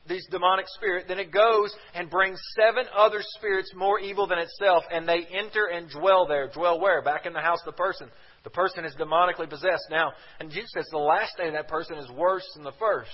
these 0.08 0.26
demonic 0.32 0.66
spirit, 0.70 1.06
then 1.08 1.20
it 1.20 1.32
goes 1.32 1.74
and 1.94 2.10
brings 2.10 2.40
seven 2.58 2.86
other 2.96 3.20
spirits 3.38 3.72
more 3.76 4.00
evil 4.00 4.28
than 4.28 4.40
itself, 4.40 4.84
and 4.92 5.08
they 5.08 5.26
enter 5.32 5.68
and 5.68 5.90
dwell 5.90 6.26
there. 6.26 6.50
Dwell 6.50 6.80
where? 6.80 7.02
Back 7.02 7.26
in 7.26 7.34
the 7.34 7.42
house 7.42 7.60
of 7.66 7.74
the 7.74 7.78
person. 7.78 8.10
The 8.44 8.50
person 8.50 8.86
is 8.86 8.96
demonically 8.96 9.50
possessed. 9.50 9.88
Now, 9.90 10.12
and 10.40 10.50
Jesus 10.50 10.72
says 10.74 10.86
the 10.92 10.98
last 10.98 11.38
day 11.38 11.48
of 11.48 11.54
that 11.54 11.68
person 11.68 11.98
is 11.98 12.10
worse 12.12 12.48
than 12.56 12.64
the 12.64 12.74
first. 12.80 13.12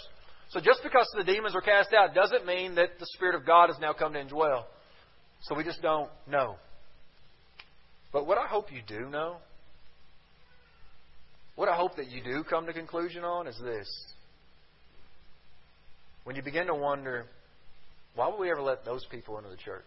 So 0.50 0.60
just 0.60 0.82
because 0.84 1.08
the 1.16 1.24
demons 1.24 1.54
were 1.54 1.62
cast 1.62 1.94
out 1.94 2.16
doesn't 2.16 2.46
mean 2.46 2.76
that 2.76 2.98
the 3.00 3.06
Spirit 3.14 3.36
of 3.36 3.46
God 3.46 3.70
has 3.70 3.80
now 3.80 3.94
come 3.94 4.14
to 4.14 4.24
indwell. 4.24 4.64
So 5.42 5.56
we 5.56 5.64
just 5.64 5.82
don't 5.82 6.10
know. 6.28 6.56
But 8.12 8.26
what 8.26 8.38
I 8.38 8.48
hope 8.48 8.72
you 8.72 8.82
do 8.86 9.10
know, 9.10 9.38
what 11.56 11.70
I 11.70 11.76
hope 11.76 11.98
that 11.98 12.10
you 12.10 12.24
do 12.24 12.44
come 12.44 12.66
to 12.66 12.74
conclusion 12.74 13.24
on 13.24 13.48
is 13.48 13.60
this. 13.64 13.88
When 16.24 16.36
you 16.36 16.42
begin 16.42 16.68
to 16.68 16.76
wonder, 16.76 17.26
why 18.16 18.28
would 18.28 18.40
we 18.40 18.50
ever 18.52 18.62
let 18.62 18.86
those 18.86 19.06
people 19.12 19.38
into 19.38 19.50
the 19.50 19.58
church? 19.58 19.84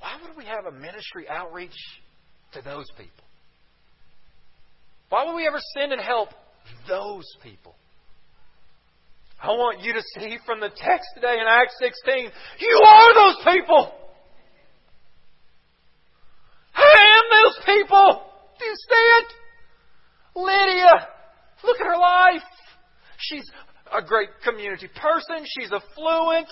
Why 0.00 0.18
would 0.22 0.36
we 0.36 0.44
have 0.44 0.66
a 0.66 0.72
ministry 0.72 1.28
outreach 1.28 1.76
to 2.52 2.62
those 2.62 2.86
people? 2.96 3.24
Why 5.08 5.24
would 5.24 5.34
we 5.34 5.46
ever 5.46 5.60
send 5.74 5.92
and 5.92 6.00
help 6.00 6.30
those 6.88 7.26
people. 7.42 7.74
I 9.42 9.48
want 9.48 9.80
you 9.80 9.92
to 9.92 10.02
see 10.18 10.38
from 10.46 10.60
the 10.60 10.70
text 10.70 11.08
today 11.14 11.34
in 11.34 11.46
Acts 11.46 11.76
16, 11.78 12.30
you 12.58 12.82
are 12.84 13.14
those 13.14 13.36
people. 13.44 13.92
I 16.74 17.20
am 17.20 17.25
those 17.44 17.64
people. 17.64 18.22
Do 18.58 18.64
you 18.64 18.74
see 18.74 19.06
it? 19.18 19.32
Lydia, 20.34 21.08
look 21.64 21.80
at 21.80 21.86
her 21.86 21.98
life. 21.98 22.42
She's 23.18 23.50
a 23.92 24.02
great 24.02 24.28
community 24.44 24.88
person. 24.88 25.44
She's 25.58 25.72
affluent. 25.72 26.48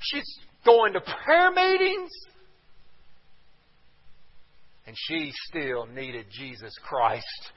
She's 0.00 0.38
going 0.64 0.92
to 0.92 1.00
prayer 1.00 1.50
meetings. 1.50 2.10
And 4.86 4.96
she 4.96 5.32
still 5.48 5.86
needed 5.86 6.26
Jesus 6.30 6.72
Christ 6.82 7.52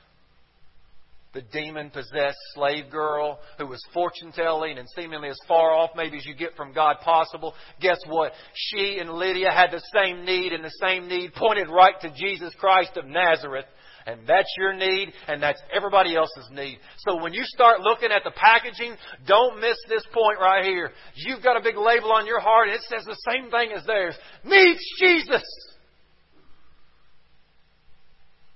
the 1.34 1.42
demon 1.42 1.90
possessed 1.90 2.38
slave 2.54 2.90
girl 2.92 3.40
who 3.58 3.68
was 3.68 3.82
fortune 3.94 4.32
telling 4.34 4.78
and 4.78 4.88
seemingly 4.96 5.30
as 5.30 5.40
far 5.48 5.72
off 5.72 5.92
maybe 5.96 6.18
as 6.18 6.26
you 6.26 6.36
get 6.36 6.56
from 6.56 6.74
God 6.74 6.98
possible. 7.04 7.54
Guess 7.80 8.00
what? 8.08 8.34
She 8.54 8.98
and 9.00 9.10
Lydia 9.10 9.52
had 9.52 9.72
the 9.72 9.82
same 9.94 10.26
need, 10.26 10.52
and 10.52 10.64
the 10.64 10.74
same 10.82 11.08
need 11.08 11.34
pointed 11.34 11.70
right 11.70 12.00
to 12.02 12.14
Jesus 12.14 12.54
Christ 12.60 12.98
of 12.98 13.06
Nazareth. 13.06 13.66
And 14.06 14.22
that's 14.28 14.52
your 14.58 14.74
need, 14.74 15.14
and 15.28 15.42
that's 15.42 15.62
everybody 15.72 16.16
else's 16.16 16.50
need. 16.52 16.80
So 16.98 17.22
when 17.22 17.34
you 17.34 17.44
start 17.46 17.82
looking 17.82 18.12
at 18.12 18.24
the 18.24 18.32
packaging, 18.32 18.96
don't 19.28 19.62
miss 19.62 19.78
this 19.88 20.04
point 20.12 20.40
right 20.40 20.66
here. 20.66 20.92
You've 21.16 21.44
got 21.44 21.56
a 21.56 21.64
big 21.64 21.78
label 21.78 22.12
on 22.12 22.26
your 22.26 22.40
heart, 22.40 22.68
and 22.68 22.76
it 22.76 22.82
says 22.90 23.06
the 23.06 23.18
same 23.32 23.52
thing 23.52 23.72
as 23.78 23.86
theirs. 23.86 24.16
Needs 24.44 24.82
Jesus. 25.00 25.44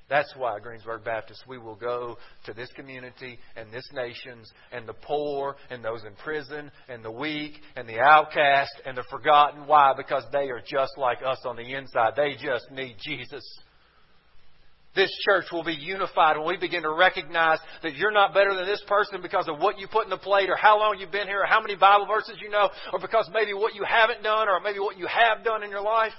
That's 0.08 0.32
why, 0.38 0.60
Greensburg 0.60 1.04
Baptist, 1.04 1.44
we 1.48 1.58
will 1.58 1.76
go 1.76 2.18
to 2.46 2.54
this 2.54 2.70
community 2.76 3.40
and 3.56 3.72
this 3.72 3.88
nations 3.92 4.52
and 4.72 4.88
the 4.88 4.94
poor 4.94 5.56
and 5.72 5.84
those 5.84 6.04
in 6.04 6.14
prison 6.24 6.72
and 6.88 7.04
the 7.04 7.12
weak 7.12 7.54
and 7.76 7.90
the 7.90 8.00
outcast 8.00 8.82
and 8.86 8.96
the 8.96 9.04
forgotten. 9.10 9.66
Why? 9.66 9.94
Because 9.98 10.24
they 10.32 10.50
are 10.52 10.62
just 10.62 10.96
like 10.98 11.20
us 11.26 11.40
on 11.44 11.56
the 11.56 11.74
inside. 11.74 12.14
They 12.16 12.36
just 12.40 12.70
need 12.72 12.98
Jesus. 13.04 13.44
This 14.96 15.12
church 15.28 15.46
will 15.52 15.64
be 15.64 15.74
unified 15.74 16.38
when 16.38 16.48
we 16.48 16.58
begin 16.58 16.84
to 16.84 16.94
recognize 16.94 17.58
that 17.82 17.96
you're 17.96 18.12
not 18.12 18.34
better 18.34 18.54
than 18.54 18.66
this 18.66 18.82
person 18.88 19.22
because 19.22 19.48
of 19.50 19.58
what 19.60 19.80
you 19.80 19.88
put 19.88 20.06
in 20.06 20.10
the 20.12 20.18
plate 20.18 20.50
or 20.50 20.56
how 20.56 20.80
long 20.80 20.98
you've 21.00 21.12
been 21.12 21.28
here 21.28 21.42
or 21.42 21.46
how 21.48 21.60
many 21.60 21.76
Bible 21.76 22.06
verses 22.06 22.38
you 22.42 22.50
know 22.50 22.70
or 22.94 23.00
because 23.00 23.30
maybe 23.34 23.54
what 23.54 23.76
you 23.76 23.84
haven't 23.84 24.24
done 24.24 24.48
or 24.48 24.60
maybe 24.62 24.80
what 24.80 24.98
you 24.98 25.08
have 25.08 25.44
done 25.44 25.64
in 25.64 25.72
your 25.72 25.82
life. 25.82 26.14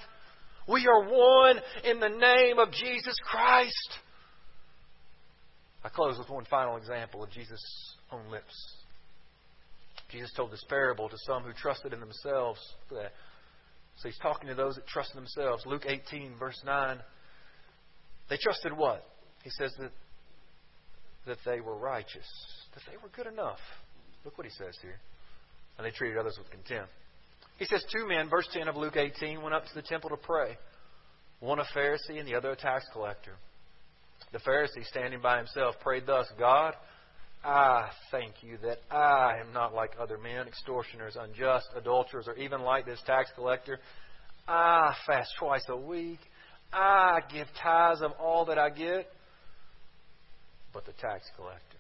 We 0.69 0.87
are 0.87 1.03
one 1.03 1.61
in 1.85 2.01
the 2.01 2.09
name 2.09 2.59
of 2.59 2.73
Jesus 2.73 3.17
Christ. 3.25 3.99
I 5.85 5.89
close 5.89 6.19
with 6.19 6.29
one 6.29 6.45
final 6.47 6.77
example 6.77 7.23
of 7.23 7.31
Jesus' 7.31 7.63
own 8.11 8.31
lips. 8.31 8.55
Jesus 10.11 10.33
told 10.37 10.51
this 10.51 10.65
parable 10.69 11.09
to 11.09 11.17
some 11.27 11.45
who 11.45 11.53
trusted 11.53 11.93
in 11.93 12.01
themselves. 12.01 12.61
So 12.91 14.09
he's 14.09 14.19
talking 14.19 14.49
to 14.49 14.55
those 14.55 14.75
that 14.75 14.87
trust 14.87 15.11
in 15.15 15.21
themselves. 15.21 15.65
Luke 15.67 15.85
18, 15.87 16.35
verse 16.39 16.61
9. 16.65 16.99
They 18.29 18.37
trusted 18.37 18.73
what? 18.77 19.05
He 19.45 19.51
says 19.51 19.73
that, 19.79 19.93
that 21.27 21.39
they 21.47 21.61
were 21.61 21.77
righteous, 21.77 22.27
that 22.75 22.83
they 22.91 22.97
were 22.97 23.09
good 23.15 23.33
enough. 23.33 23.61
Look 24.25 24.37
what 24.37 24.47
he 24.47 24.53
says 24.53 24.77
here. 24.83 24.99
And 25.79 25.87
they 25.87 25.91
treated 25.91 26.19
others 26.19 26.37
with 26.39 26.51
contempt. 26.51 26.91
He 27.59 27.65
says, 27.65 27.85
Two 27.91 28.07
men, 28.07 28.29
verse 28.29 28.49
10 28.53 28.69
of 28.69 28.77
Luke 28.77 28.97
18, 28.97 29.41
went 29.41 29.55
up 29.55 29.65
to 29.65 29.75
the 29.75 29.83
temple 29.83 30.11
to 30.11 30.17
pray. 30.17 30.59
One 31.41 31.59
a 31.59 31.65
Pharisee 31.75 32.19
and 32.19 32.27
the 32.27 32.35
other 32.35 32.51
a 32.51 32.57
tax 32.57 32.85
collector. 32.93 33.33
The 34.33 34.39
Pharisee, 34.39 34.85
standing 34.85 35.21
by 35.21 35.39
himself, 35.39 35.77
prayed 35.81 36.05
thus 36.07 36.27
God, 36.39 36.75
I 37.45 37.91
thank 38.11 38.35
you 38.43 38.59
that 38.63 38.79
I 38.91 39.39
am 39.41 39.53
not 39.53 39.75
like 39.75 39.93
other 40.01 40.19
men, 40.19 40.49
extortioners, 40.49 41.17
unjust, 41.19 41.69
adulterers, 41.77 42.27
or 42.27 42.35
even 42.35 42.63
like 42.63 42.85
this 42.87 43.01
tax 43.07 43.31
collector. 43.35 43.79
I 44.49 44.95
fast 45.07 45.31
twice 45.39 45.65
a 45.69 45.77
week. 45.77 46.19
I 46.73 47.21
give 47.33 47.47
tithes 47.63 48.03
of 48.03 48.13
all 48.19 48.47
that 48.47 48.59
I 48.59 48.71
get. 48.71 49.07
But 50.75 50.85
the 50.85 50.93
tax 50.93 51.25
collector, 51.37 51.79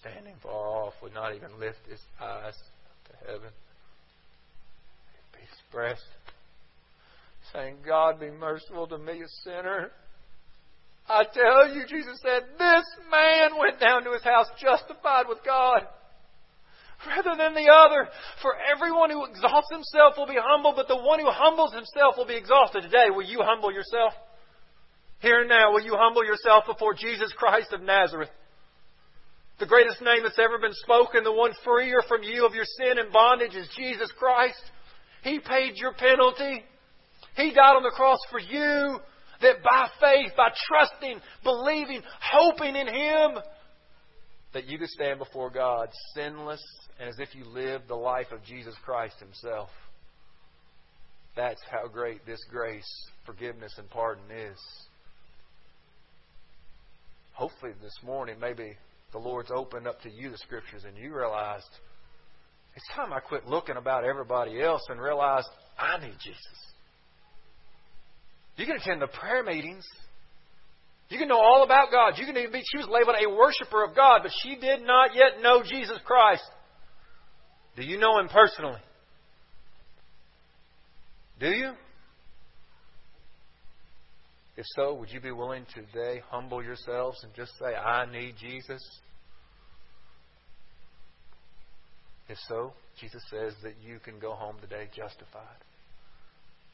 standing 0.00 0.34
far 0.42 0.52
off, 0.52 0.94
would 1.02 1.14
not 1.14 1.34
even 1.34 1.58
lift 1.58 1.78
his 1.88 2.00
eyes 2.20 2.54
to 3.06 3.32
heaven 3.32 3.50
breast, 5.72 6.02
saying, 7.52 7.76
God 7.86 8.20
be 8.20 8.30
merciful 8.30 8.86
to 8.88 8.98
me, 8.98 9.22
a 9.22 9.28
sinner. 9.44 9.90
I 11.08 11.24
tell 11.24 11.74
you, 11.74 11.82
Jesus 11.88 12.20
said, 12.22 12.42
this 12.58 12.86
man 13.10 13.58
went 13.58 13.80
down 13.80 14.04
to 14.04 14.12
his 14.12 14.22
house 14.22 14.46
justified 14.60 15.26
with 15.28 15.38
God 15.44 15.82
rather 17.06 17.34
than 17.36 17.54
the 17.54 17.70
other. 17.70 18.08
For 18.40 18.54
everyone 18.70 19.10
who 19.10 19.24
exalts 19.24 19.68
himself 19.70 20.14
will 20.16 20.26
be 20.26 20.38
humbled, 20.38 20.76
but 20.76 20.88
the 20.88 20.96
one 20.96 21.20
who 21.20 21.30
humbles 21.30 21.74
himself 21.74 22.14
will 22.16 22.26
be 22.26 22.36
exalted. 22.36 22.82
Today, 22.82 23.10
will 23.10 23.26
you 23.26 23.40
humble 23.42 23.72
yourself? 23.72 24.12
Here 25.20 25.40
and 25.40 25.48
now, 25.48 25.72
will 25.72 25.82
you 25.82 25.94
humble 25.96 26.24
yourself 26.24 26.64
before 26.66 26.94
Jesus 26.94 27.32
Christ 27.36 27.72
of 27.72 27.82
Nazareth? 27.82 28.30
The 29.60 29.66
greatest 29.66 30.02
name 30.02 30.22
that's 30.22 30.38
ever 30.38 30.58
been 30.58 30.74
spoken, 30.74 31.22
the 31.22 31.32
one 31.32 31.52
freer 31.64 32.02
from 32.08 32.22
you 32.22 32.46
of 32.46 32.54
your 32.54 32.64
sin 32.64 32.98
and 32.98 33.12
bondage 33.12 33.54
is 33.54 33.68
Jesus 33.76 34.10
Christ. 34.18 34.62
He 35.22 35.38
paid 35.38 35.76
your 35.76 35.94
penalty. 35.94 36.62
He 37.36 37.52
died 37.52 37.76
on 37.76 37.82
the 37.82 37.92
cross 37.94 38.18
for 38.30 38.40
you 38.40 38.98
that 39.40 39.62
by 39.62 39.88
faith, 40.00 40.32
by 40.36 40.50
trusting, 40.68 41.20
believing, 41.42 42.02
hoping 42.20 42.76
in 42.76 42.86
Him, 42.86 43.42
that 44.52 44.68
you 44.68 44.78
could 44.78 44.88
stand 44.88 45.18
before 45.18 45.50
God 45.50 45.88
sinless 46.14 46.62
and 47.00 47.08
as 47.08 47.16
if 47.18 47.34
you 47.34 47.44
lived 47.44 47.88
the 47.88 47.94
life 47.94 48.30
of 48.32 48.44
Jesus 48.44 48.74
Christ 48.84 49.14
Himself. 49.18 49.70
That's 51.34 51.60
how 51.70 51.88
great 51.88 52.26
this 52.26 52.40
grace, 52.50 52.88
forgiveness, 53.24 53.72
and 53.78 53.88
pardon 53.88 54.24
is. 54.30 54.58
Hopefully, 57.32 57.72
this 57.82 57.96
morning, 58.04 58.36
maybe 58.38 58.76
the 59.12 59.18
Lord's 59.18 59.50
opened 59.50 59.86
up 59.86 60.00
to 60.02 60.10
you 60.10 60.30
the 60.30 60.38
Scriptures 60.38 60.84
and 60.86 60.96
you 60.96 61.14
realized 61.16 61.68
it's 62.74 62.86
time 62.94 63.12
I 63.12 63.20
quit 63.20 63.46
looking 63.46 63.76
about 63.76 64.04
everybody 64.04 64.62
else 64.62 64.82
and 64.88 65.00
realized 65.00 65.48
I 65.78 65.98
need 65.98 66.16
Jesus. 66.22 66.58
You 68.56 68.66
can 68.66 68.76
attend 68.76 69.02
the 69.02 69.08
prayer 69.08 69.42
meetings. 69.42 69.84
You 71.08 71.18
can 71.18 71.28
know 71.28 71.40
all 71.40 71.62
about 71.62 71.90
God. 71.90 72.14
You 72.16 72.24
can 72.24 72.36
even 72.36 72.52
be, 72.52 72.62
she 72.70 72.78
was 72.78 72.88
labeled 72.88 73.16
a 73.22 73.28
worshiper 73.28 73.84
of 73.84 73.94
God, 73.94 74.20
but 74.22 74.32
she 74.42 74.56
did 74.56 74.86
not 74.86 75.14
yet 75.14 75.42
know 75.42 75.62
Jesus 75.62 75.98
Christ. 76.04 76.44
Do 77.76 77.82
you 77.82 77.98
know 77.98 78.18
Him 78.18 78.28
personally? 78.28 78.80
Do 81.40 81.48
you? 81.48 81.72
If 84.56 84.64
so, 84.76 84.94
would 84.94 85.10
you 85.10 85.20
be 85.20 85.32
willing 85.32 85.66
today 85.74 86.22
humble 86.30 86.62
yourselves 86.62 87.18
and 87.24 87.32
just 87.34 87.52
say, 87.58 87.74
I 87.74 88.10
need 88.10 88.34
Jesus? 88.40 88.82
If 92.32 92.38
so, 92.48 92.72
Jesus 92.98 93.22
says 93.28 93.52
that 93.62 93.74
you 93.86 93.98
can 94.02 94.18
go 94.18 94.32
home 94.32 94.56
today 94.62 94.88
justified, 94.96 95.60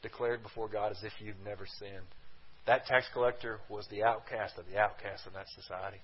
declared 0.01 0.41
before 0.41 0.69
God 0.69 0.93
as 0.93 1.03
if 1.03 1.11
you've 1.19 1.43
never 1.43 1.65
sinned. 1.79 2.07
That 2.65 2.85
tax 2.85 3.07
collector 3.11 3.59
was 3.69 3.85
the 3.91 4.03
outcast 4.03 4.57
of 4.57 4.63
the 4.71 4.79
outcast 4.79 5.27
in 5.27 5.33
that 5.33 5.47
society. 5.61 5.99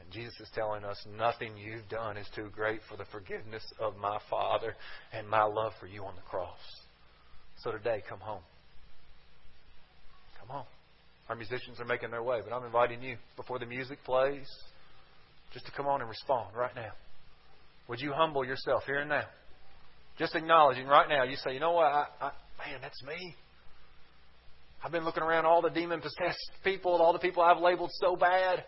And 0.00 0.10
Jesus 0.10 0.34
is 0.40 0.48
telling 0.56 0.82
us 0.82 0.98
nothing 1.16 1.56
you've 1.56 1.88
done 1.88 2.16
is 2.16 2.26
too 2.34 2.50
great 2.52 2.80
for 2.88 2.96
the 2.96 3.04
forgiveness 3.12 3.62
of 3.78 3.94
my 3.96 4.18
Father 4.28 4.74
and 5.12 5.28
my 5.28 5.44
love 5.44 5.70
for 5.78 5.86
you 5.86 6.04
on 6.04 6.16
the 6.16 6.22
cross. 6.22 6.58
So 7.62 7.70
today, 7.70 8.02
come 8.08 8.18
home. 8.18 8.42
Come 10.40 10.48
home. 10.48 10.66
Our 11.28 11.36
musicians 11.36 11.78
are 11.78 11.84
making 11.84 12.10
their 12.10 12.24
way, 12.24 12.40
but 12.42 12.52
I'm 12.52 12.66
inviting 12.66 13.04
you 13.04 13.18
before 13.36 13.60
the 13.60 13.66
music 13.66 13.98
plays 14.04 14.50
just 15.52 15.64
to 15.66 15.70
come 15.70 15.86
on 15.86 16.00
and 16.00 16.10
respond 16.10 16.56
right 16.56 16.74
now. 16.74 16.90
Would 17.88 18.00
you 18.00 18.12
humble 18.12 18.44
yourself 18.44 18.84
here 18.86 19.00
and 19.00 19.10
now? 19.10 19.24
Just 20.18 20.34
acknowledging 20.34 20.86
right 20.86 21.08
now, 21.08 21.24
you 21.24 21.36
say, 21.36 21.54
you 21.54 21.60
know 21.60 21.72
what? 21.72 21.86
I, 21.86 22.06
I, 22.20 22.30
man, 22.58 22.80
that's 22.80 23.02
me. 23.02 23.34
I've 24.82 24.92
been 24.92 25.04
looking 25.04 25.22
around 25.22 25.46
all 25.46 25.62
the 25.62 25.70
demon 25.70 26.00
possessed 26.00 26.50
people, 26.62 26.92
all 26.92 27.12
the 27.12 27.18
people 27.18 27.42
I've 27.42 27.60
labeled 27.60 27.90
so 27.94 28.16
bad. 28.16 28.64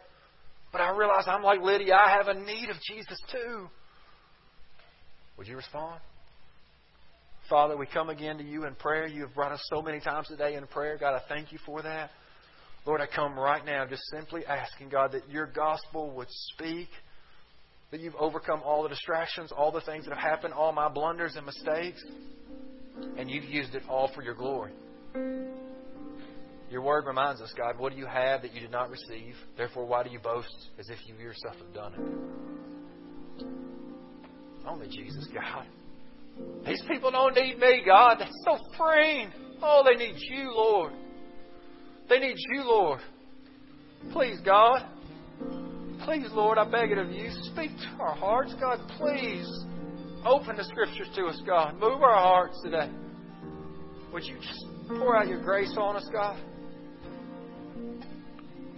But 0.72 0.80
I 0.80 0.96
realize 0.96 1.24
I'm 1.26 1.42
like 1.42 1.60
Lydia. 1.60 1.94
I 1.94 2.10
have 2.10 2.28
a 2.28 2.34
need 2.34 2.68
of 2.70 2.76
Jesus 2.88 3.18
too. 3.30 3.68
Would 5.38 5.46
you 5.46 5.56
respond? 5.56 6.00
Father, 7.48 7.76
we 7.76 7.86
come 7.86 8.08
again 8.08 8.38
to 8.38 8.44
you 8.44 8.64
in 8.64 8.74
prayer. 8.74 9.06
You 9.06 9.22
have 9.22 9.34
brought 9.34 9.52
us 9.52 9.60
so 9.70 9.80
many 9.80 10.00
times 10.00 10.26
today 10.26 10.54
in 10.54 10.66
prayer. 10.66 10.96
God, 10.98 11.14
I 11.14 11.20
thank 11.28 11.52
you 11.52 11.58
for 11.64 11.82
that. 11.82 12.10
Lord, 12.86 13.00
I 13.00 13.06
come 13.06 13.38
right 13.38 13.64
now 13.64 13.84
just 13.86 14.02
simply 14.10 14.44
asking, 14.46 14.88
God, 14.88 15.12
that 15.12 15.30
your 15.30 15.46
gospel 15.46 16.10
would 16.12 16.28
speak 16.30 16.88
that 17.90 18.00
you've 18.00 18.16
overcome 18.16 18.62
all 18.64 18.82
the 18.82 18.88
distractions, 18.88 19.52
all 19.52 19.70
the 19.70 19.80
things 19.82 20.04
that 20.04 20.14
have 20.14 20.22
happened, 20.22 20.54
all 20.54 20.72
my 20.72 20.88
blunders 20.88 21.36
and 21.36 21.46
mistakes, 21.46 22.02
and 23.16 23.30
you've 23.30 23.44
used 23.44 23.74
it 23.74 23.82
all 23.88 24.10
for 24.14 24.22
your 24.22 24.34
glory. 24.34 24.72
Your 26.70 26.82
word 26.82 27.06
reminds 27.06 27.40
us, 27.40 27.52
God, 27.56 27.78
what 27.78 27.92
do 27.92 27.98
you 27.98 28.06
have 28.06 28.42
that 28.42 28.52
you 28.52 28.60
did 28.60 28.72
not 28.72 28.90
receive? 28.90 29.34
Therefore, 29.56 29.86
why 29.86 30.02
do 30.02 30.10
you 30.10 30.18
boast 30.18 30.68
as 30.78 30.88
if 30.88 30.98
you 31.06 31.14
yourself 31.14 31.54
have 31.56 31.72
done 31.72 31.94
it? 31.94 32.00
Only 34.66 34.88
Jesus, 34.88 35.28
God. 35.32 35.66
These 36.66 36.82
people 36.88 37.12
don't 37.12 37.34
need 37.34 37.58
me, 37.58 37.82
God. 37.86 38.16
They're 38.18 38.28
so 38.44 38.58
freeing. 38.76 39.30
Oh, 39.62 39.84
they 39.84 39.94
need 39.94 40.16
you, 40.16 40.52
Lord. 40.54 40.92
They 42.08 42.18
need 42.18 42.36
you, 42.36 42.64
Lord. 42.64 43.00
Please, 44.12 44.38
God. 44.44 44.84
Please, 46.06 46.28
Lord, 46.34 46.56
I 46.56 46.62
beg 46.62 46.92
it 46.92 46.98
of 46.98 47.10
you. 47.10 47.28
Speak 47.52 47.72
to 47.78 48.00
our 48.00 48.14
hearts, 48.14 48.54
God. 48.60 48.78
Please 48.96 49.44
open 50.24 50.56
the 50.56 50.62
scriptures 50.62 51.08
to 51.16 51.24
us, 51.24 51.42
God. 51.44 51.74
Move 51.80 52.00
our 52.00 52.22
hearts 52.22 52.60
today. 52.62 52.88
Would 54.12 54.22
you 54.22 54.36
just 54.36 54.64
pour 54.86 55.16
out 55.16 55.26
your 55.26 55.42
grace 55.42 55.76
on 55.76 55.96
us, 55.96 56.08
God? 56.12 56.40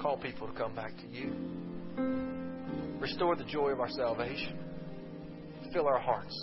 Call 0.00 0.16
people 0.16 0.46
to 0.46 0.54
come 0.54 0.74
back 0.74 0.92
to 0.96 1.06
you. 1.06 1.30
Restore 2.98 3.36
the 3.36 3.44
joy 3.44 3.72
of 3.72 3.80
our 3.80 3.90
salvation. 3.90 4.58
Fill 5.74 5.86
our 5.86 6.00
hearts. 6.00 6.34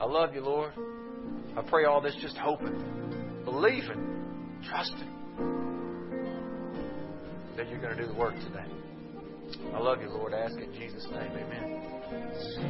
I 0.00 0.06
love 0.06 0.34
you, 0.34 0.40
Lord. 0.40 0.72
I 1.54 1.60
pray 1.68 1.84
all 1.84 2.00
this 2.00 2.16
just 2.22 2.38
hoping, 2.38 3.42
believing, 3.44 4.56
trusting 4.70 5.18
that 7.58 7.68
you're 7.68 7.80
going 7.80 7.94
to 7.94 8.06
do 8.06 8.10
the 8.10 8.18
work 8.18 8.36
today. 8.36 8.87
I 9.74 9.78
love 9.80 10.00
you, 10.02 10.08
Lord. 10.08 10.34
I 10.34 10.38
ask 10.38 10.56
in 10.58 10.72
Jesus' 10.74 11.06
name. 11.10 11.32
Amen. 11.32 12.68